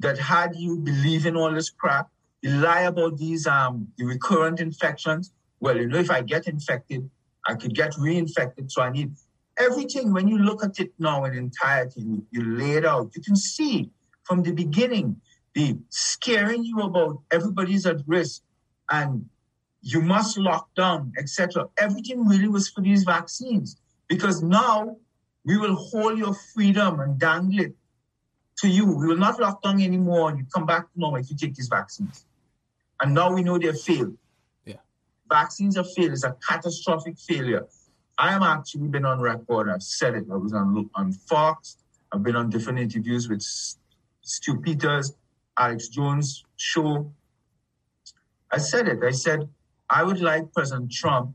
that 0.03 0.19
had 0.19 0.55
you 0.57 0.77
believing 0.77 1.37
all 1.37 1.53
this 1.53 1.71
crap, 1.71 2.09
the 2.43 2.51
lie 2.51 2.83
about 2.83 3.17
these 3.17 3.47
um 3.47 3.89
recurrent 3.99 4.61
infections, 4.61 5.33
well, 5.61 5.77
you 5.77 5.87
know, 5.87 5.99
if 5.99 6.11
I 6.11 6.23
get 6.23 6.49
infected, 6.49 7.09
I 7.47 7.55
could 7.55 7.75
get 7.75 7.93
reinfected. 7.93 8.71
So 8.71 8.83
I 8.83 8.91
need 8.91 9.13
everything. 9.57 10.13
When 10.13 10.29
you 10.29 10.39
look 10.39 10.65
at 10.65 10.79
it 10.79 10.93
now 10.99 11.25
in 11.25 11.35
entirety, 11.35 12.03
you, 12.03 12.27
you 12.31 12.57
lay 12.57 12.73
it 12.73 12.85
out, 12.85 13.13
you 13.15 13.23
can 13.23 13.37
see 13.37 13.91
from 14.25 14.43
the 14.43 14.53
beginning 14.53 15.21
the 15.55 15.79
scaring 15.91 16.65
you 16.65 16.81
about 16.81 17.21
everybody's 17.31 17.87
at 17.87 17.99
risk 18.07 18.43
and 18.91 19.27
you 19.83 20.01
must 20.01 20.39
lock 20.39 20.75
down, 20.75 21.13
etc. 21.19 21.69
Everything 21.77 22.27
really 22.27 22.49
was 22.49 22.69
for 22.69 22.81
these 22.81 23.05
vaccines 23.05 23.77
because 24.09 24.43
now 24.43 24.97
we 25.45 25.59
will 25.59 25.75
hold 25.75 26.19
your 26.19 26.35
freedom 26.55 27.01
and 27.01 27.19
dangle 27.19 27.61
it 27.61 27.75
to 28.63 28.69
you. 28.69 28.87
We 28.87 29.09
will 29.09 29.17
not 29.17 29.39
lock 29.41 29.61
down 29.63 29.83
anymore 29.83 30.31
and 30.31 30.39
you 30.39 30.47
come 30.55 30.65
back 30.67 30.85
to 30.93 31.01
normal 31.01 31.21
if 31.21 31.29
you 31.31 31.37
take 31.37 31.55
these 31.55 31.69
vaccines. 31.69 32.25
And 33.01 33.13
now 33.13 33.33
we 33.33 33.43
know 33.43 33.59
they've 33.59 33.79
failed 33.79 34.17
Yeah. 34.65 34.77
vaccines 35.29 35.77
have 35.77 35.93
failed. 35.93 36.13
It's 36.13 36.25
a 36.25 36.37
catastrophic 36.49 37.19
failure. 37.19 37.67
I 38.17 38.33
am 38.33 38.43
actually 38.43 38.87
been 38.89 39.05
on 39.05 39.21
record. 39.21 39.69
I've 39.69 39.83
said 39.83 40.15
it. 40.15 40.25
I 40.31 40.37
was 40.37 40.53
on 40.53 40.89
on 40.95 41.13
Fox. 41.13 41.77
I've 42.13 42.23
been 42.23 42.37
on 42.37 42.51
different 42.51 42.79
interviews 42.79 43.29
with 43.29 43.43
Stew 44.21 44.61
Peters, 44.61 45.13
Alex 45.57 45.89
Jones 45.89 46.45
show. 46.57 47.13
I 48.53 48.59
said 48.59 48.87
it. 48.87 49.03
I 49.03 49.11
said 49.11 49.49
I 49.91 50.05
would 50.05 50.21
like 50.21 50.53
President 50.53 50.93
Trump 50.93 51.35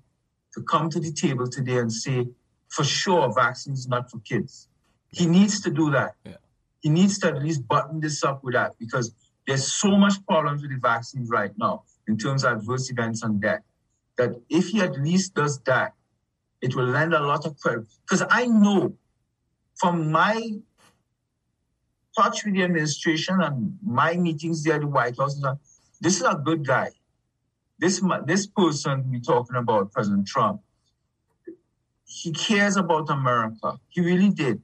to 0.53 0.61
come 0.61 0.89
to 0.91 0.99
the 0.99 1.11
table 1.11 1.47
today 1.47 1.77
and 1.83 1.91
say, 1.91 2.27
for 2.69 2.85
sure, 2.85 3.33
vaccines 3.33 3.87
not 3.87 4.09
for 4.09 4.19
kids. 4.19 4.69
He 5.09 5.25
needs 5.25 5.59
to 5.61 5.69
do 5.69 5.91
that. 5.91 6.15
Yeah. 6.23 6.37
He 6.81 6.89
needs 6.89 7.17
to 7.19 7.27
at 7.27 7.41
least 7.41 7.67
button 7.67 7.99
this 7.99 8.23
up 8.23 8.43
with 8.43 8.53
that 8.53 8.73
because 8.79 9.13
there's 9.45 9.71
so 9.71 9.95
much 9.97 10.13
problems 10.27 10.61
with 10.61 10.71
the 10.71 10.77
vaccines 10.77 11.29
right 11.29 11.51
now 11.57 11.83
in 12.07 12.17
terms 12.17 12.43
of 12.43 12.57
adverse 12.57 12.89
events 12.91 13.23
and 13.23 13.41
death 13.41 13.61
that 14.17 14.31
if 14.49 14.69
he 14.69 14.81
at 14.81 14.99
least 14.99 15.35
does 15.35 15.59
that, 15.61 15.93
it 16.61 16.75
will 16.75 16.85
lend 16.85 17.13
a 17.13 17.19
lot 17.19 17.45
of 17.45 17.57
credit. 17.59 17.85
Because 18.01 18.25
I 18.29 18.47
know 18.47 18.95
from 19.75 20.11
my 20.11 20.41
touch 22.17 22.43
with 22.43 22.55
the 22.55 22.63
administration 22.63 23.41
and 23.41 23.77
my 23.83 24.15
meetings 24.15 24.63
there 24.63 24.75
at 24.75 24.81
the 24.81 24.87
White 24.87 25.17
House, 25.17 25.39
this 26.01 26.17
is 26.17 26.23
a 26.23 26.35
good 26.35 26.65
guy. 26.65 26.89
This, 27.79 28.01
this 28.25 28.47
person 28.47 29.05
we're 29.11 29.19
talking 29.19 29.55
about, 29.55 29.91
President 29.91 30.27
Trump, 30.27 30.61
he 32.05 32.31
cares 32.31 32.75
about 32.75 33.09
America. 33.09 33.79
He 33.89 34.01
really 34.01 34.29
did. 34.29 34.61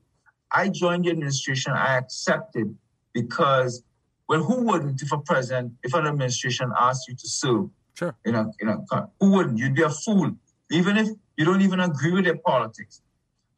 I 0.53 0.69
joined 0.69 1.05
the 1.05 1.09
administration. 1.09 1.73
I 1.73 1.97
accepted 1.97 2.75
because, 3.13 3.83
well, 4.29 4.43
who 4.43 4.63
wouldn't 4.63 5.01
if 5.01 5.11
a 5.11 5.17
president, 5.17 5.73
if 5.83 5.93
an 5.93 6.05
administration 6.05 6.71
asked 6.79 7.07
you 7.07 7.15
to 7.15 7.27
serve? 7.27 7.69
Sure. 7.95 8.15
You 8.25 8.31
know, 8.31 8.53
you 8.59 8.67
know, 8.67 8.85
who 9.19 9.31
wouldn't? 9.31 9.57
You'd 9.57 9.75
be 9.75 9.83
a 9.83 9.89
fool, 9.89 10.31
even 10.71 10.97
if 10.97 11.09
you 11.37 11.45
don't 11.45 11.61
even 11.61 11.79
agree 11.79 12.11
with 12.11 12.25
their 12.25 12.37
politics. 12.37 13.01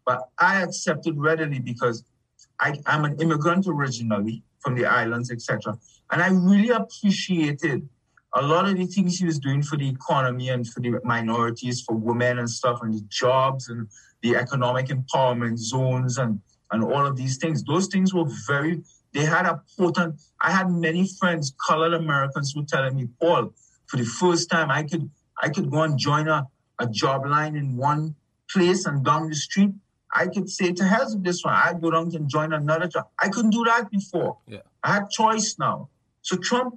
But 0.05 0.29
I 0.37 0.61
accepted 0.61 1.17
readily 1.17 1.59
because 1.59 2.03
I, 2.59 2.79
I'm 2.85 3.05
an 3.05 3.19
immigrant 3.19 3.65
originally 3.67 4.43
from 4.59 4.75
the 4.75 4.85
islands, 4.85 5.31
etc. 5.31 5.77
And 6.11 6.21
I 6.21 6.29
really 6.29 6.69
appreciated 6.69 7.87
a 8.33 8.41
lot 8.41 8.67
of 8.67 8.77
the 8.77 8.85
things 8.85 9.17
he 9.17 9.25
was 9.25 9.39
doing 9.39 9.63
for 9.63 9.77
the 9.77 9.87
economy 9.87 10.49
and 10.49 10.67
for 10.67 10.81
the 10.81 10.99
minorities, 11.03 11.81
for 11.81 11.95
women 11.95 12.39
and 12.39 12.49
stuff, 12.49 12.79
and 12.81 12.93
the 12.93 13.01
jobs 13.09 13.69
and 13.69 13.87
the 14.21 14.35
economic 14.35 14.87
empowerment 14.87 15.57
zones 15.57 16.17
and, 16.17 16.41
and 16.71 16.83
all 16.83 17.05
of 17.05 17.15
these 17.15 17.37
things. 17.37 17.63
Those 17.63 17.87
things 17.87 18.13
were 18.13 18.25
very, 18.47 18.81
they 19.13 19.25
had 19.25 19.45
a 19.45 19.61
potent, 19.77 20.21
I 20.41 20.51
had 20.51 20.71
many 20.71 21.07
friends, 21.07 21.53
colored 21.67 21.93
Americans 21.93 22.51
who 22.51 22.61
were 22.61 22.65
telling 22.65 22.95
me, 22.95 23.07
Paul, 23.19 23.53
for 23.87 23.97
the 23.97 24.05
first 24.05 24.49
time 24.49 24.71
I 24.71 24.83
could 24.83 25.09
I 25.41 25.49
could 25.49 25.69
go 25.69 25.81
and 25.83 25.97
join 25.97 26.27
a, 26.27 26.47
a 26.79 26.87
job 26.87 27.25
line 27.25 27.55
in 27.55 27.75
one 27.75 28.15
place 28.49 28.85
and 28.85 29.03
down 29.03 29.29
the 29.29 29.35
street. 29.35 29.71
I 30.13 30.27
could 30.27 30.49
say 30.49 30.71
to 30.71 30.83
hell 30.83 31.07
with 31.13 31.23
this 31.23 31.43
one. 31.43 31.53
I'd 31.53 31.81
go 31.81 31.91
down 31.91 32.15
and 32.15 32.29
join 32.29 32.53
another 32.53 32.87
job. 32.87 33.07
I 33.19 33.27
couldn't 33.27 33.51
do 33.51 33.65
that 33.65 33.91
before. 33.91 34.37
Yeah. 34.47 34.59
I 34.83 34.93
had 34.93 35.09
choice 35.09 35.57
now. 35.59 35.89
So 36.21 36.37
Trump 36.37 36.75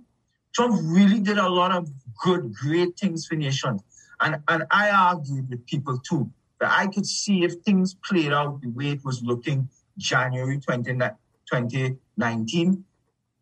Trump 0.54 0.80
really 0.82 1.20
did 1.20 1.38
a 1.38 1.48
lot 1.48 1.70
of 1.70 1.88
good, 2.24 2.52
great 2.52 2.98
things 2.98 3.26
for 3.26 3.36
nations. 3.36 3.82
And 4.20 4.42
and 4.48 4.64
I 4.70 4.90
argued 4.90 5.48
with 5.50 5.66
people 5.66 5.98
too 5.98 6.30
that 6.60 6.72
I 6.72 6.88
could 6.88 7.06
see 7.06 7.44
if 7.44 7.54
things 7.64 7.94
played 7.94 8.32
out 8.32 8.60
the 8.60 8.68
way 8.68 8.90
it 8.90 9.04
was 9.04 9.22
looking 9.22 9.68
January 9.98 10.58
20, 10.58 10.92
2019, 10.94 12.84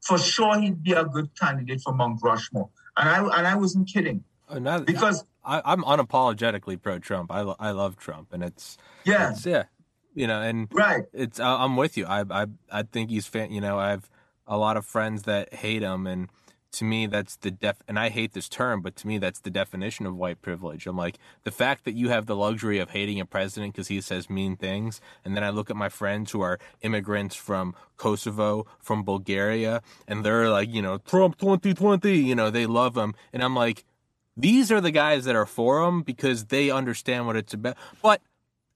for 0.03 0.19
sure 0.19 0.59
he'd 0.59 0.83
be 0.83 0.93
a 0.93 1.05
good 1.05 1.31
candidate 1.39 1.81
for 1.83 1.93
Mount 1.95 2.21
Rushmore. 2.23 2.71
And 2.97 3.09
I 3.09 3.39
and 3.39 3.47
I 3.47 3.55
wasn't 3.55 3.89
kidding. 3.89 4.25
Uh, 4.49 4.81
because 4.81 5.25
I, 5.45 5.73
am 5.73 5.83
unapologetically 5.83 6.81
pro 6.81 6.99
Trump. 6.99 7.31
I, 7.33 7.41
I 7.59 7.71
love 7.73 7.97
Trump, 7.97 8.33
and 8.33 8.43
it's 8.43 8.79
yeah, 9.05 9.31
it's, 9.31 9.45
yeah, 9.45 9.65
you 10.15 10.27
know, 10.27 10.41
and 10.41 10.69
right. 10.73 11.05
It's 11.13 11.39
I'm 11.39 11.77
with 11.77 11.97
you. 11.97 12.07
I 12.07 12.25
I 12.31 12.47
I 12.71 12.83
think 12.83 13.11
he's 13.11 13.27
fan. 13.27 13.53
You 13.53 13.61
know, 13.61 13.79
I 13.79 13.91
have 13.91 14.09
a 14.47 14.57
lot 14.57 14.77
of 14.77 14.87
friends 14.87 15.25
that 15.25 15.53
hate 15.53 15.83
him, 15.83 16.07
and 16.07 16.29
to 16.77 16.85
me 16.85 17.07
that's 17.07 17.37
the 17.37 17.51
def 17.51 17.77
and 17.89 17.99
I 17.99 18.09
hate 18.09 18.33
this 18.33 18.49
term, 18.49 18.83
but 18.83 18.97
to 18.97 19.07
me 19.07 19.19
that's 19.19 19.41
the 19.41 19.51
definition 19.51 20.07
of 20.07 20.15
white 20.15 20.43
privilege. 20.43 20.87
I'm 20.87 20.97
like 20.97 21.19
the 21.45 21.51
fact 21.51 21.85
that 21.85 21.95
you 21.95 22.09
have 22.09 22.27
the 22.27 22.37
luxury 22.37 22.79
of 22.79 22.91
hating 22.91 23.21
a 23.21 23.27
president 23.27 23.73
because 23.73 23.89
he 23.89 24.01
says 24.01 24.29
mean 24.29 24.57
things, 24.57 25.01
and 25.25 25.35
then 25.37 25.43
I 25.43 25.51
look 25.51 25.71
at 25.71 25.77
my 25.77 25.89
friends 25.89 26.33
who 26.33 26.41
are 26.41 26.59
immigrants 26.83 27.35
from 27.35 27.75
Kosovo, 27.97 28.67
from 28.79 29.05
Bulgaria, 29.05 29.83
and 30.07 30.25
they're 30.25 30.51
like, 30.51 30.69
you 30.73 30.83
know, 30.83 30.99
Trump 30.99 31.39
2020, 31.39 32.15
you 32.17 32.35
know, 32.35 32.51
they 32.51 32.67
love 32.67 32.97
him, 32.97 33.15
and 33.33 33.43
I'm 33.43 33.57
like, 33.57 33.85
these 34.37 34.71
are 34.71 34.81
the 34.81 34.91
guys 34.91 35.25
that 35.25 35.35
are 35.35 35.47
for 35.47 35.83
him 35.83 36.03
because 36.03 36.47
they 36.47 36.71
understand 36.71 37.27
what 37.27 37.37
it's 37.37 37.55
about. 37.55 37.77
But 38.03 38.21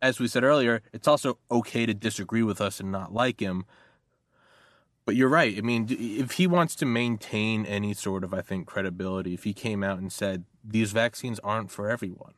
as 0.00 0.18
we 0.18 0.26
said 0.26 0.44
earlier, 0.44 0.82
it's 0.92 1.06
also 1.06 1.38
okay 1.50 1.84
to 1.84 1.92
disagree 1.92 2.42
with 2.42 2.60
us 2.60 2.80
and 2.80 2.90
not 2.90 3.12
like 3.12 3.40
him. 3.40 3.66
But 5.10 5.16
you're 5.16 5.28
right. 5.28 5.58
I 5.58 5.60
mean, 5.60 5.88
if 5.90 6.30
he 6.34 6.46
wants 6.46 6.76
to 6.76 6.86
maintain 6.86 7.66
any 7.66 7.94
sort 7.94 8.22
of, 8.22 8.32
I 8.32 8.42
think, 8.42 8.68
credibility, 8.68 9.34
if 9.34 9.42
he 9.42 9.52
came 9.52 9.82
out 9.82 9.98
and 9.98 10.12
said 10.12 10.44
these 10.62 10.92
vaccines 10.92 11.40
aren't 11.40 11.72
for 11.72 11.90
everyone, 11.90 12.34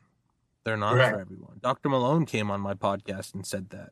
they're 0.65 0.79
not 0.79 0.95
right. 0.95 1.13
for 1.13 1.21
everyone. 1.21 1.61
Dr. 1.61 1.91
Malone 1.91 2.25
came 2.25 2.51
on 2.51 2.63
my 2.63 2.73
podcast 2.73 3.35
and 3.35 3.47
said 3.47 3.69
that, 3.69 3.91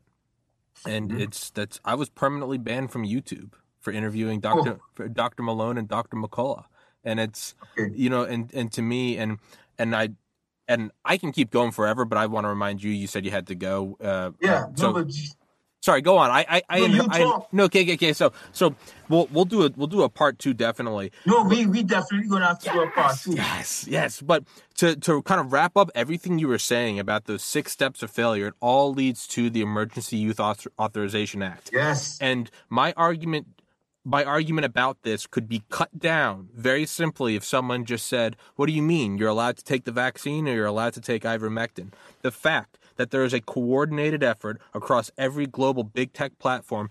and 0.87 1.11
mm-hmm. 1.11 1.21
it's 1.21 1.51
that's 1.51 1.79
I 1.85 1.95
was 1.95 2.09
permanently 2.09 2.57
banned 2.57 2.91
from 2.91 3.05
YouTube 3.05 3.53
for 3.81 3.93
interviewing 3.93 4.41
Dr. 4.41 4.81
Oh. 4.99 5.09
Dr. 5.09 5.43
Malone 5.43 5.77
and 5.77 5.87
Dr. 5.87 6.17
McCullough, 6.17 6.65
and 7.05 7.21
it's 7.21 7.55
okay. 7.79 7.93
you 7.95 8.09
know, 8.09 8.23
and 8.23 8.51
and 8.55 8.73
to 8.73 8.81
me, 8.81 9.19
and 9.19 9.41
and 9.77 9.95
I 9.95 10.09
and 10.69 10.91
I 11.05 11.19
can 11.19 11.33
keep 11.33 11.51
going 11.51 11.73
forever, 11.73 12.07
but 12.07 12.17
I 12.17 12.25
want 12.29 12.47
to 12.47 12.49
remind 12.49 12.83
you. 12.83 12.93
You 12.93 13.07
said 13.07 13.27
you 13.27 13.31
had 13.31 13.49
to 13.49 13.55
go. 13.55 13.99
Uh, 14.01 14.31
yeah. 14.41 14.53
Uh, 14.53 14.67
so, 14.75 14.87
no, 14.87 15.05
but 15.05 15.13
Sorry, 15.83 16.03
go 16.03 16.19
on. 16.19 16.31
I, 16.31 16.45
I, 16.49 16.63
I, 16.69 16.87
no, 16.89 17.07
I, 17.11 17.23
I 17.23 17.41
no, 17.53 17.65
okay, 17.65 17.83
okay, 17.83 17.95
okay. 17.95 18.13
So, 18.13 18.33
so 18.53 18.75
we'll 19.09 19.29
we'll 19.33 19.47
do 19.47 19.65
a 19.65 19.71
we'll 19.77 19.87
do 19.87 20.03
a 20.03 20.11
part 20.11 20.39
two 20.39 20.53
definitely. 20.53 21.11
No, 21.25 21.43
we 21.43 21.65
we 21.65 21.83
definitely 21.83 22.29
gonna 22.29 22.49
have 22.49 22.59
to 22.61 22.67
yes, 22.67 22.75
do 22.75 22.83
a 22.83 22.91
part 22.91 23.19
two. 23.19 23.33
Yes, 23.33 23.87
yes. 23.89 24.21
But 24.21 24.45
to 24.77 24.95
to 24.97 25.23
kind 25.23 25.41
of 25.41 25.53
wrap 25.53 25.79
up 25.79 25.91
everything 25.95 26.39
you 26.39 26.49
were 26.49 26.59
saying 26.59 26.99
about 26.99 27.25
those 27.25 27.43
six 27.43 27.73
steps 27.73 28.03
of 28.03 28.11
failure, 28.11 28.49
it 28.49 28.55
all 28.61 28.93
leads 28.93 29.27
to 29.29 29.49
the 29.49 29.63
Emergency 29.63 30.19
Use 30.19 30.39
Author- 30.39 30.73
Authorization 30.79 31.43
Act. 31.43 31.71
Yes. 31.73 32.19
And 32.21 32.51
my 32.69 32.93
argument 32.95 33.47
my 34.05 34.25
argument 34.25 34.65
about 34.65 35.03
this 35.03 35.27
could 35.27 35.49
be 35.49 35.63
cut 35.69 35.99
down 35.99 36.49
very 36.55 36.87
simply 36.87 37.37
if 37.37 37.45
someone 37.45 37.85
just 37.85 38.07
said, 38.07 38.37
What 38.57 38.67
do 38.67 38.73
you 38.73 38.83
mean? 38.83 39.19
You're 39.19 39.29
allowed 39.29 39.57
to 39.59 39.65
take 39.65 39.85
the 39.85 39.93
vaccine 39.93 40.49
or 40.49 40.55
you're 40.55 40.67
allowed 40.67 40.95
to 40.95 41.01
take 41.01 41.23
ivermectin? 41.23 41.93
The 42.23 42.31
fact 42.31 42.79
that 43.01 43.11
there 43.11 43.25
is 43.25 43.33
a 43.33 43.41
coordinated 43.41 44.23
effort 44.23 44.61
across 44.75 45.11
every 45.17 45.47
global 45.47 45.83
big 45.83 46.13
tech 46.13 46.39
platform 46.39 46.91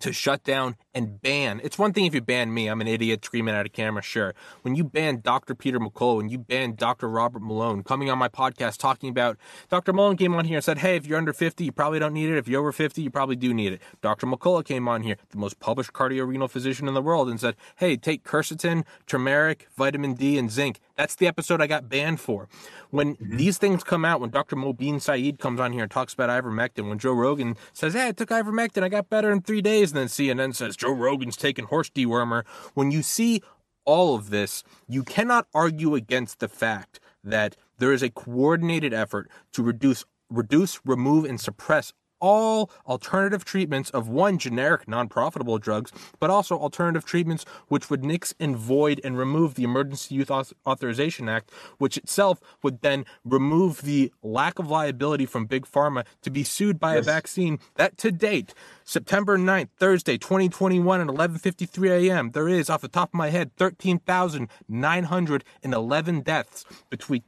to 0.00 0.12
shut 0.12 0.42
down 0.44 0.76
and 0.94 1.22
ban. 1.22 1.60
It's 1.64 1.78
one 1.78 1.92
thing 1.92 2.04
if 2.04 2.14
you 2.14 2.20
ban 2.20 2.52
me, 2.52 2.66
I'm 2.66 2.80
an 2.82 2.88
idiot 2.88 3.24
screaming 3.24 3.54
at 3.54 3.64
a 3.64 3.68
camera, 3.70 4.02
sure. 4.02 4.34
When 4.60 4.74
you 4.74 4.84
ban 4.84 5.20
Dr. 5.22 5.54
Peter 5.54 5.80
McCullough, 5.80 6.20
and 6.20 6.30
you 6.30 6.36
ban 6.36 6.74
Dr. 6.74 7.08
Robert 7.08 7.42
Malone 7.42 7.82
coming 7.82 8.10
on 8.10 8.18
my 8.18 8.28
podcast 8.28 8.76
talking 8.76 9.08
about 9.08 9.38
Dr. 9.70 9.94
Malone 9.94 10.16
came 10.16 10.34
on 10.34 10.44
here 10.44 10.56
and 10.56 10.64
said, 10.64 10.78
hey, 10.78 10.96
if 10.96 11.06
you're 11.06 11.16
under 11.16 11.32
50, 11.32 11.64
you 11.64 11.72
probably 11.72 11.98
don't 11.98 12.12
need 12.12 12.28
it. 12.28 12.36
If 12.36 12.46
you're 12.46 12.60
over 12.60 12.72
50, 12.72 13.00
you 13.00 13.10
probably 13.10 13.36
do 13.36 13.54
need 13.54 13.72
it. 13.72 13.80
Dr. 14.02 14.26
McCullough 14.26 14.66
came 14.66 14.86
on 14.86 15.02
here, 15.02 15.16
the 15.30 15.38
most 15.38 15.60
published 15.60 15.94
cardiorenal 15.94 16.48
physician 16.48 16.88
in 16.88 16.94
the 16.94 17.02
world, 17.02 17.30
and 17.30 17.40
said, 17.40 17.56
hey, 17.76 17.96
take 17.96 18.22
quercetin, 18.22 18.84
turmeric, 19.06 19.68
vitamin 19.76 20.12
D, 20.12 20.36
and 20.36 20.50
zinc. 20.50 20.80
That's 20.96 21.14
the 21.14 21.26
episode 21.26 21.60
I 21.60 21.66
got 21.66 21.88
banned 21.88 22.20
for. 22.20 22.48
When 22.90 23.16
mm-hmm. 23.16 23.36
these 23.36 23.58
things 23.58 23.84
come 23.84 24.04
out, 24.04 24.20
when 24.20 24.30
Dr. 24.30 24.56
Mobeen 24.56 25.00
Syed 25.00 25.38
comes 25.38 25.60
on 25.60 25.72
here 25.72 25.82
and 25.82 25.90
talks 25.90 26.14
about 26.14 26.30
ivermectin, 26.30 26.88
when 26.88 26.98
Joe 26.98 27.12
Rogan 27.12 27.56
says, 27.72 27.94
hey, 27.94 28.08
I 28.08 28.12
took 28.12 28.30
ivermectin, 28.30 28.82
I 28.82 28.88
got 28.88 29.10
better 29.10 29.30
in 29.30 29.42
three 29.42 29.62
days, 29.62 29.92
and 29.92 29.98
then 29.98 30.06
CNN 30.08 30.54
says 30.54 30.76
Joe 30.76 30.92
Rogan's 30.92 31.36
taking 31.36 31.66
horse 31.66 31.90
dewormer. 31.90 32.44
When 32.74 32.90
you 32.90 33.02
see 33.02 33.42
all 33.84 34.14
of 34.14 34.30
this, 34.30 34.64
you 34.88 35.04
cannot 35.04 35.46
argue 35.54 35.94
against 35.94 36.40
the 36.40 36.48
fact 36.48 36.98
that 37.22 37.56
there 37.78 37.92
is 37.92 38.02
a 38.02 38.10
coordinated 38.10 38.92
effort 38.94 39.30
to 39.52 39.62
reduce 39.62 40.04
reduce, 40.28 40.80
remove, 40.84 41.24
and 41.24 41.40
suppress 41.40 41.92
all 42.20 42.70
alternative 42.86 43.44
treatments 43.44 43.90
of 43.90 44.08
one 44.08 44.38
generic 44.38 44.88
non-profitable 44.88 45.58
drugs, 45.58 45.92
but 46.18 46.30
also 46.30 46.58
alternative 46.58 47.04
treatments 47.04 47.44
which 47.68 47.90
would 47.90 48.04
nix 48.04 48.34
and 48.40 48.56
void 48.56 49.00
and 49.04 49.18
remove 49.18 49.54
the 49.54 49.64
Emergency 49.64 50.14
Use 50.14 50.30
Authorization 50.66 51.28
Act, 51.28 51.50
which 51.78 51.96
itself 51.96 52.40
would 52.62 52.82
then 52.82 53.04
remove 53.24 53.82
the 53.82 54.12
lack 54.22 54.58
of 54.58 54.70
liability 54.70 55.26
from 55.26 55.46
big 55.46 55.66
pharma 55.66 56.04
to 56.22 56.30
be 56.30 56.44
sued 56.44 56.78
by 56.78 56.94
yes. 56.94 57.02
a 57.02 57.06
vaccine 57.06 57.58
that 57.74 57.98
to 57.98 58.12
date, 58.12 58.54
September 58.84 59.36
9th, 59.36 59.68
Thursday, 59.78 60.16
2021 60.16 61.00
at 61.00 61.08
11:53 61.08 62.08
a.m., 62.08 62.30
there 62.30 62.48
is 62.48 62.70
off 62.70 62.80
the 62.80 62.88
top 62.88 63.10
of 63.10 63.14
my 63.14 63.30
head 63.30 63.50
13,911 63.56 66.20
deaths 66.20 66.64
between 66.90 67.24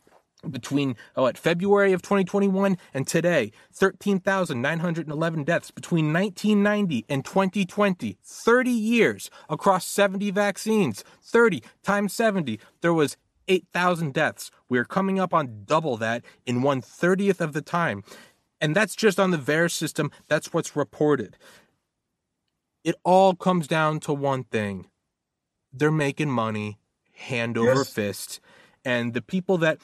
between 0.48 0.96
oh, 1.16 1.26
at 1.26 1.38
February 1.38 1.92
of 1.92 2.02
2021 2.02 2.78
and 2.94 3.06
today, 3.06 3.52
13,911 3.72 5.44
deaths 5.44 5.70
between 5.70 6.12
1990 6.12 7.04
and 7.08 7.24
2020, 7.24 8.18
30 8.22 8.70
years 8.70 9.30
across 9.48 9.86
70 9.86 10.30
vaccines, 10.30 11.04
30 11.22 11.62
times 11.82 12.12
70, 12.12 12.60
there 12.80 12.94
was 12.94 13.16
8,000 13.48 14.12
deaths. 14.12 14.50
We're 14.68 14.84
coming 14.84 15.18
up 15.18 15.32
on 15.32 15.62
double 15.64 15.96
that 15.96 16.22
in 16.46 16.62
one 16.62 16.82
thirtieth 16.82 17.40
of 17.40 17.54
the 17.54 17.62
time. 17.62 18.04
And 18.60 18.74
that's 18.74 18.94
just 18.94 19.18
on 19.18 19.30
the 19.30 19.38
VAERS 19.38 19.72
system. 19.72 20.10
That's 20.28 20.52
what's 20.52 20.76
reported. 20.76 21.36
It 22.84 22.96
all 23.04 23.34
comes 23.34 23.66
down 23.66 24.00
to 24.00 24.12
one 24.12 24.44
thing. 24.44 24.86
They're 25.72 25.90
making 25.90 26.30
money 26.30 26.78
hand 27.14 27.56
over 27.56 27.80
yes. 27.80 27.92
fist. 27.92 28.40
And 28.84 29.14
the 29.14 29.22
people 29.22 29.58
that 29.58 29.78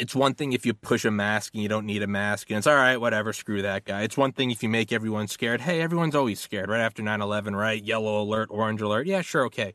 it's 0.00 0.14
one 0.14 0.32
thing 0.32 0.54
if 0.54 0.64
you 0.64 0.72
push 0.72 1.04
a 1.04 1.10
mask 1.10 1.52
and 1.52 1.62
you 1.62 1.68
don't 1.68 1.84
need 1.84 2.02
a 2.02 2.06
mask 2.06 2.48
and 2.48 2.56
it's 2.56 2.66
all 2.66 2.74
right, 2.74 2.96
whatever, 2.96 3.34
screw 3.34 3.60
that 3.60 3.84
guy. 3.84 4.00
It's 4.00 4.16
one 4.16 4.32
thing 4.32 4.50
if 4.50 4.62
you 4.62 4.68
make 4.70 4.92
everyone 4.92 5.28
scared. 5.28 5.60
Hey, 5.60 5.82
everyone's 5.82 6.14
always 6.14 6.40
scared 6.40 6.70
right 6.70 6.80
after 6.80 7.02
9 7.02 7.20
11, 7.20 7.54
right? 7.54 7.84
Yellow 7.84 8.22
alert, 8.22 8.48
orange 8.50 8.80
alert. 8.80 9.06
Yeah, 9.06 9.20
sure, 9.20 9.44
okay. 9.44 9.74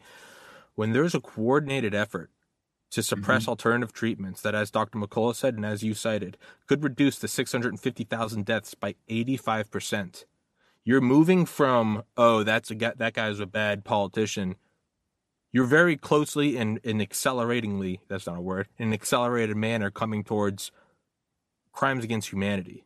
When 0.73 0.93
there's 0.93 1.13
a 1.13 1.19
coordinated 1.19 1.93
effort 1.93 2.31
to 2.89 3.03
suppress 3.03 3.43
mm-hmm. 3.43 3.51
alternative 3.51 3.93
treatments 3.93 4.41
that, 4.41 4.55
as 4.55 4.71
Dr. 4.71 4.97
McCullough 4.97 5.35
said 5.35 5.53
and 5.53 5.65
as 5.65 5.83
you 5.83 5.93
cited, 5.93 6.37
could 6.65 6.83
reduce 6.83 7.19
the 7.19 7.27
650,000 7.27 8.45
deaths 8.45 8.73
by 8.73 8.95
85%. 9.07 10.25
You're 10.83 11.01
moving 11.01 11.45
from, 11.45 12.03
oh, 12.17 12.41
that's 12.41 12.71
a 12.71 12.75
guy, 12.75 12.93
that 12.97 13.13
guy's 13.13 13.39
a 13.39 13.45
bad 13.45 13.85
politician 13.85 14.55
you're 15.55 15.63
very 15.63 15.95
closely 15.95 16.57
and, 16.57 16.81
and 16.83 17.01
acceleratingly 17.01 18.01
that's 18.09 18.27
not 18.27 18.37
a 18.37 18.41
word 18.41 18.67
in 18.77 18.89
an 18.89 18.93
accelerated 18.93 19.55
manner 19.55 19.89
coming 19.89 20.21
towards 20.21 20.69
crimes 21.71 22.03
against 22.03 22.29
humanity 22.31 22.83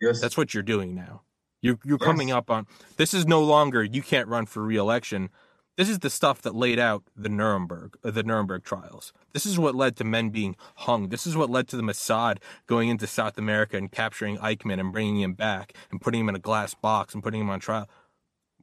yes 0.00 0.20
that's 0.20 0.36
what 0.36 0.52
you're 0.52 0.62
doing 0.64 0.92
now 0.94 1.22
You're 1.62 1.78
you're 1.84 1.98
yes. 2.00 2.06
coming 2.06 2.30
up 2.32 2.50
on 2.50 2.66
this 2.96 3.14
is 3.14 3.26
no 3.26 3.42
longer 3.42 3.82
you 3.82 4.02
can't 4.02 4.28
run 4.28 4.46
for 4.46 4.62
reelection. 4.62 5.30
This 5.76 5.88
is 5.88 6.00
the 6.00 6.10
stuff 6.10 6.42
that 6.42 6.54
laid 6.54 6.78
out 6.78 7.02
the 7.16 7.28
Nuremberg, 7.28 7.96
uh, 8.04 8.10
the 8.12 8.22
Nuremberg 8.22 8.62
trials. 8.64 9.12
This 9.32 9.44
is 9.44 9.58
what 9.58 9.74
led 9.74 9.96
to 9.96 10.04
men 10.04 10.30
being 10.30 10.54
hung. 10.76 11.08
This 11.08 11.26
is 11.26 11.36
what 11.36 11.50
led 11.50 11.66
to 11.68 11.76
the 11.76 11.82
Mossad 11.82 12.38
going 12.66 12.90
into 12.90 13.06
South 13.08 13.38
America 13.38 13.76
and 13.76 13.90
capturing 13.90 14.36
Eichmann 14.38 14.78
and 14.78 14.92
bringing 14.92 15.20
him 15.20 15.32
back 15.34 15.72
and 15.90 16.00
putting 16.00 16.20
him 16.20 16.28
in 16.28 16.36
a 16.36 16.40
glass 16.50 16.74
box 16.74 17.14
and 17.14 17.22
putting 17.24 17.40
him 17.40 17.50
on 17.50 17.60
trial. 17.60 17.88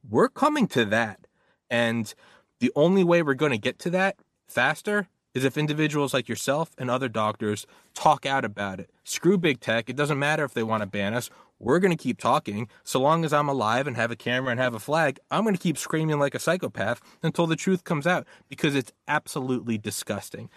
We're 0.08 0.30
coming 0.30 0.68
to 0.68 0.86
that. 0.86 1.28
And 1.70 2.14
the 2.62 2.72
only 2.76 3.04
way 3.04 3.22
we're 3.24 3.34
going 3.34 3.52
to 3.52 3.58
get 3.58 3.80
to 3.80 3.90
that 3.90 4.18
faster 4.48 5.08
is 5.34 5.44
if 5.44 5.58
individuals 5.58 6.14
like 6.14 6.30
yourself 6.30 6.72
and 6.78 6.90
other 6.92 7.10
doctors 7.10 7.66
talk 7.94 8.26
out 8.26 8.46
about 8.46 8.80
it. 8.80 8.90
Screw 9.04 9.38
big 9.38 9.60
tech. 9.60 9.90
It 9.90 9.96
doesn't 9.96 10.20
matter 10.20 10.46
if 10.46 10.54
they 10.54 10.64
want 10.64 10.82
to 10.82 10.88
ban 10.88 11.14
us. 11.14 11.30
We're 11.58 11.80
going 11.80 11.96
to 11.96 12.02
keep 12.02 12.20
talking. 12.20 12.70
So 12.84 13.00
long 13.00 13.26
as 13.26 13.34
I'm 13.34 13.50
alive 13.50 13.88
and 13.88 13.96
have 13.96 14.12
a 14.12 14.16
camera 14.16 14.52
and 14.52 14.60
have 14.60 14.74
a 14.74 14.80
flag, 14.80 15.20
I'm 15.32 15.44
going 15.44 15.56
to 15.56 15.62
keep 15.62 15.78
screaming 15.78 16.20
like 16.20 16.36
a 16.36 16.40
psychopath 16.40 17.02
until 17.24 17.48
the 17.48 17.56
truth 17.56 17.84
comes 17.84 18.06
out 18.06 18.28
because 18.48 18.76
it's 18.76 18.92
absolutely 19.08 19.78
disgusting. 19.78 20.50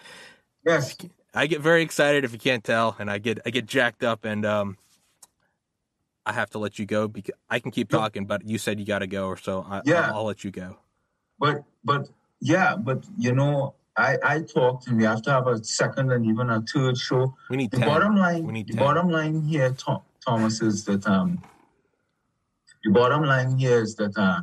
Yes. 0.63 0.95
I 1.33 1.47
get 1.47 1.61
very 1.61 1.81
excited 1.81 2.23
if 2.23 2.33
you 2.33 2.39
can't 2.39 2.63
tell 2.63 2.95
and 2.99 3.09
I 3.09 3.17
get 3.17 3.39
I 3.45 3.49
get 3.49 3.65
jacked 3.65 4.03
up 4.03 4.25
and 4.25 4.45
um 4.45 4.77
I 6.25 6.33
have 6.33 6.49
to 6.51 6.59
let 6.59 6.79
you 6.79 6.85
go 6.85 7.07
because 7.07 7.35
I 7.49 7.59
can 7.59 7.71
keep 7.71 7.89
talking, 7.89 8.25
but 8.25 8.47
you 8.47 8.57
said 8.57 8.79
you 8.79 8.85
got 8.85 8.99
to 8.99 9.07
go, 9.07 9.27
or 9.27 9.37
so 9.37 9.63
I, 9.69 9.81
yeah. 9.85 10.07
I'll, 10.07 10.15
I'll 10.15 10.23
let 10.23 10.43
you 10.43 10.49
go. 10.49 10.77
But 11.39 11.63
but 11.83 12.09
yeah, 12.39 12.75
but 12.75 13.03
you 13.17 13.33
know, 13.33 13.75
I, 13.97 14.17
I 14.23 14.41
talked 14.41 14.87
and 14.87 14.97
we 14.97 15.03
have 15.03 15.21
to 15.23 15.31
have 15.31 15.47
a 15.47 15.63
second 15.63 16.11
and 16.11 16.25
even 16.25 16.49
a 16.49 16.61
third 16.61 16.97
show. 16.97 17.33
We 17.49 17.57
need 17.57 17.71
the 17.71 17.77
10. 17.77 17.87
bottom 17.87 18.15
line. 18.15 18.45
We 18.45 18.53
need 18.53 18.67
the 18.67 18.73
10. 18.73 18.79
bottom 18.79 19.09
line 19.09 19.41
here, 19.43 19.71
Tom, 19.71 20.01
Thomas, 20.25 20.61
is 20.61 20.83
that 20.85 21.07
um, 21.07 21.41
the 22.83 22.91
bottom 22.91 23.23
line 23.23 23.57
here 23.57 23.81
is 23.81 23.95
that 23.95 24.17
uh, 24.17 24.41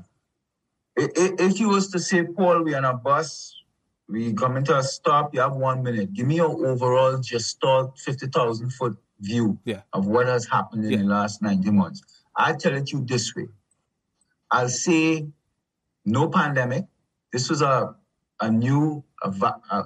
if, 0.96 1.40
if 1.40 1.60
you 1.60 1.68
was 1.68 1.90
to 1.90 1.98
say, 1.98 2.24
Paul, 2.24 2.62
we 2.62 2.74
on 2.74 2.84
a 2.84 2.94
bus, 2.94 3.54
we 4.08 4.32
coming 4.32 4.64
to 4.64 4.78
a 4.78 4.82
stop, 4.82 5.34
you 5.34 5.40
have 5.40 5.54
one 5.54 5.82
minute. 5.82 6.12
Give 6.12 6.26
me 6.26 6.36
your 6.36 6.66
overall 6.66 7.18
just 7.18 7.48
start 7.48 7.98
fifty 7.98 8.26
thousand 8.26 8.70
foot 8.70 8.96
view 9.20 9.58
yeah. 9.64 9.82
of 9.92 10.06
what 10.06 10.26
has 10.26 10.46
happened 10.46 10.84
in 10.84 10.90
yeah. 10.90 10.98
the 10.98 11.04
last 11.04 11.42
ninety 11.42 11.70
months. 11.70 12.02
I 12.36 12.54
tell 12.54 12.74
it 12.74 12.90
you 12.92 13.04
this 13.04 13.34
way. 13.34 13.48
I'll 14.50 14.68
say 14.68 15.28
no 16.04 16.28
pandemic. 16.28 16.84
This 17.32 17.48
was 17.48 17.62
a 17.62 17.94
a 18.40 18.50
new 18.50 19.04
a, 19.22 19.28
a, 19.28 19.84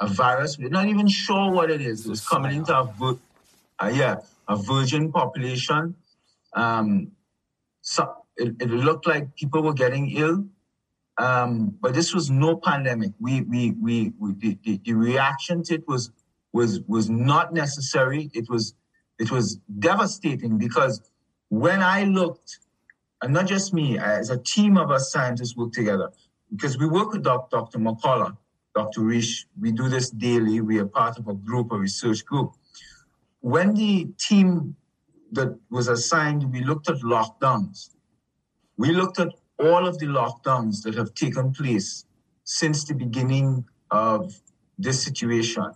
a 0.00 0.06
virus. 0.08 0.58
We're 0.58 0.68
not 0.68 0.86
even 0.86 1.06
sure 1.06 1.50
what 1.50 1.70
it 1.70 1.80
is. 1.80 2.06
It 2.06 2.10
was 2.10 2.26
coming 2.26 2.56
into 2.56 2.74
a 2.74 3.18
uh, 3.80 3.88
yeah 3.92 4.16
a 4.48 4.56
virgin 4.56 5.12
population. 5.12 5.94
Um, 6.54 7.12
so 7.80 8.14
it, 8.36 8.54
it 8.60 8.70
looked 8.70 9.06
like 9.06 9.34
people 9.36 9.62
were 9.62 9.74
getting 9.74 10.10
ill, 10.10 10.44
um, 11.18 11.76
but 11.80 11.94
this 11.94 12.14
was 12.14 12.30
no 12.30 12.56
pandemic. 12.56 13.12
We 13.20 13.42
we 13.42 13.72
we, 13.72 14.12
we 14.18 14.32
the, 14.34 14.58
the, 14.64 14.80
the 14.84 14.92
reaction 14.94 15.62
to 15.64 15.74
it 15.74 15.88
was 15.88 16.10
was 16.52 16.80
was 16.86 17.08
not 17.08 17.52
necessary. 17.52 18.30
It 18.34 18.48
was 18.48 18.74
it 19.18 19.30
was 19.30 19.58
devastating 19.78 20.58
because 20.58 21.00
when 21.48 21.82
I 21.82 22.04
looked, 22.04 22.58
and 23.24 23.32
not 23.32 23.46
just 23.46 23.72
me, 23.72 23.96
uh, 23.96 24.04
as 24.04 24.28
a 24.28 24.36
team 24.36 24.76
of 24.76 24.90
us 24.90 25.10
scientists 25.10 25.56
work 25.56 25.72
together, 25.72 26.10
because 26.50 26.76
we 26.76 26.86
work 26.86 27.10
with 27.12 27.22
Dr. 27.22 27.78
McCullough, 27.78 28.36
Dr. 28.74 29.00
Risch. 29.00 29.46
We 29.58 29.72
do 29.72 29.88
this 29.88 30.10
daily. 30.10 30.60
We 30.60 30.78
are 30.78 30.84
part 30.84 31.18
of 31.18 31.26
a 31.28 31.32
group, 31.32 31.72
a 31.72 31.78
research 31.78 32.22
group. 32.26 32.52
When 33.40 33.72
the 33.72 34.08
team 34.18 34.76
that 35.32 35.58
was 35.70 35.88
assigned, 35.88 36.52
we 36.52 36.62
looked 36.62 36.90
at 36.90 36.96
lockdowns. 36.96 37.88
We 38.76 38.90
looked 38.92 39.18
at 39.18 39.30
all 39.58 39.86
of 39.86 39.98
the 39.98 40.06
lockdowns 40.06 40.82
that 40.82 40.94
have 40.94 41.14
taken 41.14 41.54
place 41.54 42.04
since 42.44 42.84
the 42.84 42.94
beginning 42.94 43.64
of 43.90 44.38
this 44.78 45.02
situation. 45.02 45.72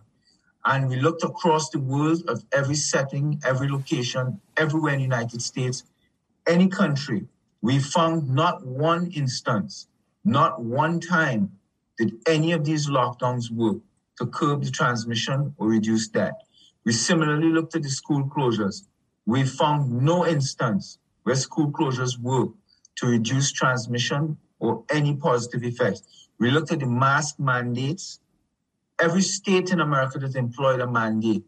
And 0.67 0.87
we 0.87 0.97
looked 0.97 1.25
across 1.25 1.71
the 1.71 1.81
world 1.81 2.29
of 2.29 2.45
every 2.53 2.75
setting, 2.75 3.41
every 3.43 3.71
location, 3.71 4.39
everywhere 4.59 4.93
in 4.93 4.99
the 4.99 5.05
United 5.05 5.41
States, 5.41 5.85
any 6.47 6.69
country. 6.69 7.27
We 7.61 7.81
found 7.81 8.29
not 8.29 8.65
one 8.65 9.11
instance, 9.11 9.89
not 10.25 10.63
one 10.63 11.01
time 11.01 11.53
did 11.99 12.15
any 12.27 12.53
of 12.53 12.65
these 12.65 12.89
lockdowns 12.89 13.51
work 13.51 13.79
to 14.19 14.27
curb 14.27 14.63
the 14.65 14.71
transmission 14.71 15.55
or 15.59 15.69
reduce 15.69 16.09
that. 16.11 16.35
We 16.85 16.93
similarly 16.93 17.49
looked 17.51 17.75
at 17.75 17.83
the 17.83 17.91
school 17.91 18.25
closures. 18.25 18.87
We 19.27 19.45
found 19.45 19.91
no 20.03 20.27
instance 20.27 20.99
where 21.25 21.35
school 21.35 21.71
closures 21.73 22.19
work 22.19 22.51
to 22.97 23.07
reduce 23.07 23.53
transmission 23.53 24.39
or 24.61 24.85
any 24.91 25.17
positive 25.17 25.65
effects. 25.65 26.03
We 26.39 26.51
looked 26.51 26.73
at 26.73 26.81
the 26.81 26.87
mask 26.87 27.39
mandates. 27.39 28.21
Every 29.01 29.23
state 29.23 29.71
in 29.71 29.81
America 29.81 30.19
that 30.21 30.37
employed 30.37 30.81
a 30.81 30.87
mandate, 30.87 31.45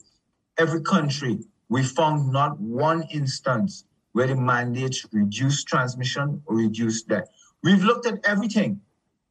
every 0.58 0.82
country, 0.82 1.38
we 1.68 1.82
found 1.84 2.32
not 2.32 2.61
one 2.61 3.02
instance 3.12 3.84
where 4.12 4.26
the 4.26 4.36
mandates 4.36 5.06
reduce 5.12 5.64
transmission 5.64 6.42
or 6.46 6.56
reduce 6.56 7.02
death. 7.02 7.28
We've 7.62 7.82
looked 7.82 8.06
at 8.06 8.24
everything. 8.24 8.80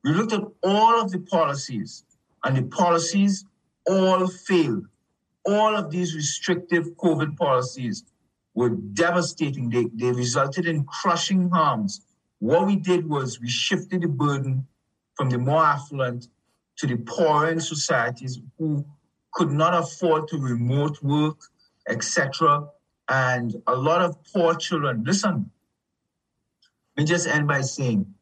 We 0.04 0.12
looked 0.12 0.34
at 0.34 0.44
all 0.64 1.02
of 1.02 1.12
the 1.12 1.20
policies, 1.20 2.04
and 2.44 2.56
the 2.56 2.64
policies 2.64 3.46
all 3.88 4.28
failed. 4.28 4.88
All 5.46 5.76
of 5.76 5.90
these 5.90 6.16
restrictive 6.16 6.96
COVID 6.98 7.36
policies 7.38 8.04
were 8.54 8.70
devastating. 8.70 9.70
They, 9.70 9.86
they 9.94 10.12
resulted 10.12 10.68
in 10.68 10.86
crushing 10.86 11.50
harms. 11.50 12.02
What 12.40 12.68
we 12.68 12.76
did 12.76 13.10
was 13.10 13.40
we 13.40 13.50
shifted 13.50 14.02
the 14.02 14.08
burden 14.08 14.66
from 15.16 15.30
the 15.30 15.38
more 15.38 15.64
affluent 15.64 16.28
to 16.78 16.88
the 16.88 16.96
poorer 16.96 17.50
in 17.50 17.60
societies 17.60 18.40
who 18.58 18.86
could 19.34 19.52
not 19.52 19.74
afford 19.74 20.28
to 20.30 20.38
remote 20.38 21.02
work, 21.04 21.38
etc. 21.90 22.68
And 23.10 23.56
a 23.66 23.76
lot 23.76 24.02
of 24.02 24.24
poor 24.32 24.54
children. 24.56 25.04
Listen, 25.04 25.50
let 26.96 27.04
me 27.04 27.08
just 27.08 27.28
end 27.28 27.48
by 27.48 27.62
saying 27.62 28.14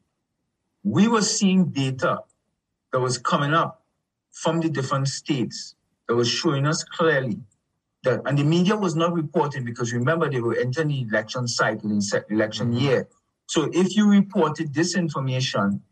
we 0.82 1.08
were 1.08 1.22
seeing 1.22 1.66
data 1.66 2.20
that 2.92 3.00
was 3.00 3.18
coming 3.18 3.52
up 3.52 3.82
from 4.32 4.60
the 4.60 4.70
different 4.70 5.08
states 5.08 5.74
that 6.08 6.14
was 6.14 6.28
showing 6.28 6.66
us 6.66 6.84
clearly 6.84 7.38
that, 8.04 8.22
and 8.24 8.38
the 8.38 8.44
media 8.44 8.76
was 8.76 8.96
not 8.96 9.12
reporting 9.12 9.64
because 9.64 9.92
remember 9.92 10.30
they 10.30 10.40
were 10.40 10.56
entering 10.56 10.88
the 10.88 11.02
election 11.02 11.46
cycle 11.46 11.90
in 11.90 12.00
election 12.30 12.68
mm-hmm. 12.68 12.84
year. 12.84 13.08
So 13.46 13.68
if 13.72 13.94
you 13.94 14.08
reported 14.08 14.72
this 14.72 14.96
information, 14.96 15.82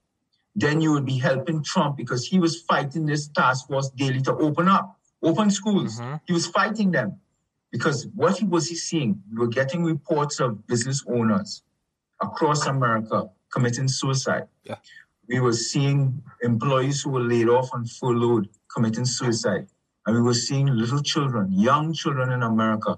then 0.55 0.81
you 0.81 0.93
would 0.93 1.05
be 1.05 1.19
helping 1.19 1.63
Trump 1.63 1.99
because 1.99 2.27
he 2.27 2.39
was 2.39 2.63
fighting 2.63 3.05
this 3.05 3.29
task 3.29 3.67
force 3.67 3.91
daily 3.91 4.23
to 4.23 4.35
open 4.37 4.69
up, 4.69 4.99
open 5.23 5.51
schools. 5.51 6.01
Mm-hmm. 6.01 6.17
He 6.27 6.33
was 6.33 6.47
fighting 6.47 6.93
them 6.93 7.21
because 7.73 8.07
what 8.15 8.43
was 8.43 8.69
he 8.69 8.77
seeing? 8.77 9.23
We 9.31 9.39
were 9.39 9.49
getting 9.49 9.85
reports 9.85 10.41
of 10.41 10.67
business 10.67 11.05
owners 11.09 11.63
across 12.21 12.67
America 12.67 13.31
committing 13.53 13.89
suicide. 13.89 14.49
Yeah. 14.65 14.77
We 15.29 15.41
were 15.41 15.53
seeing 15.53 16.23
employees 16.43 17.03
who 17.03 17.11
were 17.11 17.23
laid 17.23 17.49
off 17.49 17.71
on 17.73 17.85
furloughed 17.87 18.49
committing 18.73 19.05
suicide. 19.05 19.67
And 20.07 20.15
we 20.15 20.23
were 20.23 20.35
seeing 20.35 20.67
little 20.67 21.03
children, 21.03 21.51
young 21.51 21.93
children 21.93 22.31
in 22.31 22.43
America, 22.43 22.97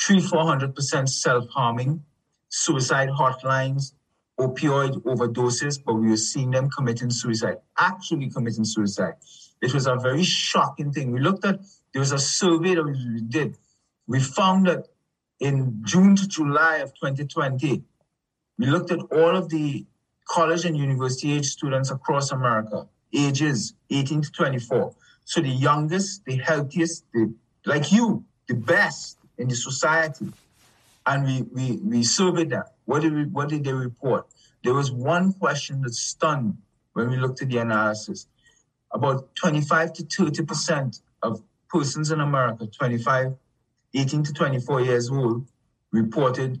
three, 0.00 0.20
400% 0.20 1.08
self-harming, 1.08 2.02
suicide 2.48 3.10
hotlines, 3.10 3.92
opioid 4.40 5.02
overdoses, 5.04 5.78
but 5.84 5.94
we 5.94 6.08
were 6.08 6.16
seeing 6.16 6.50
them 6.50 6.68
committing 6.70 7.10
suicide, 7.10 7.58
actually 7.78 8.30
committing 8.30 8.64
suicide. 8.64 9.14
It 9.60 9.74
was 9.74 9.86
a 9.86 9.96
very 9.96 10.24
shocking 10.24 10.92
thing. 10.92 11.12
We 11.12 11.20
looked 11.20 11.44
at, 11.44 11.60
there 11.92 12.00
was 12.00 12.12
a 12.12 12.18
survey 12.18 12.74
that 12.74 12.84
we 12.84 13.20
did. 13.22 13.56
We 14.08 14.20
found 14.20 14.66
that 14.66 14.88
in 15.38 15.82
June 15.84 16.16
to 16.16 16.26
July 16.26 16.78
of 16.78 16.94
2020, 16.94 17.84
we 18.58 18.66
looked 18.66 18.90
at 18.90 18.98
all 19.12 19.36
of 19.36 19.50
the 19.50 19.86
college 20.26 20.64
and 20.64 20.76
university 20.76 21.34
age 21.34 21.46
students 21.46 21.90
across 21.90 22.32
America, 22.32 22.88
ages 23.14 23.74
18 23.90 24.22
to 24.22 24.32
24. 24.32 24.94
So 25.24 25.42
the 25.42 25.48
youngest, 25.48 26.24
the 26.24 26.36
healthiest, 26.36 27.04
the, 27.12 27.32
like 27.66 27.92
you, 27.92 28.24
the 28.48 28.54
best 28.54 29.18
in 29.36 29.48
the 29.48 29.54
society. 29.54 30.32
And 31.06 31.24
we, 31.24 31.42
we, 31.42 31.76
we 31.76 32.02
surveyed 32.02 32.50
them. 32.50 32.64
What 32.86 33.02
did, 33.02 33.14
we, 33.14 33.24
what 33.24 33.50
did 33.50 33.64
they 33.64 33.74
report? 33.74 34.26
There 34.64 34.74
was 34.74 34.90
one 34.90 35.34
question 35.34 35.82
that 35.82 35.94
stunned 35.94 36.56
when 36.94 37.10
we 37.10 37.16
looked 37.16 37.42
at 37.42 37.50
the 37.50 37.58
analysis. 37.58 38.26
About 38.90 39.34
25 39.36 39.92
to 39.92 40.02
30% 40.04 41.00
of 41.22 41.42
persons 41.68 42.10
in 42.10 42.20
America, 42.20 42.66
25, 42.66 43.36
18 43.94 44.22
to 44.24 44.32
24 44.32 44.80
years 44.82 45.10
old, 45.10 45.46
reported 45.92 46.60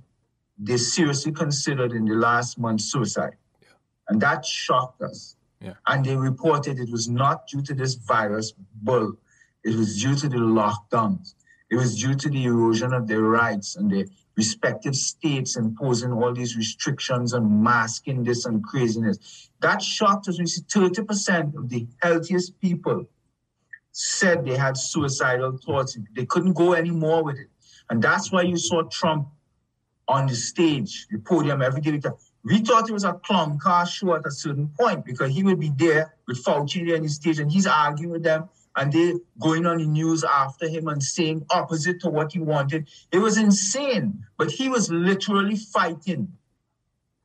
they 0.58 0.76
seriously 0.76 1.32
considered 1.32 1.92
in 1.92 2.04
the 2.04 2.14
last 2.14 2.58
month 2.58 2.80
suicide. 2.80 3.36
Yeah. 3.62 3.68
And 4.08 4.20
that 4.20 4.44
shocked 4.44 5.02
us. 5.02 5.36
Yeah. 5.60 5.74
And 5.86 6.04
they 6.04 6.16
reported 6.16 6.78
it 6.78 6.90
was 6.90 7.08
not 7.08 7.46
due 7.46 7.62
to 7.62 7.74
this 7.74 7.94
virus 7.94 8.52
bull, 8.82 9.16
it 9.64 9.74
was 9.74 10.00
due 10.00 10.14
to 10.16 10.28
the 10.28 10.36
lockdowns. 10.36 11.34
It 11.70 11.76
was 11.76 12.00
due 12.00 12.14
to 12.14 12.28
the 12.30 12.44
erosion 12.44 12.94
of 12.94 13.06
their 13.06 13.20
rights 13.20 13.76
and 13.76 13.90
the 13.90 14.08
respective 14.36 14.94
states 14.94 15.56
imposing 15.56 16.12
all 16.12 16.32
these 16.32 16.56
restrictions 16.56 17.34
and 17.34 17.62
masking 17.62 18.24
this 18.24 18.46
and 18.46 18.64
craziness. 18.64 19.50
That 19.60 19.82
shocked 19.82 20.28
us. 20.28 20.38
We 20.38 20.46
see 20.46 20.62
30% 20.62 21.56
of 21.56 21.68
the 21.68 21.86
healthiest 22.00 22.58
people 22.60 23.06
said 23.98 24.44
they 24.44 24.56
had 24.56 24.76
suicidal 24.76 25.58
thoughts. 25.58 25.98
They 26.14 26.24
couldn't 26.24 26.52
go 26.52 26.72
anymore 26.72 27.24
with 27.24 27.36
it. 27.36 27.48
And 27.90 28.00
that's 28.00 28.30
why 28.30 28.42
you 28.42 28.56
saw 28.56 28.82
Trump 28.82 29.26
on 30.06 30.28
the 30.28 30.36
stage, 30.36 31.08
the 31.10 31.18
podium 31.18 31.62
every 31.62 31.80
day. 31.80 32.00
We 32.44 32.60
thought 32.60 32.88
it 32.88 32.92
was 32.92 33.02
a 33.02 33.14
clown 33.14 33.58
car 33.58 33.86
show 33.86 34.14
at 34.14 34.24
a 34.24 34.30
certain 34.30 34.68
point 34.78 35.04
because 35.04 35.34
he 35.34 35.42
would 35.42 35.58
be 35.58 35.72
there 35.76 36.14
with 36.28 36.44
Fauci 36.44 36.94
on 36.94 37.02
the 37.02 37.08
stage 37.08 37.40
and 37.40 37.50
he's 37.50 37.66
arguing 37.66 38.12
with 38.12 38.22
them 38.22 38.48
and 38.76 38.92
they 38.92 39.14
going 39.40 39.66
on 39.66 39.78
the 39.78 39.86
news 39.86 40.22
after 40.22 40.68
him 40.68 40.86
and 40.86 41.02
saying 41.02 41.44
opposite 41.50 42.00
to 42.02 42.08
what 42.08 42.32
he 42.32 42.38
wanted. 42.38 42.88
It 43.10 43.18
was 43.18 43.36
insane. 43.36 44.24
But 44.38 44.52
he 44.52 44.68
was 44.68 44.92
literally 44.92 45.56
fighting 45.56 46.34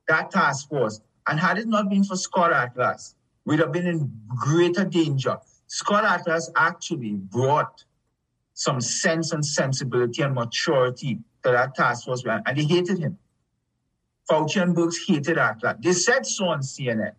that 0.08 0.32
task 0.32 0.70
force. 0.70 1.00
And 1.28 1.40
had 1.40 1.60
it 1.60 1.68
not 1.68 1.88
been 1.88 2.04
for 2.04 2.16
Scott 2.16 2.52
Atlas, 2.52 3.14
we'd 3.46 3.60
have 3.60 3.72
been 3.72 3.86
in 3.86 4.12
greater 4.28 4.84
danger. 4.84 5.38
Scott 5.74 6.06
Atlas 6.06 6.52
actually 6.56 7.14
brought 7.14 7.84
some 8.54 8.80
sense 8.80 9.32
and 9.32 9.44
sensibility 9.44 10.22
and 10.22 10.36
maturity 10.36 11.18
to 11.44 11.52
that 11.52 11.74
task 11.74 12.06
force, 12.06 12.24
and 12.28 12.56
they 12.56 12.64
hated 12.64 13.00
him. 13.00 13.18
Fauci 14.30 14.62
and 14.62 14.76
Birx 14.76 14.94
hated 15.08 15.40
Atlas. 15.40 15.78
They 15.82 15.94
said 15.94 16.28
so 16.28 16.46
on 16.46 16.60
CNN. 16.60 17.14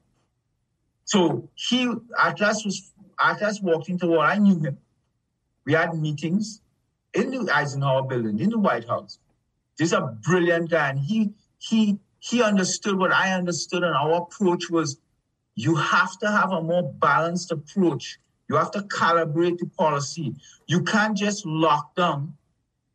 So 1.04 1.50
he 1.56 1.92
Atlas 2.16 2.64
was 2.64 2.92
Atlas 3.18 3.60
walked 3.60 3.88
into 3.88 4.06
war. 4.06 4.20
I 4.20 4.38
knew 4.38 4.60
him. 4.60 4.78
We 5.64 5.72
had 5.72 5.92
meetings 5.98 6.60
in 7.12 7.32
the 7.32 7.52
Eisenhower 7.52 8.04
building, 8.04 8.38
in 8.38 8.50
the 8.50 8.58
White 8.60 8.86
House. 8.86 9.18
This 9.76 9.88
is 9.88 9.94
a 9.94 10.16
brilliant 10.22 10.70
guy. 10.70 10.90
And 10.90 11.00
he 11.00 11.32
he 11.58 11.98
he 12.20 12.40
understood 12.40 12.96
what 12.96 13.10
I 13.12 13.32
understood, 13.32 13.82
and 13.82 13.96
our 13.96 14.22
approach 14.22 14.70
was 14.70 14.96
you 15.56 15.74
have 15.74 16.16
to 16.20 16.30
have 16.30 16.52
a 16.52 16.62
more 16.62 16.84
balanced 16.84 17.50
approach. 17.50 18.20
You 18.48 18.56
have 18.56 18.70
to 18.72 18.80
calibrate 18.80 19.58
the 19.58 19.66
policy. 19.66 20.34
You 20.66 20.82
can't 20.82 21.16
just 21.16 21.46
lock 21.46 21.94
down 21.94 22.34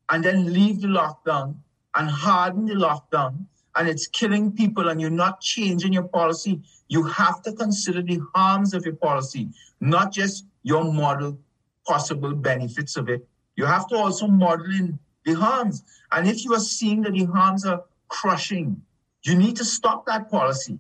and 0.10 0.24
then 0.24 0.54
leave 0.54 0.82
the 0.82 0.88
lockdown 0.88 1.56
and 1.96 2.10
harden 2.10 2.66
the 2.66 2.76
lockdown 2.76 3.46
and 3.76 3.88
it's 3.88 4.08
killing 4.08 4.52
people 4.52 4.90
and 4.90 5.00
you're 5.00 5.10
not 5.10 5.42
changing 5.42 5.94
your 5.94 6.08
policy. 6.08 6.62
You 6.88 7.04
have 7.04 7.42
to 7.44 7.54
consider 7.54 8.02
the 8.02 8.20
harms 8.36 8.74
of 8.74 8.86
your 8.86 8.96
policy, 8.96 9.50
not 9.80 10.12
just 10.12 10.46
your 10.64 10.84
model 10.84 11.38
possible 11.88 12.34
benefits 12.34 12.98
of 12.98 13.10
it. 13.10 13.28
You 13.56 13.66
have 13.66 13.88
to 13.88 13.96
also 13.96 14.28
model 14.28 14.66
in 14.66 15.00
the 15.26 15.34
harms. 15.34 15.84
And 16.12 16.28
if 16.28 16.46
you 16.46 16.54
are 16.54 16.60
seeing 16.60 17.02
that 17.04 17.14
the 17.14 17.26
harms 17.26 17.66
are 17.66 17.84
crushing, 18.08 18.82
you 19.24 19.36
need 19.36 19.56
to 19.58 19.66
stop 19.66 20.06
that 20.06 20.30
policy. 20.30 20.80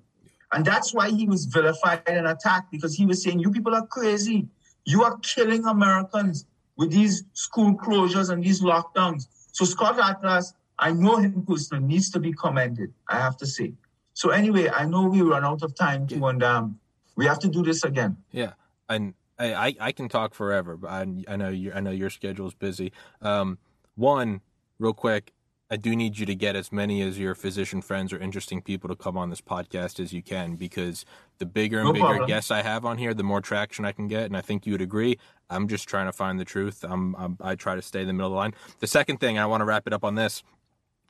And 0.51 0.65
that's 0.65 0.93
why 0.93 1.11
he 1.11 1.27
was 1.27 1.45
vilified 1.45 2.01
and 2.07 2.27
attacked 2.27 2.71
because 2.71 2.95
he 2.95 3.05
was 3.05 3.21
saying, 3.23 3.39
You 3.39 3.51
people 3.51 3.75
are 3.75 3.85
crazy. 3.85 4.47
You 4.89 5.03
are 5.03 5.17
killing 5.19 5.65
Americans 5.67 6.47
with 6.75 6.89
these 6.91 7.23
school 7.33 7.75
closures 7.75 8.31
and 8.31 8.43
these 8.43 8.61
lockdowns. 8.61 9.27
So 9.51 9.63
Scott 9.63 9.99
Atlas, 9.99 10.55
I 10.79 10.93
know 10.93 11.17
him 11.17 11.45
personally, 11.47 11.85
needs 11.85 12.09
to 12.09 12.19
be 12.19 12.33
commended, 12.33 12.91
I 13.07 13.19
have 13.19 13.37
to 13.37 13.45
say. 13.45 13.73
So 14.15 14.31
anyway, 14.31 14.67
I 14.67 14.85
know 14.85 15.03
we 15.05 15.21
run 15.21 15.45
out 15.45 15.61
of 15.61 15.75
time 15.75 16.07
too, 16.07 16.25
and 16.25 16.41
um, 16.41 16.79
we 17.15 17.27
have 17.27 17.37
to 17.39 17.47
do 17.47 17.61
this 17.61 17.83
again. 17.83 18.17
Yeah, 18.31 18.53
and 18.89 19.13
I, 19.37 19.75
I 19.79 19.91
can 19.91 20.09
talk 20.09 20.33
forever, 20.33 20.75
but 20.75 20.89
I, 20.89 21.05
I 21.27 21.35
know 21.35 21.49
you 21.49 21.71
I 21.71 21.81
know 21.81 21.91
your 21.91 22.09
schedule 22.09 22.47
is 22.47 22.55
busy. 22.55 22.91
Um, 23.21 23.59
one, 23.93 24.41
real 24.79 24.93
quick, 24.93 25.33
I 25.69 25.77
do 25.77 25.95
need 25.95 26.17
you 26.17 26.25
to 26.25 26.33
get 26.33 26.55
as 26.55 26.71
many 26.71 27.03
as 27.03 27.19
your 27.19 27.35
physician 27.35 27.83
friends 27.83 28.11
or 28.11 28.17
interesting 28.17 28.59
people 28.59 28.89
to 28.89 28.95
come 28.95 29.17
on 29.17 29.29
this 29.29 29.41
podcast 29.41 29.99
as 29.99 30.13
you 30.13 30.23
can 30.23 30.55
because 30.55 31.05
the 31.39 31.45
bigger 31.45 31.79
and 31.79 31.87
no 31.87 31.93
bigger 31.93 32.05
problem. 32.05 32.27
guests 32.27 32.51
I 32.51 32.61
have 32.61 32.85
on 32.85 32.97
here, 32.97 33.13
the 33.13 33.23
more 33.23 33.41
traction 33.41 33.85
I 33.85 33.91
can 33.91 34.07
get. 34.07 34.25
And 34.25 34.37
I 34.37 34.41
think 34.41 34.65
you 34.65 34.73
would 34.73 34.81
agree. 34.81 35.17
I'm 35.49 35.67
just 35.67 35.87
trying 35.87 36.05
to 36.05 36.11
find 36.11 36.39
the 36.39 36.45
truth. 36.45 36.85
I'm, 36.87 37.15
I'm 37.15 37.37
i 37.41 37.55
try 37.55 37.75
to 37.75 37.81
stay 37.81 38.01
in 38.01 38.07
the 38.07 38.13
middle 38.13 38.27
of 38.27 38.33
the 38.33 38.37
line. 38.37 38.53
The 38.79 38.87
second 38.87 39.17
thing, 39.17 39.39
I 39.39 39.45
want 39.45 39.61
to 39.61 39.65
wrap 39.65 39.87
it 39.87 39.93
up 39.93 40.03
on 40.03 40.15
this 40.15 40.43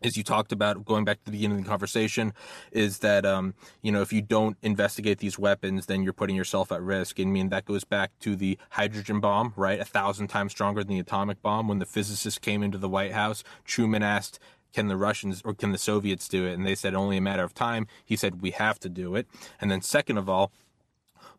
is 0.01 0.15
you 0.15 0.23
talked 0.23 0.51
about 0.51 0.85
going 0.85 1.03
back 1.03 1.19
to 1.19 1.25
the 1.25 1.31
beginning 1.31 1.57
of 1.57 1.63
the 1.63 1.69
conversation 1.69 2.33
is 2.71 2.99
that 2.99 3.25
um, 3.25 3.53
you 3.81 3.91
know 3.91 4.01
if 4.01 4.13
you 4.13 4.21
don't 4.21 4.57
investigate 4.61 5.19
these 5.19 5.37
weapons 5.37 5.87
then 5.87 6.03
you're 6.03 6.13
putting 6.13 6.35
yourself 6.35 6.71
at 6.71 6.81
risk 6.81 7.19
and 7.19 7.29
I 7.29 7.31
mean 7.31 7.49
that 7.49 7.65
goes 7.65 7.83
back 7.83 8.11
to 8.21 8.35
the 8.35 8.57
hydrogen 8.71 9.19
bomb 9.19 9.53
right 9.55 9.79
a 9.79 9.85
thousand 9.85 10.27
times 10.27 10.51
stronger 10.51 10.83
than 10.83 10.93
the 10.93 10.99
atomic 10.99 11.41
bomb 11.41 11.67
when 11.67 11.79
the 11.79 11.85
physicists 11.85 12.39
came 12.39 12.63
into 12.63 12.77
the 12.77 12.89
White 12.89 13.11
House 13.11 13.43
Truman 13.65 14.03
asked 14.03 14.39
can 14.73 14.87
the 14.87 14.97
Russians 14.97 15.41
or 15.43 15.53
can 15.53 15.71
the 15.71 15.77
Soviets 15.77 16.27
do 16.27 16.45
it? 16.45 16.53
And 16.53 16.65
they 16.65 16.75
said 16.75 16.95
only 16.95 17.17
a 17.17 17.21
matter 17.21 17.43
of 17.43 17.53
time. 17.53 17.87
He 18.05 18.15
said 18.15 18.41
we 18.41 18.51
have 18.51 18.79
to 18.79 18.89
do 18.89 19.15
it. 19.15 19.27
And 19.59 19.69
then 19.69 19.81
second 19.81 20.17
of 20.17 20.29
all 20.29 20.51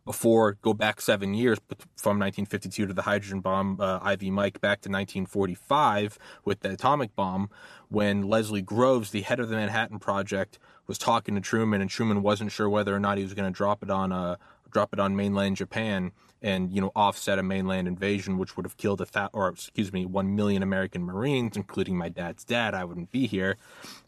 before 0.05 0.57
go 0.61 0.73
back 0.73 0.99
seven 0.99 1.33
years 1.33 1.59
from 1.95 2.17
1952 2.17 2.87
to 2.87 2.93
the 2.93 3.03
hydrogen 3.03 3.39
bomb, 3.39 3.79
uh, 3.79 3.99
Ivy 4.01 4.31
Mike 4.31 4.59
back 4.59 4.81
to 4.81 4.89
1945 4.89 6.17
with 6.43 6.61
the 6.61 6.71
atomic 6.71 7.15
bomb, 7.15 7.49
when 7.89 8.23
Leslie 8.23 8.61
Groves, 8.61 9.11
the 9.11 9.21
head 9.21 9.39
of 9.39 9.49
the 9.49 9.55
Manhattan 9.55 9.99
Project, 9.99 10.57
was 10.87 10.97
talking 10.97 11.35
to 11.35 11.41
Truman, 11.41 11.81
and 11.81 11.89
Truman 11.89 12.21
wasn't 12.21 12.51
sure 12.51 12.69
whether 12.69 12.95
or 12.95 12.99
not 12.99 13.17
he 13.17 13.23
was 13.23 13.33
going 13.33 13.51
to 13.51 13.55
drop 13.55 13.83
it 13.83 13.89
on 13.89 14.11
uh, 14.11 14.37
drop 14.71 14.93
it 14.93 14.99
on 14.99 15.15
mainland 15.15 15.57
Japan 15.57 16.11
and 16.41 16.71
you 16.71 16.81
know 16.81 16.91
offset 16.95 17.39
a 17.39 17.43
mainland 17.43 17.87
invasion, 17.87 18.37
which 18.37 18.55
would 18.57 18.65
have 18.65 18.77
killed 18.77 19.01
a 19.01 19.05
th- 19.05 19.29
or 19.33 19.49
excuse 19.49 19.93
me 19.93 20.05
one 20.05 20.35
million 20.35 20.63
American 20.63 21.03
Marines, 21.03 21.55
including 21.55 21.97
my 21.97 22.09
dad's 22.09 22.43
dad. 22.43 22.73
I 22.73 22.83
wouldn't 22.83 23.11
be 23.11 23.27
here. 23.27 23.57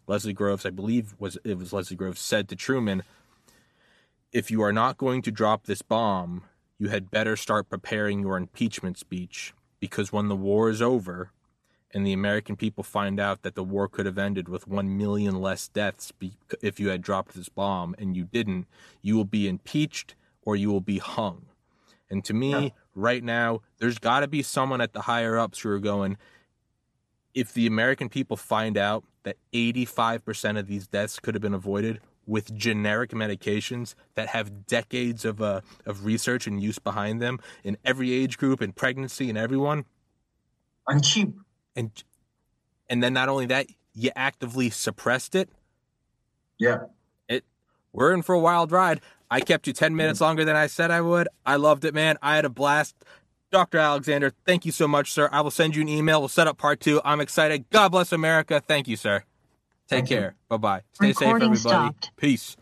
Leslie 0.08 0.34
Groves, 0.34 0.66
I 0.66 0.70
believe, 0.72 1.16
was 1.20 1.38
it 1.44 1.58
was 1.58 1.74
Leslie 1.74 1.98
Groves 1.98 2.22
said 2.22 2.50
to 2.50 2.56
Truman, 2.56 3.04
if 4.32 4.50
you 4.50 4.62
are 4.64 4.74
not 4.74 4.98
going 4.98 5.22
to 5.22 5.32
drop 5.32 5.66
this 5.66 5.82
bomb, 5.82 6.44
you 6.80 6.90
had 6.90 7.12
better 7.12 7.36
start 7.36 7.70
preparing 7.70 8.20
your 8.20 8.36
impeachment 8.36 8.98
speech 8.98 9.54
because 9.80 10.12
when 10.12 10.28
the 10.28 10.36
war 10.36 10.70
is 10.70 10.82
over 10.82 11.32
and 11.94 12.06
the 12.06 12.14
American 12.14 12.56
people 12.56 12.84
find 12.84 13.20
out 13.20 13.44
that 13.44 13.54
the 13.54 13.64
war 13.64 13.88
could 13.88 14.08
have 14.08 14.18
ended 14.18 14.50
with 14.50 14.68
1 14.68 14.98
million 14.98 15.40
less 15.40 15.68
deaths 15.68 16.12
if 16.62 16.80
you 16.80 16.90
had 16.90 17.02
dropped 17.02 17.36
this 17.36 17.50
bomb 17.50 17.94
and 18.00 18.18
you 18.18 18.24
didn't, 18.24 18.66
you 19.02 19.16
will 19.16 19.26
be 19.26 19.48
impeached 19.48 20.16
or 20.42 20.56
you 20.56 20.72
will 20.72 20.82
be 20.82 20.98
hung. 20.98 21.46
And 22.14 22.24
to 22.26 22.34
me, 22.34 22.52
yeah. 22.52 22.70
right 22.96 23.24
now, 23.24 23.62
there's 23.80 23.98
got 23.98 24.20
to 24.20 24.28
be 24.28 24.44
someone 24.44 24.80
at 24.82 24.94
the 24.94 25.02
higher 25.02 25.38
ups 25.38 25.60
who 25.60 25.70
are 25.70 25.80
going, 25.80 26.16
if 27.34 27.54
the 27.54 27.66
American 27.66 28.08
people 28.08 28.38
find 28.38 28.78
out 28.78 29.04
that 29.24 29.38
85% 29.52 30.60
of 30.60 30.68
these 30.68 30.88
deaths 30.88 31.20
could 31.20 31.34
have 31.34 31.42
been 31.42 31.56
avoided, 31.56 32.00
with 32.26 32.56
generic 32.56 33.12
medications 33.12 33.96
that 34.16 34.30
have 34.30 34.66
decades 34.66 35.26
of 35.26 35.42
uh, 35.42 35.60
of 35.86 36.06
research 36.06 36.48
and 36.48 36.64
use 36.64 36.80
behind 36.80 37.22
them 37.22 37.38
in 37.66 37.78
every 37.84 38.14
age 38.14 38.38
group 38.38 38.62
and 38.62 38.74
pregnancy 38.76 39.28
and 39.28 39.38
everyone. 39.38 39.84
And 40.88 41.04
cheap. 41.04 41.34
And 41.76 41.92
and 42.90 43.04
then 43.04 43.14
not 43.14 43.28
only 43.28 43.46
that 43.48 43.68
you 43.94 44.12
actively 44.16 44.70
suppressed 44.70 45.36
it. 45.36 45.50
Yeah. 46.58 46.84
It 47.28 47.44
we're 47.92 48.14
in 48.14 48.22
for 48.22 48.36
a 48.36 48.40
wild 48.40 48.72
ride 48.72 49.02
i 49.34 49.40
kept 49.40 49.68
you 49.68 49.74
10 49.74 49.90
mm-hmm. 49.90 49.98
minutes 49.98 50.22
longer 50.22 50.46
than 50.46 50.56
i 50.56 50.68
said 50.68 50.92
i 50.92 51.02
would 51.02 51.28
i 51.46 51.56
loved 51.56 51.86
it 51.86 51.94
man 51.94 52.18
i 52.22 52.36
had 52.36 52.46
a 52.46 52.50
blast 52.50 52.96
Dr. 53.52 53.78
Alexander, 53.78 54.34
thank 54.48 54.66
you 54.66 54.72
so 54.72 54.88
much, 54.88 55.12
sir. 55.12 55.30
I 55.32 55.42
will 55.42 55.52
send 55.52 55.76
you 55.76 55.84
an 55.84 55.88
email. 55.88 56.20
We'll 56.20 56.28
set 56.28 56.48
up 56.48 56.58
part 56.58 56.80
two. 56.80 57.00
I'm 57.06 57.22
excited. 57.22 57.70
God 57.70 57.90
bless 57.90 58.12
America. 58.12 58.60
Thank 58.60 58.88
you, 58.88 58.96
sir. 58.96 59.26
Take 59.88 60.08
Thank 60.08 60.10
care. 60.10 60.36
Bye 60.50 60.58
bye. 60.58 60.82
Stay 60.94 61.10
Recording 61.10 61.54
safe, 61.54 61.68
everybody. 61.68 61.94
Stopped. 61.94 62.12
Peace. 62.18 62.58